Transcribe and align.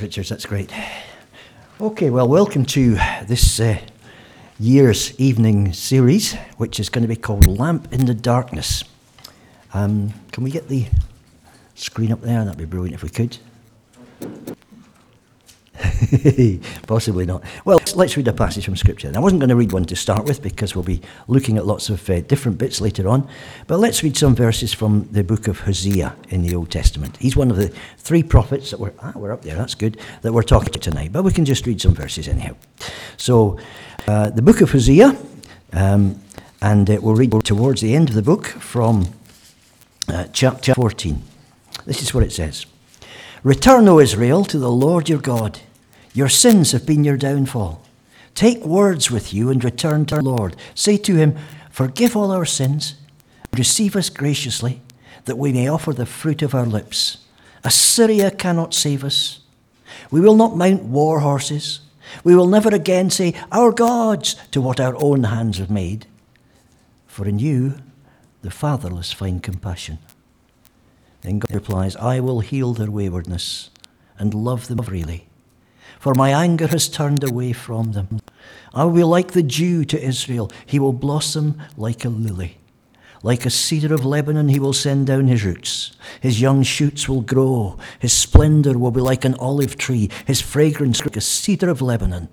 Richards, 0.00 0.28
that's 0.28 0.46
great. 0.46 0.72
Okay, 1.80 2.10
well, 2.10 2.28
welcome 2.28 2.64
to 2.66 2.94
this 3.26 3.60
uh, 3.60 3.78
year's 4.58 5.18
evening 5.20 5.72
series, 5.72 6.34
which 6.56 6.78
is 6.80 6.88
going 6.88 7.02
to 7.02 7.08
be 7.08 7.16
called 7.16 7.46
Lamp 7.46 7.92
in 7.92 8.06
the 8.06 8.14
Darkness. 8.14 8.84
Um, 9.74 10.14
can 10.32 10.44
we 10.44 10.50
get 10.50 10.68
the 10.68 10.86
screen 11.74 12.12
up 12.12 12.20
there? 12.20 12.44
That'd 12.44 12.58
be 12.58 12.64
brilliant 12.64 12.94
if 12.94 13.02
we 13.02 13.10
could. 13.10 13.38
Possibly 16.86 17.26
not. 17.26 17.42
Well, 17.64 17.79
let's 18.00 18.16
read 18.16 18.26
a 18.28 18.32
passage 18.32 18.64
from 18.64 18.76
Scripture. 18.76 19.12
I 19.14 19.18
wasn't 19.18 19.40
going 19.40 19.50
to 19.50 19.56
read 19.56 19.72
one 19.72 19.84
to 19.84 19.94
start 19.94 20.24
with 20.24 20.42
because 20.42 20.74
we'll 20.74 20.82
be 20.82 21.02
looking 21.28 21.58
at 21.58 21.66
lots 21.66 21.90
of 21.90 22.08
uh, 22.08 22.22
different 22.22 22.56
bits 22.56 22.80
later 22.80 23.06
on. 23.06 23.28
But 23.66 23.78
let's 23.78 24.02
read 24.02 24.16
some 24.16 24.34
verses 24.34 24.72
from 24.72 25.06
the 25.12 25.22
book 25.22 25.46
of 25.48 25.60
Hosea 25.60 26.16
in 26.30 26.40
the 26.40 26.54
Old 26.54 26.70
Testament. 26.70 27.18
He's 27.18 27.36
one 27.36 27.50
of 27.50 27.58
the 27.58 27.68
three 27.98 28.22
prophets 28.22 28.70
that 28.70 28.80
were, 28.80 28.94
ah, 29.00 29.12
we're 29.14 29.32
up 29.32 29.42
there, 29.42 29.54
that's 29.54 29.74
good, 29.74 30.00
that 30.22 30.32
we're 30.32 30.42
talking 30.42 30.72
to 30.72 30.78
tonight. 30.78 31.12
But 31.12 31.24
we 31.24 31.30
can 31.30 31.44
just 31.44 31.66
read 31.66 31.78
some 31.78 31.94
verses 31.94 32.26
anyhow. 32.26 32.56
So, 33.18 33.58
uh, 34.08 34.30
the 34.30 34.40
book 34.40 34.62
of 34.62 34.70
Hosea, 34.70 35.14
um, 35.74 36.22
and 36.62 36.88
uh, 36.88 37.00
we'll 37.02 37.16
read 37.16 37.32
towards 37.44 37.82
the 37.82 37.94
end 37.94 38.08
of 38.08 38.14
the 38.14 38.22
book 38.22 38.46
from 38.46 39.12
uh, 40.08 40.24
chapter 40.32 40.72
14. 40.72 41.22
This 41.84 42.00
is 42.00 42.14
what 42.14 42.24
it 42.24 42.32
says 42.32 42.64
Return, 43.42 43.86
O 43.88 43.98
Israel, 43.98 44.46
to 44.46 44.58
the 44.58 44.72
Lord 44.72 45.10
your 45.10 45.20
God. 45.20 45.60
Your 46.14 46.30
sins 46.30 46.72
have 46.72 46.86
been 46.86 47.04
your 47.04 47.18
downfall. 47.18 47.84
Take 48.40 48.64
words 48.64 49.10
with 49.10 49.34
you 49.34 49.50
and 49.50 49.62
return 49.62 50.06
to 50.06 50.14
our 50.14 50.22
Lord. 50.22 50.56
Say 50.74 50.96
to 50.96 51.14
him, 51.14 51.36
Forgive 51.70 52.16
all 52.16 52.30
our 52.30 52.46
sins, 52.46 52.94
receive 53.54 53.94
us 53.94 54.08
graciously, 54.08 54.80
that 55.26 55.36
we 55.36 55.52
may 55.52 55.68
offer 55.68 55.92
the 55.92 56.06
fruit 56.06 56.40
of 56.40 56.54
our 56.54 56.64
lips. 56.64 57.18
Assyria 57.64 58.30
cannot 58.30 58.72
save 58.72 59.04
us. 59.04 59.40
We 60.10 60.22
will 60.22 60.36
not 60.36 60.56
mount 60.56 60.84
war 60.84 61.20
horses. 61.20 61.80
We 62.24 62.34
will 62.34 62.46
never 62.46 62.74
again 62.74 63.10
say, 63.10 63.34
Our 63.52 63.72
gods, 63.72 64.36
to 64.52 64.62
what 64.62 64.80
our 64.80 64.96
own 64.96 65.24
hands 65.24 65.58
have 65.58 65.68
made. 65.68 66.06
For 67.06 67.28
in 67.28 67.38
you 67.38 67.74
the 68.40 68.50
fatherless 68.50 69.12
find 69.12 69.42
compassion. 69.42 69.98
Then 71.20 71.40
God 71.40 71.54
replies, 71.54 71.94
I 71.96 72.20
will 72.20 72.40
heal 72.40 72.72
their 72.72 72.90
waywardness 72.90 73.68
and 74.18 74.32
love 74.32 74.68
them 74.68 74.82
freely 74.82 75.26
for 76.00 76.14
my 76.14 76.30
anger 76.30 76.66
has 76.66 76.88
turned 76.88 77.22
away 77.22 77.52
from 77.52 77.92
them. 77.92 78.20
I 78.72 78.84
will 78.84 78.94
be 78.94 79.04
like 79.04 79.32
the 79.32 79.42
dew 79.42 79.84
to 79.84 80.02
Israel. 80.02 80.50
He 80.64 80.78
will 80.78 80.94
blossom 80.94 81.60
like 81.76 82.06
a 82.06 82.08
lily. 82.08 82.56
Like 83.22 83.44
a 83.44 83.50
cedar 83.50 83.92
of 83.92 84.06
Lebanon, 84.06 84.48
he 84.48 84.58
will 84.58 84.72
send 84.72 85.06
down 85.06 85.28
his 85.28 85.44
roots. 85.44 85.92
His 86.22 86.40
young 86.40 86.62
shoots 86.62 87.06
will 87.06 87.20
grow. 87.20 87.76
His 87.98 88.14
splendor 88.14 88.78
will 88.78 88.90
be 88.90 89.02
like 89.02 89.26
an 89.26 89.34
olive 89.34 89.76
tree, 89.76 90.08
his 90.26 90.40
fragrance 90.40 91.04
like 91.04 91.18
a 91.18 91.20
cedar 91.20 91.68
of 91.68 91.82
Lebanon. 91.82 92.30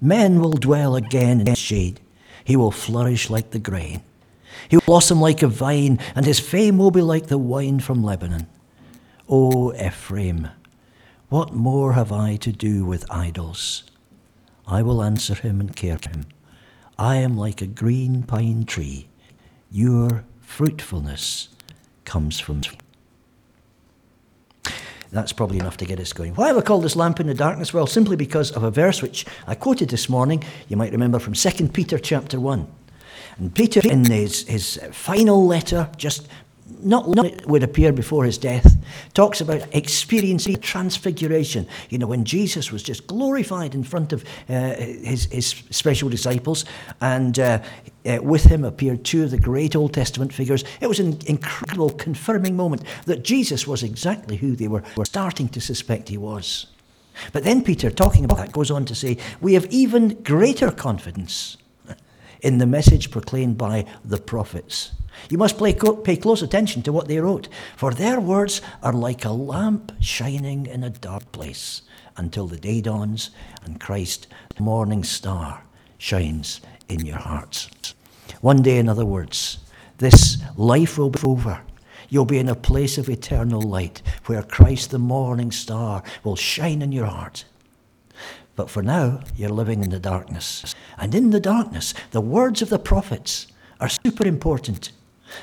Men 0.00 0.40
will 0.40 0.54
dwell 0.54 0.96
again 0.96 1.40
in 1.40 1.46
his 1.46 1.58
shade. 1.58 2.00
He 2.42 2.56
will 2.56 2.72
flourish 2.72 3.30
like 3.30 3.52
the 3.52 3.60
grain. 3.60 4.02
He 4.68 4.76
will 4.76 4.82
blossom 4.86 5.20
like 5.20 5.40
a 5.40 5.46
vine, 5.46 6.00
and 6.16 6.26
his 6.26 6.40
fame 6.40 6.78
will 6.78 6.90
be 6.90 7.00
like 7.00 7.28
the 7.28 7.38
wine 7.38 7.78
from 7.78 8.02
Lebanon. 8.02 8.48
O 9.28 9.72
Ephraim, 9.74 10.48
what 11.34 11.52
more 11.52 11.94
have 11.94 12.12
I 12.12 12.36
to 12.36 12.52
do 12.52 12.84
with 12.84 13.10
idols? 13.10 13.82
I 14.68 14.82
will 14.82 15.02
answer 15.02 15.34
him 15.34 15.58
and 15.58 15.74
care 15.74 15.98
for 15.98 16.10
him. 16.10 16.26
I 16.96 17.16
am 17.16 17.36
like 17.36 17.60
a 17.60 17.66
green 17.66 18.22
pine 18.22 18.62
tree. 18.66 19.08
Your 19.68 20.22
fruitfulness 20.40 21.48
comes 22.04 22.38
from. 22.38 22.60
That's 25.10 25.32
probably 25.32 25.58
enough 25.58 25.76
to 25.78 25.84
get 25.84 25.98
us 25.98 26.12
going. 26.12 26.36
Why 26.36 26.46
have 26.46 26.56
I 26.56 26.60
called 26.60 26.84
this 26.84 26.94
lamp 26.94 27.18
in 27.18 27.26
the 27.26 27.34
darkness? 27.34 27.74
Well, 27.74 27.88
simply 27.88 28.14
because 28.14 28.52
of 28.52 28.62
a 28.62 28.70
verse 28.70 29.02
which 29.02 29.26
I 29.48 29.56
quoted 29.56 29.88
this 29.88 30.08
morning. 30.08 30.44
You 30.68 30.76
might 30.76 30.92
remember 30.92 31.18
from 31.18 31.32
2 31.32 31.66
Peter 31.70 31.98
chapter 31.98 32.38
1. 32.38 32.68
And 33.38 33.52
Peter, 33.52 33.80
in 33.82 34.04
his, 34.04 34.46
his 34.46 34.78
final 34.92 35.44
letter, 35.44 35.90
just 35.96 36.28
not 36.84 37.08
long 37.08 37.26
it 37.26 37.46
would 37.46 37.62
appear 37.62 37.92
before 37.92 38.24
his 38.24 38.38
death, 38.38 38.76
talks 39.14 39.40
about 39.40 39.62
experiencing 39.74 40.56
transfiguration. 40.56 41.66
You 41.90 41.98
know, 41.98 42.06
when 42.06 42.24
Jesus 42.24 42.70
was 42.70 42.82
just 42.82 43.06
glorified 43.06 43.74
in 43.74 43.84
front 43.84 44.12
of 44.12 44.24
uh, 44.48 44.74
his, 44.74 45.26
his 45.26 45.48
special 45.70 46.08
disciples, 46.08 46.64
and 47.00 47.38
uh, 47.38 47.62
uh, 48.06 48.18
with 48.22 48.44
him 48.44 48.64
appeared 48.64 49.04
two 49.04 49.24
of 49.24 49.30
the 49.30 49.38
great 49.38 49.74
Old 49.74 49.94
Testament 49.94 50.32
figures. 50.32 50.64
It 50.80 50.86
was 50.86 51.00
an 51.00 51.18
incredible 51.26 51.90
confirming 51.90 52.56
moment 52.56 52.82
that 53.06 53.24
Jesus 53.24 53.66
was 53.66 53.82
exactly 53.82 54.36
who 54.36 54.56
they 54.56 54.68
were, 54.68 54.82
were 54.96 55.04
starting 55.04 55.48
to 55.50 55.60
suspect 55.60 56.08
he 56.08 56.18
was. 56.18 56.66
But 57.32 57.44
then 57.44 57.62
Peter, 57.62 57.90
talking 57.90 58.24
about 58.24 58.38
that, 58.38 58.52
goes 58.52 58.70
on 58.70 58.84
to 58.86 58.94
say, 58.94 59.18
We 59.40 59.54
have 59.54 59.66
even 59.66 60.22
greater 60.22 60.70
confidence 60.70 61.56
in 62.40 62.58
the 62.58 62.66
message 62.66 63.10
proclaimed 63.10 63.56
by 63.56 63.86
the 64.04 64.18
prophets. 64.18 64.92
You 65.30 65.38
must 65.38 65.58
pay 65.58 66.16
close 66.16 66.42
attention 66.42 66.82
to 66.82 66.92
what 66.92 67.08
they 67.08 67.18
wrote, 67.18 67.48
for 67.76 67.92
their 67.92 68.20
words 68.20 68.60
are 68.82 68.92
like 68.92 69.24
a 69.24 69.30
lamp 69.30 69.92
shining 70.00 70.66
in 70.66 70.84
a 70.84 70.90
dark 70.90 71.32
place 71.32 71.82
until 72.16 72.46
the 72.46 72.56
day 72.56 72.80
dawns 72.80 73.30
and 73.64 73.80
Christ, 73.80 74.26
the 74.56 74.62
morning 74.62 75.02
star, 75.02 75.64
shines 75.98 76.60
in 76.88 77.06
your 77.06 77.18
hearts. 77.18 77.68
One 78.40 78.62
day, 78.62 78.78
in 78.78 78.88
other 78.88 79.06
words, 79.06 79.58
this 79.98 80.42
life 80.56 80.98
will 80.98 81.10
be 81.10 81.20
over. 81.24 81.62
You'll 82.08 82.26
be 82.26 82.38
in 82.38 82.48
a 82.48 82.54
place 82.54 82.98
of 82.98 83.08
eternal 83.08 83.62
light 83.62 84.02
where 84.26 84.42
Christ, 84.42 84.90
the 84.90 84.98
morning 84.98 85.50
star, 85.50 86.02
will 86.22 86.36
shine 86.36 86.82
in 86.82 86.92
your 86.92 87.06
heart. 87.06 87.44
But 88.54 88.70
for 88.70 88.82
now, 88.82 89.20
you're 89.34 89.48
living 89.48 89.82
in 89.82 89.90
the 89.90 89.98
darkness. 89.98 90.74
And 90.98 91.14
in 91.14 91.30
the 91.30 91.40
darkness, 91.40 91.94
the 92.10 92.20
words 92.20 92.62
of 92.62 92.68
the 92.68 92.78
prophets 92.78 93.48
are 93.80 93.88
super 93.88 94.26
important 94.26 94.92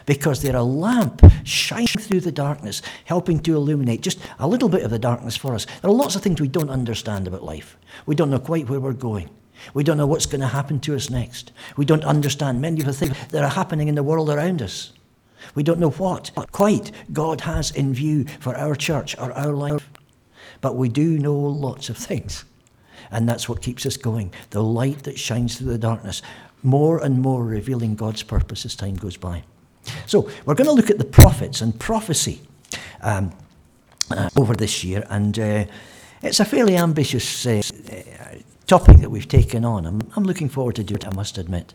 because 0.06 0.42
they're 0.42 0.56
a 0.56 0.64
lamp 0.64 1.22
shining 1.44 1.88
through 1.88 2.22
the 2.22 2.32
darkness, 2.32 2.82
helping 3.06 3.40
to 3.42 3.56
illuminate 3.56 4.02
just 4.02 4.20
a 4.40 4.48
little 4.48 4.70
bit 4.70 4.84
of 4.84 4.92
the 4.92 5.00
darkness 5.00 5.36
for 5.36 5.54
us. 5.54 5.66
There 5.82 5.90
are 5.92 5.94
lots 5.94 6.16
of 6.16 6.22
things 6.22 6.42
we 6.42 6.48
don't 6.48 6.70
understand 6.70 7.28
about 7.28 7.44
life. 7.44 7.78
We 8.06 8.16
don't 8.16 8.30
know 8.30 8.40
quite 8.40 8.70
where 8.70 8.80
we're 8.80 8.94
going. 8.94 9.30
We 9.74 9.84
don't 9.84 9.98
know 9.98 10.08
what's 10.08 10.26
going 10.26 10.42
to 10.42 10.48
happen 10.48 10.80
to 10.82 10.96
us 10.96 11.10
next. 11.10 11.52
We 11.78 11.86
don't 11.86 12.04
understand 12.04 12.62
many 12.62 12.80
of 12.80 12.88
the 12.88 12.94
things 12.94 13.16
that 13.30 13.44
are 13.44 13.50
happening 13.50 13.88
in 13.88 13.96
the 13.96 14.04
world 14.04 14.30
around 14.30 14.62
us. 14.62 14.94
We 15.56 15.64
don't 15.64 15.80
know 15.80 15.92
what 15.92 16.32
quite 16.52 16.92
God 17.12 17.42
has 17.42 17.72
in 17.72 17.94
view 17.94 18.26
for 18.40 18.56
our 18.56 18.76
church 18.76 19.18
or 19.18 19.32
our 19.34 19.54
life. 19.54 19.90
But 20.62 20.76
we 20.76 20.90
do 20.90 21.18
know 21.18 21.36
lots 21.36 21.90
of 21.90 21.98
things. 21.98 22.46
And 23.10 23.28
that's 23.28 23.50
what 23.50 23.62
keeps 23.62 23.86
us 23.86 23.98
going 23.98 24.34
the 24.52 24.64
light 24.64 25.04
that 25.04 25.20
shines 25.20 25.58
through 25.58 25.72
the 25.72 25.78
darkness, 25.78 26.22
more 26.64 27.04
and 27.04 27.20
more 27.20 27.44
revealing 27.44 27.96
God's 27.96 28.24
purpose 28.24 28.66
as 28.66 28.76
time 28.76 28.96
goes 28.96 29.18
by. 29.18 29.44
So, 30.06 30.30
we're 30.46 30.56
going 30.56 30.68
to 30.68 30.74
look 30.74 30.90
at 30.90 30.98
the 30.98 31.06
prophets 31.06 31.62
and 31.62 31.80
prophecy 31.80 32.42
um, 33.02 33.32
uh, 34.12 34.30
over 34.36 34.56
this 34.56 34.84
year, 34.84 35.06
and 35.10 35.38
uh, 35.40 35.66
it's 36.22 36.40
a 36.40 36.46
fairly 36.46 36.78
ambitious 36.78 37.46
uh, 37.46 37.62
topic 38.68 38.98
that 38.98 39.10
we've 39.10 39.28
taken 39.28 39.66
on. 39.66 39.86
I'm, 39.86 40.02
I'm, 40.16 40.24
looking 40.24 40.50
forward 40.50 40.76
to 40.76 40.84
do 40.84 40.96
it, 40.96 41.08
I 41.08 41.14
must 41.14 41.38
admit. 41.38 41.74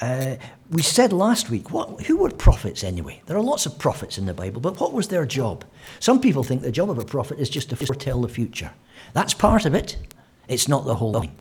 Uh, 0.00 0.36
we 0.70 0.82
said 0.82 1.12
last 1.12 1.50
week, 1.50 1.70
what, 1.70 2.02
who 2.02 2.16
were 2.16 2.30
prophets 2.30 2.82
anyway? 2.82 3.20
There 3.26 3.36
are 3.36 3.42
lots 3.42 3.66
of 3.66 3.78
prophets 3.78 4.16
in 4.16 4.24
the 4.24 4.32
Bible, 4.32 4.60
but 4.60 4.80
what 4.80 4.92
was 4.92 5.08
their 5.08 5.26
job? 5.26 5.64
Some 5.98 6.20
people 6.20 6.42
think 6.42 6.62
the 6.62 6.72
job 6.72 6.88
of 6.90 6.98
a 6.98 7.04
prophet 7.04 7.38
is 7.38 7.50
just 7.50 7.68
to 7.70 7.76
foretell 7.76 8.22
the 8.22 8.28
future. 8.28 8.70
That's 9.12 9.34
part 9.34 9.66
of 9.66 9.74
it, 9.74 9.96
it's 10.48 10.68
not 10.68 10.86
the 10.86 10.94
whole 10.94 11.20
thing. 11.20 11.36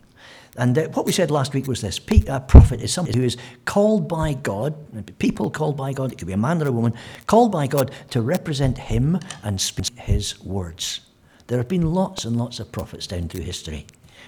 And 0.57 0.77
uh, 0.77 0.87
what 0.89 1.05
we 1.05 1.11
said 1.11 1.31
last 1.31 1.53
week 1.53 1.67
was 1.67 1.81
this 1.81 1.99
a 2.27 2.39
prophet 2.39 2.81
is 2.81 2.93
somebody 2.93 3.19
who 3.19 3.25
is 3.25 3.37
called 3.65 4.07
by 4.07 4.33
God, 4.33 4.75
people 5.19 5.49
called 5.49 5.77
by 5.77 5.93
God, 5.93 6.11
it 6.11 6.17
could 6.17 6.27
be 6.27 6.33
a 6.33 6.37
man 6.37 6.61
or 6.61 6.67
a 6.67 6.71
woman, 6.71 6.93
called 7.27 7.51
by 7.51 7.67
God 7.67 7.91
to 8.11 8.21
represent 8.21 8.77
him 8.77 9.19
and 9.43 9.61
speak 9.61 9.97
his 9.97 10.39
words. 10.43 11.01
There 11.47 11.57
have 11.57 11.67
been 11.67 11.93
lots 11.93 12.25
and 12.25 12.37
lots 12.37 12.59
of 12.59 12.71
prophets 12.71 13.07
down 13.07 13.27
through 13.27 13.43
history. 13.43 13.87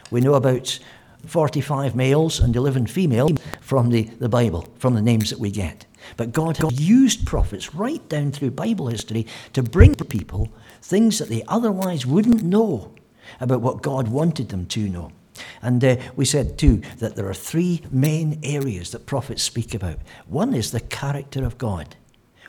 We 0.09 0.21
know 0.21 0.33
about 0.33 0.79
45 1.25 1.95
males 1.95 2.39
and 2.39 2.56
11 2.56 2.88
females 2.88 3.33
from 3.59 3.89
the, 3.89 4.03
the 4.03 4.29
Bible, 4.29 4.67
from 4.79 4.95
the 4.95 5.01
names 5.01 5.29
that 5.29 5.39
we 5.39 5.51
get. 5.51 5.85
But 6.17 6.31
God 6.31 6.57
used 6.79 7.27
prophets 7.27 7.75
right 7.75 8.07
down 8.09 8.31
through 8.31 8.51
Bible 8.51 8.88
history 8.88 9.27
to 9.53 9.62
bring 9.62 9.95
to 9.95 10.06
people 10.06 10.50
things 10.81 11.19
that 11.19 11.29
they 11.29 11.44
otherwise 11.47 12.06
wouldn't 12.06 12.44
know 12.44 12.94
about 13.39 13.62
what 13.62 13.83
God 13.83 14.07
wanted 14.07 14.50
them 14.50 14.65
to 14.67 14.89
know. 14.89 15.12
And 15.61 15.83
uh, 15.83 15.97
we 16.15 16.25
said 16.25 16.57
too 16.57 16.81
that 16.99 17.15
there 17.15 17.27
are 17.27 17.33
three 17.33 17.81
main 17.91 18.39
areas 18.43 18.91
that 18.91 19.05
prophets 19.05 19.43
speak 19.43 19.73
about. 19.73 19.97
One 20.27 20.53
is 20.53 20.71
the 20.71 20.79
character 20.79 21.45
of 21.45 21.57
God, 21.57 21.95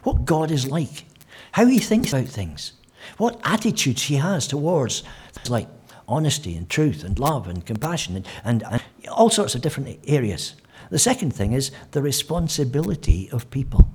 what 0.03 0.25
God 0.25 0.51
is 0.51 0.71
like, 0.71 1.05
how 1.53 1.67
he 1.67 1.79
thinks 1.79 2.13
about 2.13 2.29
things, 2.29 2.73
what 3.19 3.41
attitudes 3.45 4.05
he 4.05 4.17
has 4.17 4.47
towards 4.47 5.03
like 5.49 5.69
honesty 6.09 6.57
and 6.57 6.69
truth 6.69 7.05
and 7.05 7.19
love 7.19 7.49
and 7.49 7.65
compassion 7.65 8.17
and, 8.17 8.27
and, 8.45 8.63
and 8.71 8.83
all 9.11 9.31
sorts 9.31 9.55
of 9.55 9.63
different 9.63 9.99
areas. 10.07 10.55
The 10.91 10.99
second 10.99 11.33
thing 11.33 11.53
is 11.53 11.71
the 11.93 12.03
responsibility 12.03 13.31
of 13.33 13.51
people. 13.51 13.89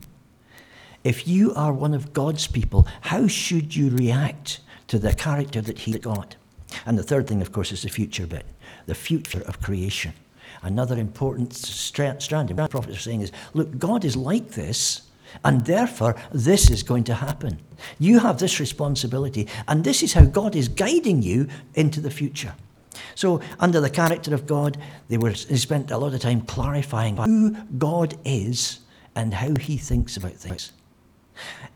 If 1.03 1.27
you 1.27 1.53
are 1.53 1.71
one 1.71 1.93
of 1.93 2.11
God's 2.11 2.47
people, 2.47 2.87
how 3.01 3.27
should 3.27 3.75
you 3.75 3.89
react 3.89 4.59
to 4.87 4.97
the 4.97 5.13
character 5.13 5.61
that 5.61 5.79
He's 5.79 5.97
got? 5.97 6.35
And 6.85 6.97
the 6.97 7.03
third 7.03 7.27
thing, 7.27 7.41
of 7.41 7.51
course, 7.51 7.71
is 7.71 7.81
the 7.81 7.89
future 7.89 8.27
bit 8.27 8.45
the 8.85 8.95
future 8.95 9.41
of 9.41 9.61
creation. 9.61 10.13
Another 10.63 10.97
important 10.97 11.53
strand 11.53 12.49
in 12.49 12.57
what 12.57 12.63
the 12.63 12.69
prophets 12.69 12.97
are 12.97 13.01
saying 13.01 13.21
is 13.21 13.31
look, 13.53 13.77
God 13.77 14.03
is 14.03 14.15
like 14.15 14.51
this, 14.51 15.01
and 15.43 15.65
therefore 15.65 16.15
this 16.31 16.69
is 16.71 16.83
going 16.83 17.03
to 17.05 17.13
happen. 17.13 17.59
You 17.99 18.19
have 18.19 18.39
this 18.39 18.59
responsibility, 18.59 19.47
and 19.67 19.83
this 19.83 20.01
is 20.01 20.13
how 20.13 20.25
God 20.25 20.55
is 20.55 20.67
guiding 20.67 21.21
you 21.21 21.47
into 21.75 22.01
the 22.01 22.09
future. 22.09 22.55
So, 23.13 23.41
under 23.59 23.79
the 23.79 23.89
character 23.89 24.33
of 24.33 24.47
God, 24.47 24.77
they, 25.07 25.17
were, 25.17 25.31
they 25.31 25.57
spent 25.57 25.91
a 25.91 25.97
lot 25.97 26.13
of 26.13 26.21
time 26.21 26.41
clarifying 26.41 27.17
who 27.17 27.55
God 27.77 28.17
is 28.25 28.79
and 29.15 29.33
how 29.33 29.53
he 29.59 29.77
thinks 29.77 30.17
about 30.17 30.33
things. 30.33 30.71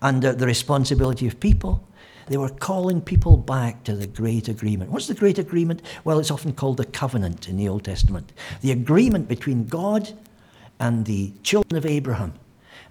Under 0.01 0.33
the 0.33 0.47
responsibility 0.47 1.27
of 1.27 1.39
people, 1.39 1.87
they 2.27 2.37
were 2.37 2.49
calling 2.49 3.01
people 3.01 3.37
back 3.37 3.83
to 3.83 3.95
the 3.95 4.07
Great 4.07 4.47
Agreement. 4.47 4.91
What's 4.91 5.07
the 5.07 5.13
Great 5.13 5.39
Agreement? 5.39 5.81
Well, 6.03 6.19
it's 6.19 6.31
often 6.31 6.53
called 6.53 6.77
the 6.77 6.85
covenant 6.85 7.47
in 7.47 7.57
the 7.57 7.67
Old 7.67 7.83
Testament. 7.83 8.31
The 8.61 8.71
agreement 8.71 9.27
between 9.27 9.65
God 9.65 10.11
and 10.79 11.05
the 11.05 11.33
children 11.43 11.77
of 11.77 11.85
Abraham 11.85 12.33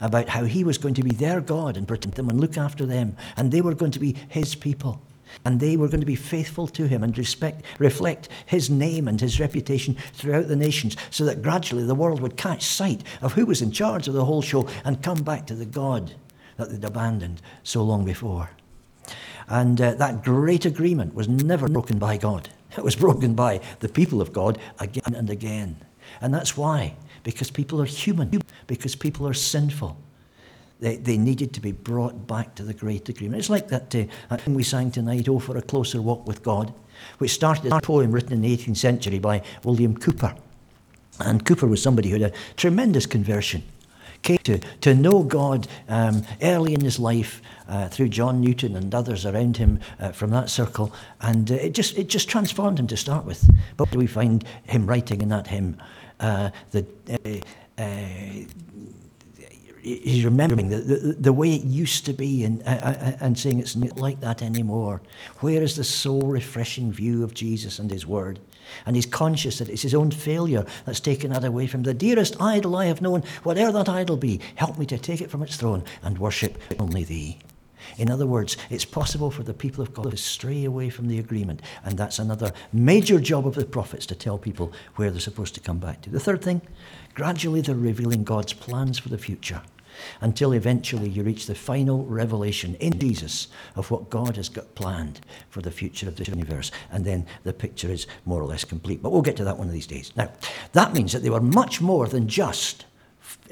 about 0.00 0.28
how 0.28 0.44
he 0.44 0.64
was 0.64 0.78
going 0.78 0.94
to 0.94 1.02
be 1.02 1.10
their 1.10 1.40
God 1.40 1.76
and 1.76 1.86
protect 1.86 2.14
them 2.14 2.28
and 2.28 2.40
look 2.40 2.56
after 2.56 2.86
them, 2.86 3.16
and 3.36 3.50
they 3.50 3.60
were 3.60 3.74
going 3.74 3.92
to 3.92 3.98
be 3.98 4.16
his 4.28 4.54
people. 4.54 5.00
And 5.44 5.60
they 5.60 5.76
were 5.76 5.88
going 5.88 6.00
to 6.00 6.06
be 6.06 6.16
faithful 6.16 6.66
to 6.68 6.88
him 6.88 7.04
and 7.04 7.16
respect, 7.16 7.64
reflect 7.78 8.28
his 8.46 8.68
name 8.68 9.06
and 9.06 9.20
his 9.20 9.38
reputation 9.38 9.96
throughout 10.12 10.48
the 10.48 10.56
nations, 10.56 10.96
so 11.10 11.24
that 11.24 11.42
gradually 11.42 11.84
the 11.84 11.94
world 11.94 12.20
would 12.20 12.36
catch 12.36 12.64
sight 12.64 13.04
of 13.22 13.34
who 13.34 13.46
was 13.46 13.62
in 13.62 13.70
charge 13.70 14.08
of 14.08 14.14
the 14.14 14.24
whole 14.24 14.42
show 14.42 14.66
and 14.84 15.02
come 15.02 15.22
back 15.22 15.46
to 15.46 15.54
the 15.54 15.66
God 15.66 16.14
that 16.56 16.70
they'd 16.70 16.84
abandoned 16.84 17.40
so 17.62 17.82
long 17.82 18.04
before. 18.04 18.50
And 19.50 19.80
uh, 19.80 19.94
that 19.94 20.22
great 20.22 20.64
agreement 20.64 21.14
was 21.14 21.28
never 21.28 21.68
broken 21.68 21.98
by 21.98 22.16
God. 22.16 22.48
It 22.78 22.84
was 22.84 22.94
broken 22.94 23.34
by 23.34 23.60
the 23.80 23.88
people 23.88 24.22
of 24.22 24.32
God 24.32 24.58
again 24.78 25.14
and 25.14 25.28
again. 25.28 25.76
And 26.20 26.32
that's 26.32 26.56
why, 26.56 26.94
because 27.24 27.50
people 27.50 27.82
are 27.82 27.84
human, 27.84 28.42
because 28.68 28.94
people 28.94 29.26
are 29.26 29.34
sinful. 29.34 29.96
They, 30.78 30.96
they 30.96 31.18
needed 31.18 31.52
to 31.54 31.60
be 31.60 31.72
brought 31.72 32.28
back 32.28 32.54
to 32.54 32.62
the 32.62 32.72
great 32.72 33.08
agreement. 33.08 33.40
It's 33.40 33.50
like 33.50 33.68
that, 33.68 33.94
uh, 33.94 34.04
that 34.28 34.46
we 34.48 34.62
sang 34.62 34.92
tonight, 34.92 35.28
Oh, 35.28 35.40
for 35.40 35.56
a 35.56 35.62
Closer 35.62 36.00
Walk 36.00 36.26
with 36.26 36.42
God, 36.42 36.72
which 37.18 37.32
started 37.32 37.72
a 37.72 37.80
poem 37.80 38.12
written 38.12 38.32
in 38.32 38.40
the 38.42 38.56
18th 38.56 38.76
century 38.76 39.18
by 39.18 39.42
William 39.64 39.96
Cowper. 39.96 40.36
And 41.18 41.44
Cowper 41.44 41.66
was 41.66 41.82
somebody 41.82 42.08
who 42.08 42.20
had 42.20 42.32
a 42.32 42.36
tremendous 42.56 43.04
conversion 43.04 43.64
came 44.22 44.38
to, 44.38 44.58
to 44.58 44.94
know 44.94 45.22
God 45.22 45.66
um, 45.88 46.24
early 46.42 46.74
in 46.74 46.80
his 46.80 46.98
life 46.98 47.40
uh, 47.68 47.88
through 47.88 48.08
John 48.08 48.40
Newton 48.40 48.76
and 48.76 48.94
others 48.94 49.24
around 49.24 49.56
him 49.56 49.80
uh, 49.98 50.12
from 50.12 50.30
that 50.30 50.50
circle, 50.50 50.92
and 51.20 51.50
uh, 51.50 51.54
it 51.54 51.72
just 51.72 51.96
it 51.96 52.08
just 52.08 52.28
transformed 52.28 52.78
him 52.78 52.86
to 52.88 52.96
start 52.96 53.24
with. 53.24 53.48
But 53.76 53.94
we 53.94 54.06
find 54.06 54.44
him 54.64 54.86
writing 54.86 55.22
in 55.22 55.28
that 55.28 55.46
hymn 55.46 55.76
uh, 56.20 56.50
the. 56.70 56.86
Uh, 57.08 57.82
uh, 57.82 58.44
he's 59.82 60.24
remembering 60.26 60.68
the, 60.68 60.76
the, 60.76 61.16
the, 61.18 61.32
way 61.32 61.54
it 61.54 61.64
used 61.64 62.04
to 62.04 62.12
be 62.12 62.44
and, 62.44 62.62
uh, 62.66 63.12
and 63.20 63.38
saying 63.38 63.58
it's 63.58 63.76
not 63.76 63.96
like 63.96 64.20
that 64.20 64.42
anymore. 64.42 65.00
Where 65.38 65.62
is 65.62 65.76
the 65.76 65.84
soul 65.84 66.20
refreshing 66.20 66.92
view 66.92 67.24
of 67.24 67.32
Jesus 67.32 67.78
and 67.78 67.90
his 67.90 68.06
word? 68.06 68.40
And 68.86 68.96
he's 68.96 69.06
conscious 69.06 69.58
that 69.58 69.68
it's 69.68 69.82
his 69.82 69.94
own 69.94 70.10
failure 70.10 70.64
that's 70.84 71.00
taken 71.00 71.30
that 71.32 71.44
away 71.44 71.66
from 71.66 71.82
the 71.82 71.94
dearest 71.94 72.40
idol 72.40 72.76
I 72.76 72.86
have 72.86 73.02
known, 73.02 73.22
whatever 73.42 73.72
that 73.72 73.88
idol 73.88 74.16
be. 74.16 74.40
Help 74.56 74.78
me 74.78 74.86
to 74.86 74.98
take 74.98 75.20
it 75.20 75.30
from 75.30 75.42
its 75.42 75.56
throne 75.56 75.84
and 76.02 76.18
worship 76.18 76.60
only 76.78 77.04
thee. 77.04 77.38
In 77.96 78.10
other 78.10 78.26
words, 78.26 78.56
it's 78.68 78.84
possible 78.84 79.30
for 79.30 79.42
the 79.42 79.54
people 79.54 79.82
of 79.82 79.94
God 79.94 80.10
to 80.10 80.16
stray 80.16 80.64
away 80.64 80.90
from 80.90 81.08
the 81.08 81.18
agreement. 81.18 81.60
And 81.84 81.98
that's 81.98 82.18
another 82.18 82.52
major 82.72 83.18
job 83.18 83.46
of 83.46 83.54
the 83.54 83.64
prophets 83.64 84.06
to 84.06 84.14
tell 84.14 84.38
people 84.38 84.72
where 84.96 85.10
they're 85.10 85.20
supposed 85.20 85.54
to 85.54 85.60
come 85.60 85.78
back 85.78 86.02
to. 86.02 86.10
The 86.10 86.20
third 86.20 86.42
thing, 86.42 86.62
gradually 87.14 87.60
they're 87.60 87.74
revealing 87.74 88.24
God's 88.24 88.52
plans 88.52 88.98
for 88.98 89.08
the 89.08 89.18
future 89.18 89.62
until 90.20 90.52
eventually 90.52 91.08
you 91.08 91.22
reach 91.22 91.46
the 91.46 91.54
final 91.54 92.04
revelation 92.04 92.74
in 92.76 92.98
Jesus 92.98 93.48
of 93.76 93.90
what 93.90 94.10
God 94.10 94.36
has 94.36 94.48
got 94.48 94.74
planned 94.74 95.20
for 95.48 95.60
the 95.60 95.70
future 95.70 96.08
of 96.08 96.16
the 96.16 96.24
universe. 96.24 96.70
And 96.90 97.04
then 97.04 97.26
the 97.44 97.52
picture 97.52 97.88
is 97.88 98.06
more 98.24 98.40
or 98.40 98.46
less 98.46 98.64
complete. 98.64 99.02
But 99.02 99.12
we'll 99.12 99.22
get 99.22 99.36
to 99.36 99.44
that 99.44 99.58
one 99.58 99.68
of 99.68 99.72
these 99.72 99.86
days. 99.86 100.12
Now, 100.16 100.32
that 100.72 100.92
means 100.92 101.12
that 101.12 101.22
they 101.22 101.30
were 101.30 101.40
much 101.40 101.80
more 101.80 102.06
than 102.06 102.28
just 102.28 102.84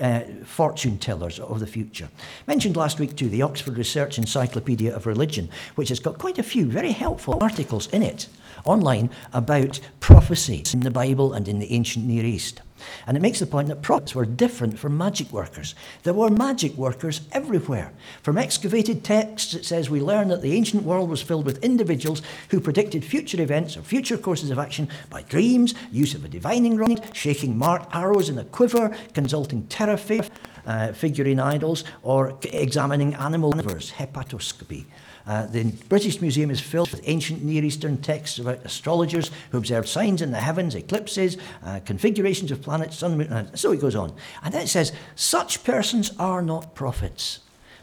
uh, 0.00 0.20
fortune 0.44 0.98
tellers 0.98 1.38
of 1.38 1.60
the 1.60 1.66
future. 1.66 2.08
Mentioned 2.46 2.76
last 2.76 2.98
week 2.98 3.16
too, 3.16 3.28
the 3.28 3.42
Oxford 3.42 3.76
Research 3.76 4.18
Encyclopedia 4.18 4.94
of 4.94 5.06
Religion, 5.06 5.48
which 5.74 5.88
has 5.88 6.00
got 6.00 6.18
quite 6.18 6.38
a 6.38 6.42
few 6.42 6.66
very 6.66 6.92
helpful 6.92 7.38
articles 7.40 7.88
in 7.88 8.02
it 8.02 8.28
online 8.64 9.10
about 9.32 9.80
prophecy 10.00 10.64
in 10.72 10.80
the 10.80 10.90
Bible 10.90 11.32
and 11.32 11.48
in 11.48 11.58
the 11.58 11.72
ancient 11.72 12.04
Near 12.04 12.24
East. 12.24 12.62
And 13.06 13.16
it 13.16 13.20
makes 13.20 13.38
the 13.38 13.46
point 13.46 13.68
that 13.68 13.82
prophets 13.82 14.14
were 14.14 14.24
different 14.24 14.78
from 14.78 14.96
magic 14.96 15.32
workers. 15.32 15.74
There 16.02 16.14
were 16.14 16.30
magic 16.30 16.74
workers 16.74 17.22
everywhere. 17.32 17.92
From 18.22 18.38
excavated 18.38 19.04
texts, 19.04 19.54
it 19.54 19.64
says 19.64 19.90
we 19.90 20.00
learn 20.00 20.28
that 20.28 20.42
the 20.42 20.54
ancient 20.54 20.84
world 20.84 21.10
was 21.10 21.22
filled 21.22 21.46
with 21.46 21.62
individuals 21.64 22.22
who 22.50 22.60
predicted 22.60 23.04
future 23.04 23.40
events 23.40 23.76
or 23.76 23.82
future 23.82 24.18
courses 24.18 24.50
of 24.50 24.58
action 24.58 24.88
by 25.10 25.22
dreams, 25.22 25.74
use 25.90 26.14
of 26.14 26.24
a 26.24 26.28
divining 26.28 26.76
rod, 26.76 27.04
shaking 27.14 27.56
marked 27.56 27.94
arrows 27.94 28.28
in 28.28 28.38
a 28.38 28.44
quiver, 28.44 28.94
consulting 29.14 29.64
terraphae, 29.64 30.28
uh, 30.66 30.92
figurine 30.92 31.40
idols, 31.40 31.84
or 32.02 32.38
examining 32.52 33.14
animal 33.14 33.50
livers, 33.50 33.92
hepatoscopy. 33.92 34.84
Uh, 35.28 35.44
the 35.44 35.64
British 35.90 36.22
Museum 36.22 36.50
is 36.50 36.58
filled 36.58 36.90
with 36.90 37.02
ancient 37.04 37.44
Near 37.44 37.62
Eastern 37.62 37.98
texts 37.98 38.38
about 38.38 38.64
astrologers 38.64 39.30
who 39.50 39.58
observed 39.58 39.86
signs 39.86 40.22
in 40.22 40.30
the 40.30 40.40
heavens, 40.40 40.74
eclipses, 40.74 41.36
uh, 41.62 41.80
configurations 41.84 42.50
of 42.50 42.62
planets, 42.62 42.96
sun, 42.96 43.18
moon, 43.18 43.30
and 43.30 43.58
so 43.58 43.70
it 43.72 43.80
goes 43.80 43.94
on. 43.94 44.14
And 44.42 44.54
then 44.54 44.62
it 44.62 44.68
says, 44.68 44.90
such 45.16 45.64
persons 45.64 46.12
are 46.18 46.40
not 46.40 46.74
prophets. 46.74 47.40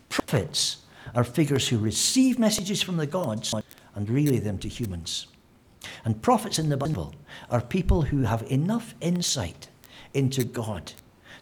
Prophets 0.10 0.78
are 1.14 1.24
figures 1.24 1.68
who 1.68 1.78
receive 1.78 2.40
messages 2.40 2.82
from 2.82 2.98
the 2.98 3.06
gods 3.06 3.54
and 3.94 4.10
relay 4.10 4.40
them 4.40 4.58
to 4.58 4.68
humans. 4.68 5.28
And 6.04 6.24
prophets 6.24 6.58
in 6.58 6.70
the 6.70 6.78
Bible 6.78 7.14
are 7.52 7.62
people 7.62 8.02
who 8.02 8.24
have 8.24 8.42
enough 8.52 8.96
insight 9.02 9.68
into 10.16 10.44
God 10.44 10.94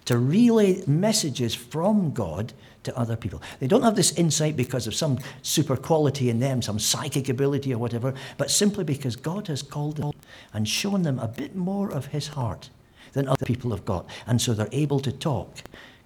to 0.03 0.17
relay 0.17 0.83
messages 0.85 1.55
from 1.55 2.11
God 2.11 2.51
to 2.83 2.97
other 2.97 3.15
people. 3.15 3.41
They 3.59 3.67
don't 3.67 3.83
have 3.83 3.95
this 3.95 4.13
insight 4.13 4.55
because 4.55 4.87
of 4.87 4.95
some 4.95 5.19
super 5.41 5.75
quality 5.75 6.29
in 6.29 6.39
them, 6.39 6.61
some 6.61 6.79
psychic 6.79 7.29
ability 7.29 7.73
or 7.73 7.77
whatever, 7.77 8.13
but 8.37 8.51
simply 8.51 8.83
because 8.83 9.15
God 9.15 9.47
has 9.47 9.61
called 9.61 9.97
them 9.97 10.11
and 10.53 10.67
shown 10.67 11.03
them 11.03 11.19
a 11.19 11.27
bit 11.27 11.55
more 11.55 11.91
of 11.91 12.07
His 12.07 12.29
heart 12.29 12.69
than 13.13 13.27
other 13.27 13.45
people 13.45 13.71
have 13.71 13.85
got. 13.85 14.07
And 14.27 14.41
so 14.41 14.53
they're 14.53 14.67
able 14.71 14.99
to 15.01 15.11
talk 15.11 15.57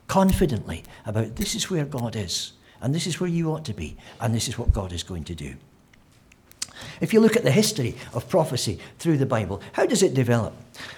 confidently 0.07 0.83
about 1.05 1.35
this 1.35 1.55
is 1.55 1.69
where 1.69 1.85
God 1.85 2.15
is, 2.15 2.53
and 2.81 2.93
this 2.93 3.07
is 3.07 3.19
where 3.19 3.29
you 3.29 3.51
ought 3.51 3.65
to 3.65 3.73
be, 3.73 3.97
and 4.21 4.33
this 4.33 4.47
is 4.47 4.57
what 4.57 4.73
God 4.73 4.91
is 4.91 5.03
going 5.03 5.23
to 5.25 5.35
do. 5.35 5.55
If 7.01 7.13
you 7.13 7.19
look 7.19 7.35
at 7.35 7.43
the 7.43 7.51
history 7.51 7.95
of 8.13 8.29
prophecy 8.29 8.79
through 8.99 9.17
the 9.17 9.25
Bible, 9.25 9.61
how 9.73 9.85
does 9.85 10.03
it 10.03 10.13
develop? 10.13 10.53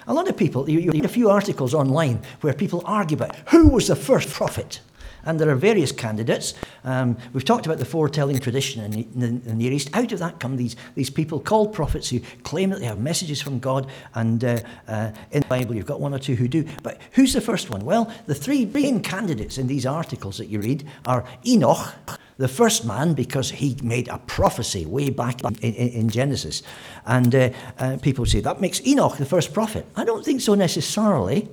A 0.06 0.14
lot 0.14 0.28
of 0.28 0.36
people, 0.36 0.68
you, 0.68 0.90
read 0.90 1.04
a 1.04 1.08
few 1.08 1.30
articles 1.30 1.74
online 1.74 2.22
where 2.42 2.52
people 2.52 2.82
argue 2.84 3.16
about 3.16 3.36
who 3.48 3.68
was 3.68 3.88
the 3.88 3.96
first 3.96 4.28
prophet. 4.28 4.80
And 5.24 5.38
there 5.38 5.50
are 5.50 5.56
various 5.56 5.92
candidates. 5.92 6.54
Um, 6.84 7.16
we've 7.32 7.44
talked 7.44 7.66
about 7.66 7.78
the 7.78 7.84
foretelling 7.84 8.38
tradition 8.38 8.82
in 8.82 8.90
the, 8.90 9.26
in 9.26 9.44
the, 9.44 9.54
Near 9.54 9.72
East. 9.72 9.90
Out 9.94 10.12
of 10.12 10.18
that 10.18 10.40
come 10.40 10.56
these, 10.56 10.76
these 10.94 11.10
people 11.10 11.40
called 11.40 11.72
prophets 11.72 12.08
who 12.08 12.20
claim 12.42 12.70
that 12.70 12.80
they 12.80 12.86
have 12.86 12.98
messages 12.98 13.40
from 13.40 13.58
God. 13.58 13.86
And 14.14 14.44
uh, 14.44 14.60
uh, 14.88 15.12
in 15.30 15.42
the 15.42 15.48
Bible, 15.48 15.74
you've 15.74 15.86
got 15.86 16.00
one 16.00 16.14
or 16.14 16.18
two 16.18 16.34
who 16.34 16.48
do. 16.48 16.64
But 16.82 17.00
who's 17.12 17.32
the 17.32 17.40
first 17.40 17.70
one? 17.70 17.84
Well, 17.84 18.12
the 18.26 18.34
three 18.34 18.64
main 18.66 19.02
candidates 19.02 19.58
in 19.58 19.66
these 19.66 19.86
articles 19.86 20.38
that 20.38 20.46
you 20.46 20.60
read 20.60 20.86
are 21.06 21.24
Enoch, 21.46 21.94
the 22.38 22.48
first 22.48 22.84
man, 22.86 23.12
because 23.14 23.50
he 23.50 23.76
made 23.82 24.08
a 24.08 24.18
prophecy 24.18 24.86
way 24.86 25.10
back 25.10 25.44
in, 25.44 25.54
in, 25.56 25.88
in 25.88 26.08
Genesis. 26.08 26.62
And 27.04 27.34
uh, 27.34 27.50
uh, 27.78 27.98
people 28.00 28.24
say 28.24 28.40
that 28.40 28.60
makes 28.60 28.80
Enoch 28.86 29.18
the 29.18 29.26
first 29.26 29.52
prophet. 29.52 29.86
I 29.96 30.04
don't 30.04 30.24
think 30.24 30.40
so 30.40 30.54
necessarily. 30.54 31.48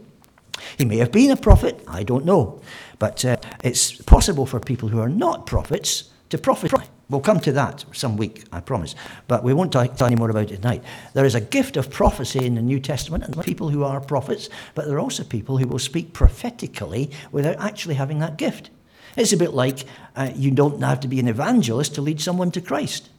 He 0.77 0.85
may 0.85 0.97
have 0.97 1.11
been 1.11 1.31
a 1.31 1.37
prophet, 1.37 1.83
I 1.87 2.03
don't 2.03 2.25
know. 2.25 2.61
But 2.99 3.23
uh, 3.25 3.37
it's 3.63 3.91
possible 3.91 4.45
for 4.45 4.59
people 4.59 4.89
who 4.89 4.99
are 4.99 5.09
not 5.09 5.45
prophets 5.45 6.09
to 6.29 6.37
prophesy. 6.37 6.77
We'll 7.09 7.21
come 7.21 7.39
to 7.41 7.53
that 7.53 7.85
some 7.93 8.17
week, 8.17 8.43
I 8.51 8.59
promise. 8.59 8.95
But 9.27 9.43
we 9.43 9.53
won't 9.53 9.71
talk 9.71 10.01
any 10.01 10.15
more 10.15 10.29
about 10.29 10.51
it 10.51 10.57
tonight. 10.57 10.83
There 11.13 11.25
is 11.25 11.35
a 11.35 11.41
gift 11.41 11.77
of 11.77 11.89
prophecy 11.89 12.45
in 12.45 12.55
the 12.55 12.61
New 12.61 12.81
Testament, 12.81 13.23
and 13.23 13.41
people 13.45 13.69
who 13.69 13.83
are 13.83 14.01
prophets, 14.01 14.49
but 14.75 14.87
there 14.87 14.97
are 14.97 14.99
also 14.99 15.23
people 15.23 15.57
who 15.57 15.67
will 15.67 15.79
speak 15.79 16.11
prophetically 16.11 17.11
without 17.31 17.57
actually 17.59 17.95
having 17.95 18.19
that 18.19 18.37
gift. 18.37 18.71
It's 19.15 19.31
a 19.31 19.37
bit 19.37 19.53
like 19.53 19.85
uh, 20.15 20.31
you 20.35 20.51
don't 20.51 20.81
have 20.81 20.99
to 20.99 21.07
be 21.07 21.19
an 21.19 21.27
evangelist 21.27 21.95
to 21.95 22.01
lead 22.01 22.19
someone 22.19 22.51
to 22.51 22.61
Christ. 22.61 23.09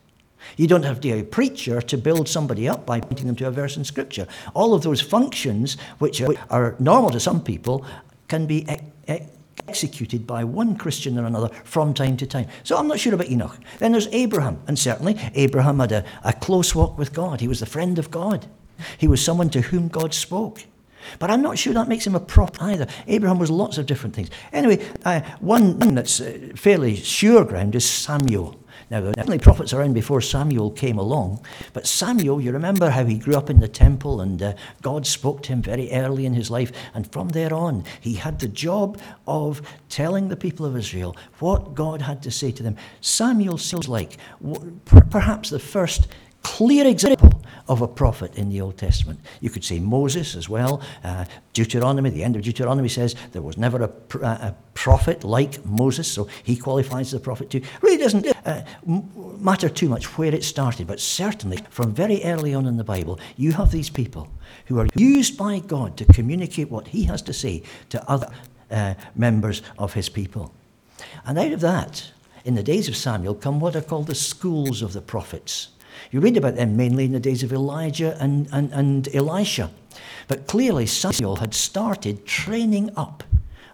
You 0.57 0.67
don't 0.67 0.85
have 0.85 0.97
to 0.97 1.01
be 1.01 1.13
a 1.13 1.25
preacher 1.25 1.81
to 1.81 1.97
build 1.97 2.29
somebody 2.29 2.69
up 2.69 2.87
by 2.87 3.01
pointing 3.01 3.27
them 3.27 3.37
to 3.37 3.49
a 3.49 3.51
verse 3.51 3.77
in 3.77 3.85
Scripture. 3.85 4.27
All 4.55 4.75
of 4.75 4.83
those 4.83 5.01
functions, 5.01 5.77
which 5.99 6.23
are 6.51 6.77
normal 6.79 7.11
to 7.11 7.21
some 7.21 7.43
people, 7.43 7.85
can 8.29 8.47
be 8.47 8.67
executed 9.67 10.27
by 10.27 10.45
one 10.45 10.77
Christian 10.77 11.19
or 11.19 11.25
another 11.25 11.49
from 11.65 11.95
time 11.95 12.17
to 12.19 12.27
time. 12.27 12.47
So 12.63 12.77
I'm 12.77 12.89
not 12.89 13.01
sure 13.01 13.15
about 13.15 13.29
Enoch. 13.29 13.59
Then 13.79 13.93
there's 13.93 14.09
Abraham, 14.09 14.61
and 14.67 14.79
certainly 14.79 15.19
Abraham 15.35 15.81
had 15.81 15.93
a, 15.93 16.05
a 16.25 16.33
close 16.33 16.75
walk 16.75 16.99
with 16.99 17.13
God. 17.13 17.41
He 17.41 17.49
was 17.49 17.61
the 17.61 17.67
friend 17.67 17.99
of 17.99 18.11
God, 18.11 18.47
he 18.97 19.09
was 19.09 19.25
someone 19.25 19.51
to 19.51 19.61
whom 19.61 19.89
God 19.89 20.15
spoke. 20.15 20.65
But 21.19 21.31
I'm 21.31 21.43
not 21.43 21.59
sure 21.59 21.73
that 21.75 21.89
makes 21.89 22.07
him 22.07 22.15
a 22.15 22.21
prophet 22.21 22.61
either. 22.63 22.87
Abraham 23.07 23.39
was 23.39 23.51
lots 23.51 23.79
of 23.79 23.87
different 23.87 24.15
things. 24.15 24.31
Anyway, 24.53 24.85
uh, 25.05 25.21
one 25.41 25.79
that's 25.95 26.21
uh, 26.21 26.51
fairly 26.55 26.97
sure 26.97 27.45
ground 27.45 27.75
is 27.75 27.89
Samuel. 27.89 28.59
Now, 28.91 29.03
were 29.03 29.13
definitely 29.13 29.41
prophets 29.41 29.75
around 29.75 29.93
before 29.93 30.23
Samuel 30.23 30.71
came 30.71 30.99
along, 30.99 31.45
but 31.75 31.87
Samuel, 31.87 32.41
you 32.41 32.53
remember 32.53 32.89
how 32.89 33.05
he 33.05 33.19
grew 33.19 33.37
up 33.37 33.51
in 33.51 33.61
the 33.61 33.69
temple 33.69 34.23
and 34.23 34.43
uh, 34.43 34.55
God 34.81 35.07
spoke 35.07 35.43
to 35.43 35.53
him 35.53 35.61
very 35.61 35.91
early 35.93 36.25
in 36.25 36.33
his 36.33 36.51
life, 36.51 36.73
and 36.95 37.11
from 37.13 37.29
there 37.29 37.53
on, 37.53 37.85
he 38.01 38.15
had 38.15 38.39
the 38.39 38.49
job 38.49 38.99
of 39.27 39.61
telling 39.91 40.29
the 40.29 40.37
people 40.37 40.65
of 40.65 40.77
Israel 40.77 41.17
what 41.39 41.75
God 41.75 42.01
had 42.01 42.23
to 42.23 42.31
say 42.31 42.51
to 42.53 42.63
them. 42.63 42.77
Samuel 43.03 43.59
seems 43.59 43.89
like 43.89 44.17
perhaps 45.11 45.51
the 45.51 45.59
first 45.59 46.09
clear 46.43 46.87
example 46.87 47.18
of 47.69 47.83
a 47.83 47.89
prophet 47.89 48.37
in 48.37 48.49
the 48.49 48.61
Old 48.61 48.79
Testament. 48.79 49.21
You 49.41 49.51
could 49.51 49.65
say 49.65 49.79
Moses 49.79 50.35
as 50.35 50.49
well. 50.49 50.83
Uh, 51.05 51.25
Deuteronomy, 51.53 52.11
the 52.11 52.25
end 52.25 52.37
of 52.37 52.43
Deuteronomy 52.43 52.89
says 52.89 53.15
there 53.33 53.43
was 53.43 53.59
never 53.59 53.83
a, 53.83 53.89
pr- 53.89 54.23
a, 54.23 54.55
prophet 54.75 55.25
like 55.25 55.65
Moses, 55.67 56.07
so 56.07 56.29
he 56.45 56.57
qualifies 56.57 57.09
as 57.09 57.15
a 57.15 57.21
prophet 57.21 57.51
too. 57.51 57.61
Really 57.83 57.99
doesn't 57.99 58.27
uh, 58.47 58.63
matter 59.41 59.69
too 59.69 59.89
much 59.89 60.17
where 60.17 60.33
it 60.33 60.45
started, 60.45 60.87
but 60.87 61.01
certainly 61.01 61.59
from 61.69 61.93
very 61.93 62.23
early 62.23 62.55
on 62.55 62.65
in 62.65 62.77
the 62.77 62.85
Bible, 62.85 63.19
you 63.37 63.51
have 63.53 63.73
these 63.73 63.91
people 63.91 64.29
who 64.67 64.79
are 64.79 64.87
used 64.95 65.37
by 65.37 65.59
God 65.59 65.97
to 65.97 66.05
communicate 66.05 66.71
what 66.71 66.87
he 66.87 67.05
has 67.05 67.23
to 67.23 67.33
say 67.33 67.65
to 67.89 68.09
other 68.09 68.31
uh, 68.71 68.95
members 69.17 69.63
of 69.79 69.95
his 69.95 70.09
people. 70.09 70.55
And 71.27 71.39
out 71.39 71.53
of 71.53 71.61
that, 71.61 72.13
in 72.45 72.55
the 72.55 72.63
days 72.63 72.89
of 72.89 72.97
Samuel, 72.97 73.35
come 73.35 73.61
what 73.61 73.77
are 73.77 73.83
called 73.83 74.07
the 74.07 74.15
schools 74.15 74.81
of 74.81 74.93
the 74.93 75.01
prophets. 75.01 75.69
You 76.11 76.21
read 76.21 76.37
about 76.37 76.57
them 76.57 76.77
mainly 76.77 77.05
in 77.05 77.13
the 77.13 77.21
days 77.21 77.43
of 77.43 77.53
Elijah 77.53 78.17
and, 78.21 78.49
and, 78.53 78.73
and 78.73 79.15
Elisha. 79.15 79.71
But 80.27 80.47
clearly, 80.47 80.87
Samuel 80.87 81.37
had 81.37 81.55
started 81.55 82.27
training 82.27 82.91
up 82.97 83.25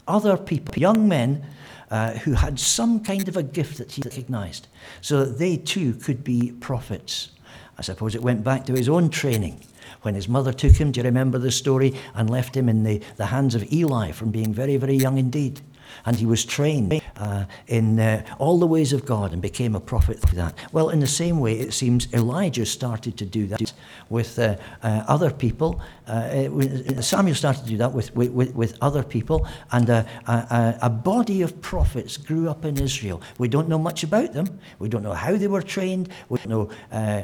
other 0.07 0.37
people, 0.37 0.75
young 0.77 1.09
men 1.09 1.45
uh, 1.91 2.13
who 2.13 2.33
had 2.33 2.59
some 2.59 3.01
kind 3.01 3.29
of 3.29 3.37
a 3.37 3.43
gift 3.43 3.79
that 3.79 3.93
he 3.93 4.03
recognized, 4.03 4.69
so 5.01 5.25
that 5.25 5.39
they 5.39 5.57
too 5.57 5.95
could 5.95 6.25
be 6.25 6.53
prophets. 6.61 7.31
I 7.79 7.83
suppose 7.83 8.15
it 8.15 8.23
went 8.23 8.45
back 8.45 8.67
to 8.67 8.73
his 8.73 8.89
own 8.89 9.11
training. 9.11 9.61
When 10.03 10.15
his 10.15 10.29
mother 10.29 10.53
took 10.53 10.73
him, 10.73 10.93
do 10.93 11.01
you 11.01 11.05
remember 11.05 11.39
the 11.39 11.51
story, 11.51 11.95
and 12.15 12.29
left 12.29 12.57
him 12.57 12.69
in 12.69 12.85
the, 12.85 13.01
the 13.17 13.27
hands 13.27 13.55
of 13.55 13.73
Eli 13.73 14.13
from 14.13 14.31
being 14.31 14.53
very, 14.53 14.77
very 14.77 14.95
young 14.95 15.19
indeed? 15.19 15.61
And 16.05 16.17
he 16.17 16.27
was 16.27 16.45
trained 16.45 17.01
uh, 17.17 17.45
in 17.67 17.99
uh, 17.99 18.25
all 18.39 18.59
the 18.59 18.67
ways 18.67 18.93
of 18.93 19.05
God 19.05 19.33
and 19.33 19.41
became 19.41 19.75
a 19.75 19.81
prophet 19.81 20.19
through 20.21 20.37
that. 20.37 20.55
Well, 20.73 20.91
in 20.91 21.01
the 21.01 21.07
same 21.07 21.41
way, 21.41 21.59
it 21.59 21.73
seems 21.73 22.13
Elijah 22.13 22.67
started 22.67 23.17
to 23.19 23.25
do 23.25 23.47
that 23.47 23.73
with 24.09 24.39
uh, 24.39 24.57
uh 24.83 25.05
other 25.09 25.31
people. 25.31 25.81
Uh, 26.07 26.49
Samuel 27.01 27.35
started 27.35 27.63
to 27.65 27.69
do 27.69 27.77
that 27.79 27.93
with, 27.93 28.15
with, 28.15 28.55
with 28.55 28.77
other 28.81 29.03
people, 29.03 29.47
and 29.73 29.89
a, 29.89 30.07
a, 30.27 30.79
a, 30.83 30.91
body 30.91 31.43
of 31.43 31.61
prophets 31.61 32.17
grew 32.17 32.49
up 32.49 32.65
in 32.65 32.79
Israel. 32.79 33.23
We 33.39 33.49
don't 33.49 33.69
know 33.69 33.79
much 33.79 34.05
about 34.05 34.33
them. 34.33 34.59
We 34.79 34.89
don't 34.89 35.03
know 35.03 35.15
how 35.15 35.37
they 35.37 35.47
were 35.47 35.63
trained. 35.63 36.11
We 36.29 36.39
don't 36.39 36.49
know 36.49 36.71
uh, 36.93 37.23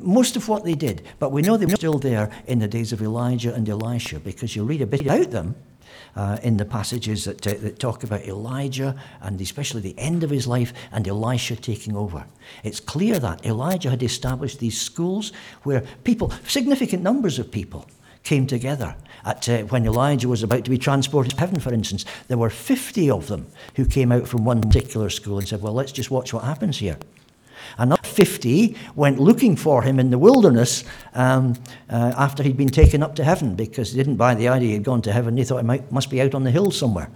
most 0.00 0.36
of 0.36 0.48
what 0.48 0.64
they 0.64 0.74
did, 0.74 1.02
but 1.18 1.30
we 1.30 1.42
know 1.42 1.56
they 1.56 1.66
were 1.66 1.76
still 1.76 1.98
there 1.98 2.30
in 2.46 2.58
the 2.58 2.68
days 2.68 2.92
of 2.92 3.02
Elijah 3.02 3.54
and 3.54 3.68
Elisha 3.68 4.18
because 4.18 4.56
you 4.56 4.64
read 4.64 4.82
a 4.82 4.86
bit 4.86 5.02
about 5.02 5.30
them 5.30 5.54
uh, 6.16 6.38
in 6.42 6.56
the 6.56 6.64
passages 6.64 7.24
that, 7.24 7.46
uh, 7.46 7.54
that 7.60 7.78
talk 7.78 8.04
about 8.04 8.22
Elijah 8.22 8.94
and 9.20 9.40
especially 9.40 9.80
the 9.80 9.98
end 9.98 10.22
of 10.22 10.30
his 10.30 10.46
life 10.46 10.72
and 10.90 11.06
Elisha 11.06 11.56
taking 11.56 11.96
over. 11.96 12.24
It's 12.62 12.80
clear 12.80 13.18
that 13.18 13.44
Elijah 13.44 13.90
had 13.90 14.02
established 14.02 14.58
these 14.58 14.80
schools 14.80 15.32
where 15.62 15.84
people, 16.04 16.32
significant 16.46 17.02
numbers 17.02 17.38
of 17.38 17.50
people, 17.50 17.86
came 18.22 18.46
together. 18.46 18.94
At, 19.24 19.48
uh, 19.48 19.62
when 19.64 19.84
Elijah 19.86 20.28
was 20.28 20.42
about 20.42 20.64
to 20.64 20.70
be 20.70 20.78
transported 20.78 21.32
to 21.32 21.40
heaven, 21.40 21.60
for 21.60 21.72
instance, 21.72 22.04
there 22.28 22.38
were 22.38 22.50
50 22.50 23.10
of 23.10 23.28
them 23.28 23.46
who 23.76 23.84
came 23.84 24.12
out 24.12 24.28
from 24.28 24.44
one 24.44 24.60
particular 24.60 25.10
school 25.10 25.38
and 25.38 25.48
said, 25.48 25.62
Well, 25.62 25.72
let's 25.72 25.92
just 25.92 26.10
watch 26.10 26.32
what 26.32 26.44
happens 26.44 26.78
here. 26.78 26.98
Another 27.78 28.06
50 28.06 28.76
went 28.94 29.18
looking 29.18 29.56
for 29.56 29.82
him 29.82 29.98
in 29.98 30.10
the 30.10 30.18
wilderness 30.18 30.84
um, 31.14 31.54
uh, 31.90 32.14
after 32.16 32.42
he'd 32.42 32.56
been 32.56 32.68
taken 32.68 33.02
up 33.02 33.14
to 33.16 33.24
heaven 33.24 33.54
because 33.54 33.92
they 33.92 33.98
didn't 33.98 34.16
buy 34.16 34.34
the 34.34 34.48
idea 34.48 34.70
he'd 34.70 34.84
gone 34.84 35.02
to 35.02 35.12
heaven. 35.12 35.34
They 35.34 35.44
thought 35.44 35.58
he 35.58 35.66
might, 35.66 35.90
must 35.90 36.10
be 36.10 36.20
out 36.20 36.34
on 36.34 36.44
the 36.44 36.50
hill 36.50 36.70
somewhere. 36.70 37.10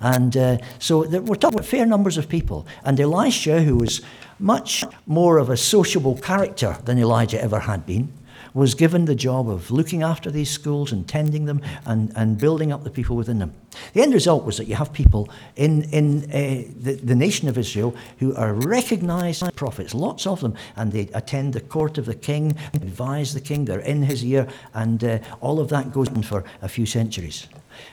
And 0.00 0.36
uh, 0.36 0.58
so 0.78 1.08
we're 1.08 1.34
talking 1.34 1.58
about 1.58 1.66
fair 1.66 1.86
numbers 1.86 2.18
of 2.18 2.28
people. 2.28 2.66
And 2.84 3.00
Elisha, 3.00 3.62
who 3.62 3.76
was 3.76 4.00
much 4.38 4.84
more 5.06 5.38
of 5.38 5.50
a 5.50 5.56
sociable 5.56 6.16
character 6.16 6.78
than 6.84 6.98
Elijah 6.98 7.42
ever 7.42 7.60
had 7.60 7.84
been, 7.84 8.12
was 8.54 8.74
given 8.74 9.04
the 9.04 9.14
job 9.14 9.48
of 9.48 9.70
looking 9.70 10.02
after 10.02 10.30
these 10.30 10.50
schools 10.50 10.92
and 10.92 11.08
tending 11.08 11.46
them 11.46 11.60
and, 11.86 12.12
and 12.16 12.38
building 12.38 12.72
up 12.72 12.84
the 12.84 12.90
people 12.90 13.16
within 13.16 13.38
them. 13.38 13.54
The 13.92 14.02
end 14.02 14.14
result 14.14 14.44
was 14.44 14.56
that 14.56 14.66
you 14.66 14.74
have 14.74 14.92
people 14.92 15.28
in, 15.56 15.84
in 15.84 16.24
uh, 16.24 16.70
the, 16.80 16.94
the 16.94 17.14
nation 17.14 17.48
of 17.48 17.58
Israel 17.58 17.94
who 18.18 18.34
are 18.34 18.54
recognized 18.54 19.44
prophets, 19.54 19.94
lots 19.94 20.26
of 20.26 20.40
them, 20.40 20.54
and 20.76 20.92
they 20.92 21.08
attend 21.14 21.52
the 21.52 21.60
court 21.60 21.98
of 21.98 22.06
the 22.06 22.14
king, 22.14 22.56
advise 22.74 23.34
the 23.34 23.40
king, 23.40 23.64
they're 23.64 23.80
in 23.80 24.02
his 24.02 24.24
ear, 24.24 24.48
and 24.74 25.04
uh, 25.04 25.18
all 25.40 25.60
of 25.60 25.68
that 25.68 25.92
goes 25.92 26.08
on 26.08 26.22
for 26.22 26.44
a 26.62 26.68
few 26.68 26.86
centuries. 26.86 27.46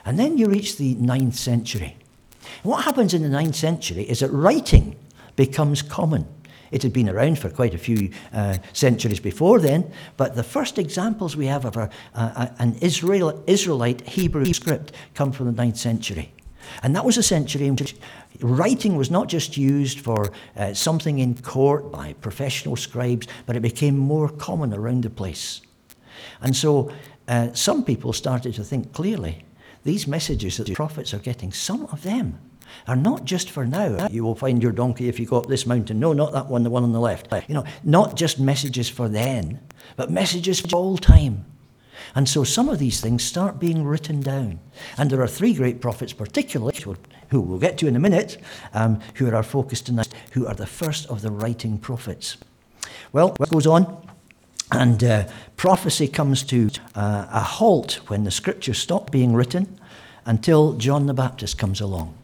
And 0.04 0.18
then 0.18 0.38
you 0.38 0.46
reach 0.46 0.78
the 0.78 0.94
ninth 0.94 1.36
century. 1.36 1.96
what 2.62 2.84
happens 2.84 3.14
in 3.14 3.22
the 3.22 3.28
ninth 3.28 3.56
century 3.56 4.02
is 4.02 4.20
that 4.20 4.30
writing 4.30 4.96
becomes 5.36 5.82
common. 5.82 6.26
It 6.70 6.82
had 6.82 6.92
been 6.92 7.08
around 7.08 7.38
for 7.38 7.50
quite 7.50 7.74
a 7.74 7.78
few 7.78 8.10
uh, 8.32 8.58
centuries 8.72 9.20
before 9.20 9.60
then, 9.60 9.90
but 10.16 10.34
the 10.34 10.42
first 10.42 10.78
examples 10.78 11.36
we 11.36 11.46
have 11.46 11.64
of 11.64 11.76
a, 11.76 11.90
uh, 12.14 12.48
an 12.58 12.76
Israel, 12.80 13.42
Israelite 13.46 14.02
Hebrew 14.02 14.52
script 14.52 14.92
come 15.14 15.32
from 15.32 15.46
the 15.54 15.62
9th 15.62 15.76
century. 15.76 16.32
And 16.82 16.94
that 16.96 17.04
was 17.04 17.16
a 17.16 17.22
century 17.22 17.66
in 17.66 17.76
which 17.76 17.94
writing 18.40 18.96
was 18.96 19.10
not 19.10 19.28
just 19.28 19.56
used 19.56 20.00
for 20.00 20.32
uh, 20.56 20.74
something 20.74 21.18
in 21.18 21.36
court 21.36 21.92
by 21.92 22.14
professional 22.14 22.76
scribes, 22.76 23.26
but 23.46 23.56
it 23.56 23.60
became 23.60 23.96
more 23.96 24.28
common 24.28 24.74
around 24.74 25.04
the 25.04 25.10
place. 25.10 25.60
And 26.40 26.56
so 26.56 26.90
uh, 27.28 27.52
some 27.52 27.84
people 27.84 28.12
started 28.12 28.54
to 28.54 28.64
think 28.64 28.92
clearly 28.92 29.44
these 29.84 30.06
messages 30.06 30.56
that 30.56 30.66
the 30.66 30.74
prophets 30.74 31.14
are 31.14 31.18
getting, 31.18 31.52
some 31.52 31.86
of 31.86 32.02
them 32.02 32.38
are 32.86 32.96
not 32.96 33.24
just 33.24 33.50
for 33.50 33.64
now. 33.64 34.08
You 34.10 34.24
will 34.24 34.34
find 34.34 34.62
your 34.62 34.72
donkey 34.72 35.08
if 35.08 35.18
you 35.18 35.26
go 35.26 35.38
up 35.38 35.46
this 35.46 35.66
mountain. 35.66 36.00
No, 36.00 36.12
not 36.12 36.32
that 36.32 36.46
one, 36.46 36.62
the 36.62 36.70
one 36.70 36.84
on 36.84 36.92
the 36.92 37.00
left. 37.00 37.32
You 37.48 37.54
know, 37.54 37.64
not 37.84 38.16
just 38.16 38.38
messages 38.38 38.88
for 38.88 39.08
then, 39.08 39.60
but 39.96 40.10
messages 40.10 40.60
for 40.60 40.76
all 40.76 40.96
time. 40.96 41.44
And 42.14 42.28
so 42.28 42.44
some 42.44 42.68
of 42.68 42.78
these 42.78 43.00
things 43.00 43.24
start 43.24 43.58
being 43.58 43.84
written 43.84 44.20
down. 44.20 44.60
And 44.96 45.10
there 45.10 45.20
are 45.20 45.28
three 45.28 45.54
great 45.54 45.80
prophets, 45.80 46.12
particularly, 46.12 46.76
who 47.28 47.40
we'll 47.40 47.58
get 47.58 47.78
to 47.78 47.86
in 47.86 47.96
a 47.96 48.00
minute, 48.00 48.38
um, 48.72 49.00
who 49.14 49.28
are 49.28 49.34
our 49.34 49.42
focus 49.42 49.80
tonight, 49.80 50.08
who 50.32 50.46
are 50.46 50.54
the 50.54 50.66
first 50.66 51.06
of 51.08 51.22
the 51.22 51.30
writing 51.30 51.78
prophets. 51.78 52.36
Well, 53.12 53.34
what 53.36 53.50
goes 53.50 53.66
on? 53.66 54.06
And 54.72 55.02
uh, 55.04 55.28
prophecy 55.56 56.08
comes 56.08 56.42
to 56.44 56.70
uh, 56.94 57.26
a 57.30 57.40
halt 57.40 58.00
when 58.08 58.24
the 58.24 58.30
scriptures 58.30 58.78
stop 58.78 59.10
being 59.10 59.32
written 59.34 59.78
until 60.24 60.72
John 60.74 61.06
the 61.06 61.14
Baptist 61.14 61.56
comes 61.56 61.80
along. 61.80 62.15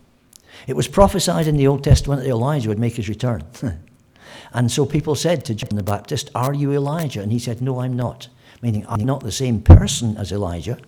It 0.67 0.77
was 0.77 0.89
prophesied 0.89 1.47
in 1.47 1.57
the 1.57 1.67
Old 1.67 1.85
Testament 1.85 2.23
that 2.23 2.29
Elijah 2.29 2.69
would 2.69 2.79
make 2.79 2.97
his 2.97 3.09
return. 3.09 3.45
and 4.53 4.71
so 4.71 4.87
people 4.87 5.15
said 5.15 5.45
to 5.45 5.55
John 5.55 5.77
the 5.77 5.83
Baptist, 5.83 6.31
Are 6.35 6.55
you 6.55 6.73
Elijah? 6.73 7.21
And 7.21 7.33
he 7.33 7.39
said, 7.39 7.61
No, 7.61 7.81
I'm 7.81 7.95
not. 7.95 8.29
Meaning, 8.63 8.87
I'm 8.89 9.05
not 9.05 9.23
the 9.23 9.33
same 9.33 9.61
person 9.61 10.17
as 10.17 10.31
Elijah. 10.31 10.79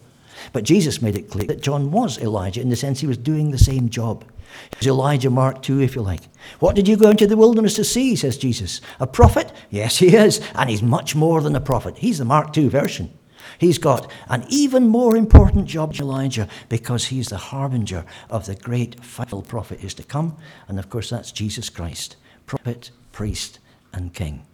But 0.53 0.65
Jesus 0.65 1.03
made 1.03 1.17
it 1.17 1.31
clear 1.31 1.47
that 1.47 1.63
John 1.63 1.91
was 1.91 2.19
Elijah 2.19 2.61
in 2.61 2.69
the 2.69 2.77
sense 2.77 3.01
he 3.01 3.07
was 3.07 3.17
doing 3.17 3.51
the 3.51 3.59
same 3.59 3.89
job. 3.89 4.25
He 4.71 4.79
was 4.79 4.87
Elijah 4.87 5.31
Mark 5.31 5.63
2, 5.63 5.81
if 5.81 5.97
you 5.97 6.03
like. 6.03 6.23
What 6.61 6.77
did 6.77 6.87
you 6.87 6.97
go 6.97 7.11
into 7.11 7.27
the 7.27 7.37
wilderness 7.37 7.75
to 7.75 7.85
see, 7.85 8.15
says 8.15 8.39
Jesus? 8.39 8.81
A 9.01 9.07
prophet? 9.07 9.53
Yes, 9.71 9.99
he 9.99 10.15
is. 10.15 10.41
And 10.55 10.71
he's 10.71 10.83
much 10.83 11.15
more 11.17 11.41
than 11.41 11.57
a 11.57 11.61
prophet. 11.61 11.99
He's 11.99 12.19
the 12.19 12.25
Mark 12.25 12.53
2 12.53 12.71
version. 12.71 13.17
He's 13.59 13.79
got 13.79 14.11
an 14.29 14.45
even 14.49 14.89
more 14.89 15.17
important 15.17 15.67
job 15.67 15.95
Elijah 15.95 16.49
because 16.69 17.07
he's 17.07 17.29
the 17.29 17.37
harbinger 17.37 18.05
of 18.31 18.47
the 18.47 18.55
great 18.55 19.05
final 19.05 19.43
prophet 19.43 19.81
who's 19.81 19.95
to 19.95 20.05
come. 20.05 20.37
And 20.69 20.79
of 20.79 20.91
course, 20.91 21.11
that's 21.11 21.33
Jesus 21.33 21.69
Christ, 21.69 22.17
prophet, 22.47 22.91
priest, 23.13 23.59
and 23.93 24.13
king. 24.13 24.45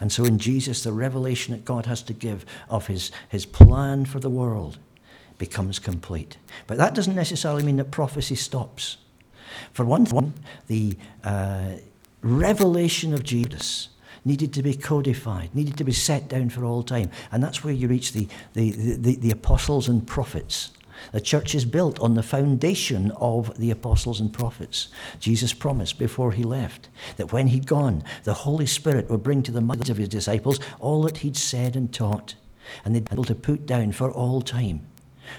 And 0.00 0.12
so 0.12 0.24
in 0.24 0.38
Jesus, 0.38 0.82
the 0.82 0.92
revelation 0.92 1.52
that 1.52 1.64
God 1.64 1.86
has 1.86 2.02
to 2.02 2.12
give 2.12 2.44
of 2.68 2.86
his, 2.86 3.10
his 3.28 3.46
plan 3.46 4.04
for 4.04 4.20
the 4.20 4.30
world 4.30 4.78
becomes 5.38 5.78
complete. 5.78 6.36
But 6.66 6.76
that 6.76 6.94
doesn't 6.94 7.14
necessarily 7.14 7.62
mean 7.62 7.76
that 7.76 7.90
prophecy 7.90 8.34
stops. 8.34 8.98
For 9.72 9.84
one 9.84 10.04
thing, 10.04 10.34
the 10.66 10.96
uh, 11.24 11.72
revelation 12.22 13.14
of 13.14 13.24
Jesus 13.24 13.88
needed 14.24 14.52
to 14.54 14.62
be 14.62 14.74
codified, 14.74 15.54
needed 15.54 15.76
to 15.78 15.84
be 15.84 15.92
set 15.92 16.28
down 16.28 16.50
for 16.50 16.64
all 16.64 16.82
time. 16.82 17.10
And 17.32 17.42
that's 17.42 17.64
where 17.64 17.74
you 17.74 17.88
reach 17.88 18.12
the, 18.12 18.28
the, 18.54 18.70
the, 18.70 19.16
the 19.16 19.30
apostles 19.30 19.88
and 19.88 20.06
prophets. 20.06 20.70
The 21.12 21.20
church 21.20 21.54
is 21.54 21.64
built 21.64 21.98
on 22.00 22.14
the 22.14 22.22
foundation 22.22 23.10
of 23.12 23.56
the 23.58 23.70
apostles 23.70 24.20
and 24.20 24.32
prophets. 24.32 24.88
Jesus 25.18 25.52
promised 25.54 25.98
before 25.98 26.32
he 26.32 26.42
left 26.42 26.88
that 27.16 27.32
when 27.32 27.48
he'd 27.48 27.66
gone, 27.66 28.04
the 28.24 28.34
Holy 28.34 28.66
Spirit 28.66 29.08
would 29.08 29.22
bring 29.22 29.42
to 29.44 29.52
the 29.52 29.62
minds 29.62 29.88
of 29.88 29.96
his 29.96 30.08
disciples 30.08 30.60
all 30.78 31.02
that 31.02 31.18
he'd 31.18 31.36
said 31.36 31.74
and 31.74 31.92
taught, 31.92 32.34
and 32.84 32.94
they'd 32.94 33.08
be 33.08 33.14
able 33.14 33.24
to 33.24 33.34
put 33.34 33.66
down 33.66 33.92
for 33.92 34.10
all 34.10 34.42
time 34.42 34.86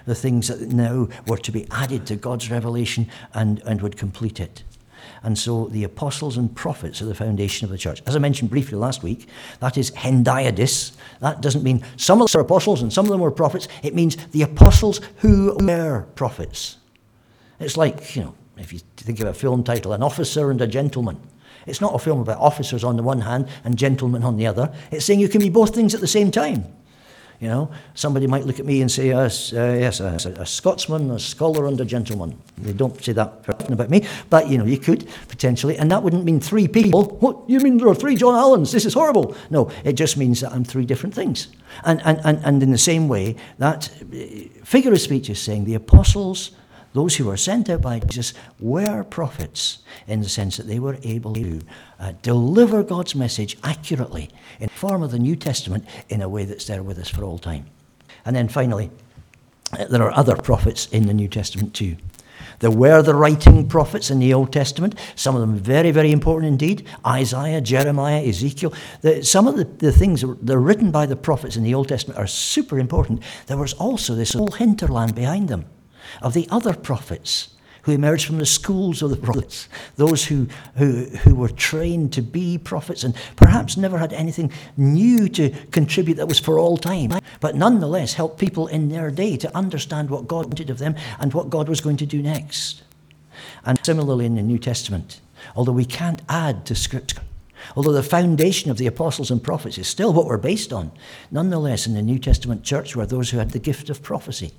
the 0.06 0.16
things 0.16 0.48
that 0.48 0.62
now 0.62 1.08
were 1.28 1.38
to 1.38 1.52
be 1.52 1.68
added 1.72 2.06
to 2.08 2.16
God's 2.16 2.50
revelation 2.50 3.10
and, 3.34 3.60
and 3.66 3.82
would 3.82 3.98
complete 3.98 4.40
it. 4.40 4.64
And 5.24 5.38
so 5.38 5.68
the 5.68 5.84
apostles 5.84 6.38
and 6.38 6.54
prophets 6.56 7.01
are 7.01 7.06
the 7.06 7.13
foundation 7.13 7.66
of 7.66 7.72
the 7.72 7.78
church. 7.78 8.01
As 8.08 8.16
I 8.16 8.20
mentioned 8.20 8.50
briefly 8.50 8.78
last 8.78 9.04
week, 9.04 9.28
that 9.60 9.78
is 9.78 9.92
hendiadys. 9.92 10.94
That 11.20 11.42
doesn't 11.42 11.63
mean 11.63 11.86
some 11.96 12.22
of 12.22 12.32
them 12.32 12.40
are 12.40 12.44
apostles 12.44 12.82
and 12.82 12.92
some 12.92 13.06
of 13.06 13.12
them 13.12 13.22
were 13.22 13.30
prophets. 13.30 13.68
It 13.84 13.94
means 13.94 14.16
the 14.32 14.42
apostles 14.42 15.00
who 15.18 15.56
were 15.60 16.08
prophets. 16.16 16.78
It's 17.60 17.78
like, 17.78 18.16
you 18.16 18.24
know, 18.24 18.36
if 18.58 18.74
you 18.74 18.80
think 18.98 19.20
of 19.20 19.28
a 19.28 19.34
film 19.34 19.63
title, 19.63 19.94
An 19.94 20.01
Officer 20.01 20.50
and 20.50 20.60
a 20.60 20.68
Gentleman. 20.68 21.20
It's 21.68 21.82
not 21.82 21.94
a 21.94 22.00
film 22.00 22.20
about 22.20 22.40
officers 22.40 22.84
on 22.84 22.98
the 22.98 23.04
one 23.04 23.22
hand 23.22 23.48
and 23.63 23.78
gentlemen 23.78 24.24
on 24.24 24.38
the 24.38 24.48
other. 24.48 24.74
It's 24.90 25.06
saying 25.06 25.20
you 25.20 25.30
can 25.30 25.42
be 25.42 25.50
both 25.50 25.75
things 25.75 25.94
at 25.94 26.01
the 26.01 26.08
same 26.08 26.32
time. 26.32 26.66
You 27.41 27.48
know, 27.48 27.71
somebody 27.95 28.27
might 28.27 28.45
look 28.45 28.60
at 28.60 28.67
me 28.67 28.81
and 28.81 28.91
say, 28.91 29.07
yes, 29.07 29.51
uh, 29.51 29.75
yes 29.79 30.00
a, 30.00 30.36
a, 30.38 30.45
Scotsman, 30.45 31.10
a 31.10 31.17
scholar, 31.17 31.65
and 31.65 31.81
a 31.81 31.86
gentleman. 31.86 32.39
They 32.60 32.71
don't 32.71 33.03
say 33.03 33.13
that 33.13 33.43
about 33.67 33.89
me, 33.89 34.05
but 34.29 34.48
you 34.48 34.60
know, 34.60 34.65
you 34.65 34.77
could 34.77 35.10
potentially, 35.27 35.75
and 35.75 35.89
that 35.89 36.03
wouldn't 36.03 36.24
mean 36.24 36.39
three 36.39 36.67
people. 36.67 37.17
What 37.19 37.50
you 37.50 37.60
mean 37.60 37.79
there 37.79 37.88
are 37.88 37.95
three 37.95 38.15
John 38.15 38.36
Allans? 38.36 38.71
This 38.71 38.86
is 38.86 38.93
horrible. 38.93 39.36
No, 39.50 39.71
it 39.83 39.93
just 39.93 40.17
means 40.17 40.41
that 40.41 40.51
I'm 40.51 40.63
three 40.63 40.86
different 40.86 41.15
things. 41.15 41.48
And 41.83 42.00
and 42.05 42.21
and, 42.24 42.38
and 42.45 42.62
in 42.62 42.69
the 42.69 42.77
same 42.77 43.07
way, 43.07 43.36
that 43.57 43.89
uh, 43.89 44.63
figure 44.63 44.93
of 44.93 45.01
speech 45.01 45.27
is 45.27 45.41
saying 45.41 45.65
the 45.65 45.74
apostles 45.74 46.51
those 46.93 47.15
who 47.15 47.25
were 47.25 47.38
sent 47.38 47.69
out 47.69 47.81
by 47.81 48.00
Jesus 48.00 48.33
were 48.60 49.03
prophets 49.03 49.79
in 50.07 50.21
the 50.21 50.29
sense 50.29 50.57
that 50.57 50.67
they 50.67 50.79
were 50.79 50.98
able 51.03 51.33
to 51.36 51.62
uh, 52.00 52.13
deliver 52.21 52.83
God's 52.83 53.15
message 53.15 53.57
accurately 53.63 54.29
in 54.60 54.67
the 54.67 54.74
form 54.74 55.01
of 55.01 55.12
the 55.12 55.19
New 55.19 55.36
Testament 55.36 55.86
in 56.10 56.21
a 56.21 56.29
way 56.29 56.43
that's 56.43 56.65
there 56.65 56.83
with 56.83 56.98
us 57.00 57.07
for 57.07 57.24
all 57.24 57.38
time. 57.38 57.65
And 58.25 58.36
then 58.36 58.50
finally, 58.50 58.91
uh, 59.77 59.86
there 59.86 60.03
are 60.03 60.12
other 60.12 60.36
prophets 60.36 60.88
in 60.88 61.07
the 61.07 61.13
New 61.13 61.29
Testament 61.29 61.74
too. 61.74 61.95
There 62.60 62.71
were 62.71 63.01
the 63.01 63.15
writing 63.15 63.67
prophets 63.67 64.12
in 64.12 64.19
the 64.19 64.33
Old 64.33 64.51
Testament, 64.51 65.00
some 65.15 65.33
of 65.36 65.41
them 65.41 65.55
very, 65.55 65.89
very 65.91 66.12
important 66.12 66.50
indeed 66.50 66.88
Isaiah, 67.07 67.62
Jeremiah, 67.62 68.21
Ezekiel. 68.24 68.74
The, 69.01 69.24
some 69.24 69.48
of 69.48 69.55
the, 69.55 69.63
the 69.63 69.91
things 69.91 70.21
that 70.21 70.53
are 70.53 70.60
written 70.60 70.91
by 70.91 71.05
the 71.05 71.15
prophets 71.15 71.55
in 71.55 71.63
the 71.63 71.74
Old 71.74 71.88
Testament 71.88 72.19
are 72.19 72.27
super 72.27 72.77
important. 72.77 73.24
There 73.48 73.57
was 73.57 73.74
also 73.74 74.13
this 74.13 74.33
whole 74.33 74.51
hinterland 74.51 75.15
behind 75.15 75.48
them 75.48 75.65
of 76.22 76.34
the 76.34 76.48
other 76.50 76.74
prophets 76.74 77.50
who 77.84 77.91
emerged 77.91 78.27
from 78.27 78.38
the 78.38 78.46
schools 78.46 79.01
of 79.01 79.10
the 79.10 79.18
prophets, 79.25 79.68
those 79.96 80.25
who, 80.25 80.48
who, 80.75 81.06
who 81.24 81.36
were 81.36 81.50
trained 81.50 82.13
to 82.13 82.22
be 82.22 82.58
prophets 82.58 83.03
and 83.03 83.15
perhaps 83.36 83.77
never 83.77 83.98
had 83.98 84.13
anything 84.13 84.51
new 84.77 85.27
to 85.30 85.50
contribute 85.72 86.15
that 86.15 86.27
was 86.27 86.39
for 86.39 86.60
all 86.60 86.77
time, 86.77 87.12
but 87.39 87.56
nonetheless 87.56 88.13
helped 88.13 88.39
people 88.39 88.68
in 88.68 88.89
their 88.89 89.12
day 89.12 89.38
to 89.38 89.56
understand 89.56 90.10
what 90.10 90.27
God 90.27 90.46
wanted 90.46 90.70
of 90.70 90.77
them 90.77 90.96
and 91.20 91.34
what 91.34 91.50
God 91.50 91.68
was 91.68 91.82
going 91.82 91.98
to 91.98 92.06
do 92.06 92.22
next. 92.22 92.84
And 93.65 93.80
similarly 93.84 94.25
in 94.25 94.36
the 94.36 94.41
New 94.41 94.60
Testament, 94.60 95.20
although 95.56 95.72
we 95.72 95.86
can't 95.86 96.22
add 96.30 96.65
to 96.68 96.75
Scripture, 96.75 97.22
Although 97.75 97.94
the 97.94 98.03
foundation 98.03 98.72
of 98.72 98.77
the 98.77 98.88
apostles 98.88 99.32
and 99.32 99.41
prophets 99.41 99.77
is 99.77 99.88
still 99.88 100.13
what 100.13 100.25
we're 100.25 100.38
based 100.38 100.74
on, 100.74 100.91
nonetheless, 101.30 101.86
in 101.86 101.94
the 101.94 102.01
New 102.01 102.20
Testament 102.20 102.63
church 102.63 102.96
were 102.96 103.06
those 103.06 103.30
who 103.30 103.38
had 103.38 103.51
the 103.51 103.60
gift 103.60 103.89
of 103.89 104.01
prophecy. 104.01 104.51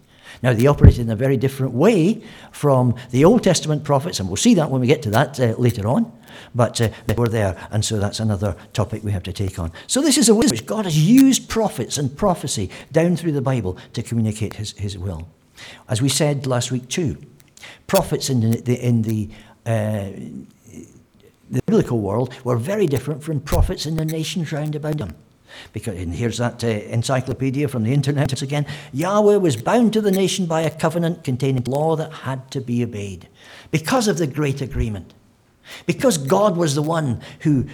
Now, 0.42 0.52
they 0.52 0.66
operated 0.66 1.00
in 1.00 1.10
a 1.10 1.16
very 1.16 1.36
different 1.36 1.72
way 1.72 2.22
from 2.50 2.94
the 3.10 3.24
Old 3.24 3.42
Testament 3.42 3.84
prophets, 3.84 4.20
and 4.20 4.28
we'll 4.28 4.36
see 4.36 4.54
that 4.54 4.70
when 4.70 4.80
we 4.80 4.86
get 4.86 5.02
to 5.02 5.10
that 5.10 5.38
uh, 5.38 5.54
later 5.58 5.86
on. 5.86 6.12
But 6.54 6.80
uh, 6.80 6.88
they 7.06 7.14
were 7.14 7.28
there, 7.28 7.56
and 7.70 7.84
so 7.84 7.98
that's 7.98 8.20
another 8.20 8.56
topic 8.72 9.04
we 9.04 9.12
have 9.12 9.22
to 9.24 9.32
take 9.32 9.58
on. 9.58 9.70
So, 9.86 10.00
this 10.00 10.16
is 10.16 10.28
a 10.28 10.34
way 10.34 10.46
which 10.50 10.66
God 10.66 10.84
has 10.86 10.98
used 10.98 11.48
prophets 11.48 11.98
and 11.98 12.16
prophecy 12.16 12.70
down 12.90 13.16
through 13.16 13.32
the 13.32 13.42
Bible 13.42 13.76
to 13.92 14.02
communicate 14.02 14.54
his, 14.54 14.72
his 14.72 14.96
will. 14.96 15.28
As 15.88 16.00
we 16.00 16.08
said 16.08 16.46
last 16.46 16.72
week, 16.72 16.88
too, 16.88 17.18
prophets 17.86 18.30
in 18.30 18.50
the, 18.50 18.76
in 18.76 19.02
the 19.02 19.30
uh, 19.66 20.10
the 21.52 21.60
biblical 21.66 22.00
world 22.00 22.34
were 22.44 22.56
very 22.56 22.86
different 22.86 23.22
from 23.22 23.38
prophets 23.40 23.84
in 23.84 23.96
the 23.96 24.04
nations 24.06 24.52
round 24.52 24.74
about 24.74 24.96
them. 24.96 25.14
Because, 25.72 25.98
and 25.98 26.14
here's 26.14 26.38
that 26.38 26.62
uh, 26.62 26.66
encyclopedia 26.66 27.68
from 27.68 27.84
the 27.84 27.92
internet 27.92 28.40
again. 28.42 28.66
Yahweh 28.92 29.36
was 29.36 29.56
bound 29.56 29.92
to 29.92 30.00
the 30.00 30.10
nation 30.10 30.46
by 30.46 30.62
a 30.62 30.70
covenant 30.70 31.24
containing 31.24 31.64
law 31.64 31.96
that 31.96 32.12
had 32.12 32.50
to 32.50 32.60
be 32.60 32.82
obeyed 32.82 33.28
because 33.70 34.08
of 34.08 34.18
the 34.18 34.26
great 34.26 34.60
agreement. 34.60 35.14
Because 35.86 36.18
God 36.18 36.56
was 36.56 36.74
the 36.74 36.82
one 36.82 37.20
who 37.40 37.66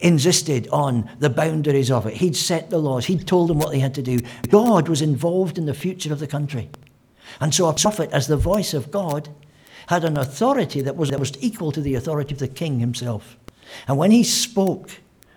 insisted 0.00 0.68
on 0.68 1.08
the 1.18 1.30
boundaries 1.30 1.90
of 1.90 2.06
it. 2.06 2.14
He'd 2.14 2.36
set 2.36 2.70
the 2.70 2.78
laws, 2.78 3.06
he'd 3.06 3.26
told 3.26 3.50
them 3.50 3.58
what 3.58 3.70
they 3.70 3.78
had 3.78 3.94
to 3.94 4.02
do. 4.02 4.20
God 4.48 4.88
was 4.88 5.02
involved 5.02 5.58
in 5.58 5.66
the 5.66 5.74
future 5.74 6.12
of 6.12 6.20
the 6.20 6.26
country. 6.26 6.70
And 7.40 7.54
so 7.54 7.68
a 7.68 7.74
prophet, 7.74 8.10
as 8.12 8.26
the 8.26 8.36
voice 8.36 8.74
of 8.74 8.90
God, 8.90 9.28
had 9.86 10.04
an 10.04 10.16
authority 10.16 10.80
that 10.82 10.96
was, 10.96 11.10
that 11.10 11.20
was 11.20 11.32
equal 11.40 11.72
to 11.72 11.80
the 11.80 11.94
authority 11.94 12.34
of 12.34 12.40
the 12.40 12.48
king 12.48 12.80
himself. 12.80 13.36
And 13.86 13.96
when 13.96 14.10
he 14.10 14.24
spoke 14.24 14.90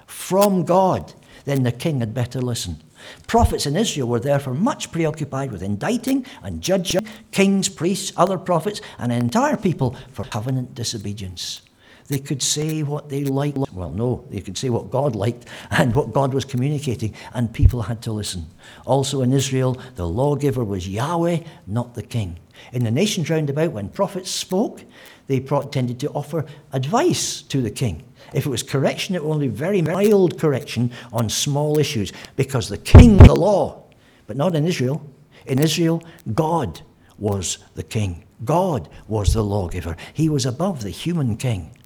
from 0.05 0.63
God, 0.63 1.13
then 1.45 1.63
the 1.63 1.71
king 1.71 1.99
had 1.99 2.13
better 2.13 2.41
listen. 2.41 2.81
Prophets 3.27 3.65
in 3.65 3.75
Israel 3.75 4.07
were 4.07 4.19
therefore 4.19 4.53
much 4.53 4.91
preoccupied 4.91 5.51
with 5.51 5.61
indicting 5.61 6.25
and 6.41 6.61
judging 6.61 7.05
kings, 7.31 7.69
priests, 7.69 8.13
other 8.15 8.37
prophets, 8.37 8.81
and 8.97 9.11
an 9.11 9.19
entire 9.19 9.57
people 9.57 9.95
for 10.11 10.23
covenant 10.23 10.73
disobedience. 10.73 11.61
They 12.07 12.19
could 12.19 12.41
say 12.41 12.83
what 12.83 13.09
they 13.09 13.23
liked. 13.23 13.57
Well, 13.73 13.91
no, 13.91 14.25
they 14.29 14.41
could 14.41 14.57
say 14.57 14.69
what 14.69 14.91
God 14.91 15.15
liked 15.15 15.45
and 15.71 15.95
what 15.95 16.13
God 16.13 16.33
was 16.33 16.45
communicating, 16.45 17.13
and 17.33 17.53
people 17.53 17.83
had 17.83 18.01
to 18.03 18.11
listen. 18.11 18.47
Also 18.85 19.21
in 19.21 19.31
Israel, 19.31 19.79
the 19.95 20.07
lawgiver 20.07 20.63
was 20.63 20.87
Yahweh, 20.87 21.39
not 21.65 21.95
the 21.95 22.03
king. 22.03 22.39
In 22.71 22.83
the 22.83 22.91
nations 22.91 23.29
round 23.29 23.49
about, 23.49 23.71
when 23.71 23.89
prophets 23.89 24.29
spoke, 24.31 24.83
they 25.27 25.39
tended 25.39 25.99
to 26.01 26.09
offer 26.09 26.45
advice 26.71 27.41
to 27.43 27.61
the 27.61 27.71
king. 27.71 28.03
If 28.33 28.45
it 28.45 28.49
was 28.49 28.63
correction, 28.63 29.15
it 29.15 29.23
was 29.23 29.35
only 29.35 29.47
very 29.47 29.81
mild 29.81 30.39
correction 30.39 30.91
on 31.11 31.29
small 31.29 31.79
issues 31.79 32.11
because 32.35 32.69
the 32.69 32.77
king 32.77 33.17
the 33.17 33.35
law, 33.35 33.83
but 34.27 34.37
not 34.37 34.55
in 34.55 34.65
Israel. 34.65 35.05
In 35.45 35.59
Israel, 35.59 36.03
God 36.33 36.81
was 37.17 37.59
the 37.75 37.83
king. 37.83 38.23
God 38.43 38.89
was 39.07 39.33
the 39.33 39.43
lawgiver. 39.43 39.95
He 40.13 40.29
was 40.29 40.45
above 40.45 40.81
the 40.81 40.89
human 40.89 41.37
king. 41.37 41.77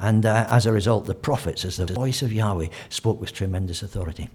And 0.00 0.26
uh, 0.26 0.46
as 0.50 0.66
a 0.66 0.72
result, 0.72 1.06
the 1.06 1.14
prophets, 1.14 1.64
as 1.64 1.76
the 1.76 1.86
voice 1.86 2.22
of 2.22 2.32
Yahweh, 2.32 2.68
spoke 2.88 3.20
with 3.20 3.32
tremendous 3.32 3.82
authority. 3.82 4.28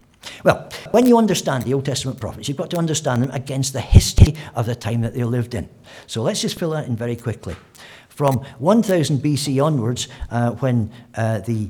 Well, 0.43 0.69
when 0.91 1.05
you 1.05 1.17
understand 1.17 1.63
the 1.63 1.73
Old 1.73 1.85
Testament 1.85 2.19
prophets, 2.19 2.47
you've 2.47 2.57
got 2.57 2.69
to 2.71 2.77
understand 2.77 3.23
them 3.23 3.31
against 3.31 3.73
the 3.73 3.81
history 3.81 4.35
of 4.55 4.65
the 4.65 4.75
time 4.75 5.01
that 5.01 5.13
they 5.13 5.23
lived 5.23 5.53
in. 5.53 5.69
So 6.07 6.21
let's 6.21 6.41
just 6.41 6.57
fill 6.57 6.71
that 6.71 6.88
in 6.88 6.95
very 6.95 7.15
quickly. 7.15 7.55
From 8.19 8.39
1000 8.58 9.19
BC 9.19 9.63
onwards, 9.63 10.10
uh, 10.29 10.51
when 10.55 10.91
uh, 11.15 11.39
the 11.39 11.69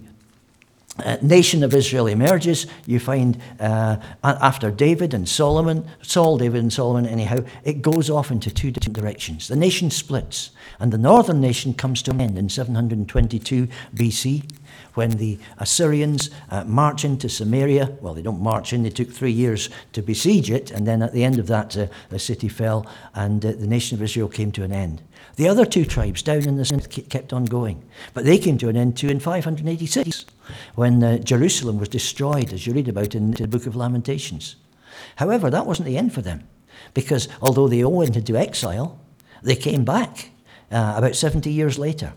uh, 0.97 1.17
nation 1.21 1.63
of 1.63 1.75
Israel 1.75 2.07
emerges, 2.07 2.65
you 2.87 2.99
find 2.99 3.39
uh, 3.59 3.97
after 4.23 4.71
David 4.71 5.13
and 5.13 5.29
Solomon, 5.29 5.87
Saul, 6.01 6.39
David, 6.39 6.61
and 6.63 6.73
Solomon, 6.73 7.05
anyhow, 7.05 7.43
it 7.63 7.83
goes 7.83 8.09
off 8.09 8.31
into 8.31 8.49
two 8.49 8.71
different 8.71 8.97
directions. 8.97 9.47
The 9.47 9.55
nation 9.55 9.91
splits, 9.91 10.49
and 10.79 10.91
the 10.91 10.97
northern 10.97 11.39
nation 11.39 11.75
comes 11.75 12.01
to 12.01 12.09
an 12.09 12.19
end 12.19 12.35
in 12.35 12.49
722 12.49 13.67
BC 13.93 14.51
when 14.95 15.11
the 15.11 15.37
Assyrians 15.59 16.31
uh, 16.49 16.63
march 16.63 17.05
into 17.05 17.29
Samaria. 17.29 17.95
Well, 18.01 18.15
they 18.15 18.23
don't 18.23 18.41
march 18.41 18.73
in, 18.73 18.81
they 18.81 18.89
took 18.89 19.11
three 19.11 19.31
years 19.31 19.69
to 19.93 20.01
besiege 20.01 20.49
it, 20.49 20.71
and 20.71 20.87
then 20.87 21.03
at 21.03 21.13
the 21.13 21.23
end 21.23 21.37
of 21.37 21.45
that, 21.45 21.77
uh, 21.77 21.85
the 22.09 22.17
city 22.17 22.49
fell, 22.49 22.87
and 23.13 23.45
uh, 23.45 23.51
the 23.51 23.67
nation 23.67 23.95
of 23.95 24.01
Israel 24.01 24.27
came 24.27 24.51
to 24.53 24.63
an 24.63 24.71
end. 24.71 25.03
The 25.39 25.47
other 25.47 25.65
two 25.65 25.85
tribes 25.85 26.21
down 26.21 26.41
in 26.41 26.57
the 26.57 26.65
south 26.65 26.89
kept 27.07 27.31
on 27.31 27.45
going. 27.45 27.81
But 28.13 28.25
they 28.25 28.37
came 28.37 28.57
to 28.57 28.67
an 28.67 28.75
end 28.75 28.97
too 28.97 29.07
in 29.07 29.21
586 29.21 30.25
when 30.75 31.01
uh, 31.01 31.17
Jerusalem 31.19 31.79
was 31.79 31.87
destroyed, 31.87 32.51
as 32.51 32.67
you 32.67 32.73
read 32.73 32.89
about 32.89 33.15
in 33.15 33.31
the 33.31 33.47
book 33.47 33.65
of 33.65 33.73
Lamentations. 33.73 34.57
However, 35.15 35.49
that 35.49 35.65
wasn't 35.65 35.85
the 35.85 35.97
end 35.97 36.13
for 36.13 36.21
them 36.21 36.45
because 36.93 37.29
although 37.41 37.69
they 37.69 37.85
all 37.85 37.93
went 37.93 38.17
into 38.17 38.35
exile, 38.35 38.99
they 39.41 39.55
came 39.55 39.85
back 39.85 40.31
uh, 40.73 40.95
about 40.97 41.15
70 41.15 41.49
years 41.49 41.79
later. 41.79 42.11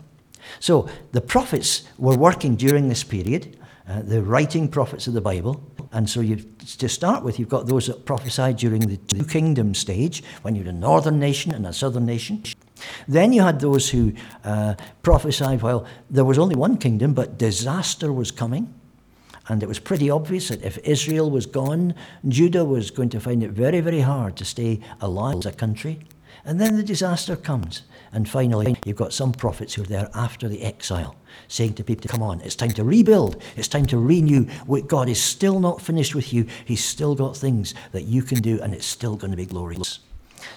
So 0.59 0.89
the 1.13 1.21
prophets 1.21 1.83
were 1.97 2.17
working 2.17 2.57
during 2.57 2.89
this 2.89 3.05
period, 3.05 3.57
uh, 3.87 4.01
the 4.01 4.21
writing 4.21 4.67
prophets 4.67 5.07
of 5.07 5.13
the 5.13 5.21
Bible. 5.21 5.63
And 5.93 6.09
so 6.09 6.19
you 6.19 6.43
to 6.77 6.89
start 6.89 7.23
with, 7.23 7.39
you've 7.39 7.47
got 7.47 7.67
those 7.67 7.87
that 7.87 8.03
prophesied 8.03 8.57
during 8.57 8.81
the 8.81 8.97
two 8.97 9.23
kingdom 9.23 9.75
stage, 9.75 10.25
when 10.41 10.55
you 10.55 10.65
had 10.65 10.75
a 10.75 10.77
northern 10.77 11.19
nation 11.19 11.53
and 11.53 11.65
a 11.65 11.71
southern 11.71 12.05
nation. 12.05 12.43
Then 13.07 13.33
you 13.33 13.41
had 13.41 13.59
those 13.59 13.89
who 13.89 14.13
uh, 14.43 14.75
prophesied, 15.01 15.61
well, 15.61 15.85
there 16.09 16.25
was 16.25 16.37
only 16.37 16.55
one 16.55 16.77
kingdom, 16.77 17.13
but 17.13 17.37
disaster 17.37 18.11
was 18.11 18.31
coming. 18.31 18.73
And 19.49 19.61
it 19.61 19.67
was 19.67 19.79
pretty 19.79 20.09
obvious 20.09 20.49
that 20.49 20.63
if 20.63 20.77
Israel 20.79 21.29
was 21.29 21.45
gone, 21.45 21.95
Judah 22.27 22.63
was 22.63 22.91
going 22.91 23.09
to 23.09 23.19
find 23.19 23.43
it 23.43 23.51
very, 23.51 23.81
very 23.81 23.99
hard 23.99 24.37
to 24.37 24.45
stay 24.45 24.79
alive 25.01 25.39
as 25.39 25.45
a 25.45 25.51
country. 25.51 25.99
And 26.45 26.59
then 26.59 26.75
the 26.77 26.83
disaster 26.83 27.35
comes. 27.35 27.83
And 28.11 28.29
finally, 28.29 28.75
you've 28.85 28.97
got 28.97 29.11
some 29.11 29.31
prophets 29.31 29.73
who 29.73 29.81
are 29.81 29.85
there 29.85 30.09
after 30.13 30.47
the 30.47 30.61
exile, 30.61 31.15
saying 31.47 31.73
to 31.75 31.83
people, 31.83 32.07
Come 32.07 32.21
on, 32.21 32.41
it's 32.41 32.55
time 32.55 32.71
to 32.71 32.83
rebuild, 32.83 33.41
it's 33.55 33.67
time 33.67 33.87
to 33.87 33.97
renew. 33.97 34.45
God 34.87 35.09
is 35.09 35.21
still 35.21 35.59
not 35.59 35.81
finished 35.81 36.13
with 36.13 36.31
you, 36.31 36.45
He's 36.63 36.83
still 36.83 37.15
got 37.15 37.35
things 37.35 37.73
that 37.91 38.03
you 38.03 38.21
can 38.21 38.39
do, 38.39 38.61
and 38.61 38.73
it's 38.73 38.85
still 38.85 39.15
going 39.15 39.31
to 39.31 39.37
be 39.37 39.47
glorious. 39.47 39.99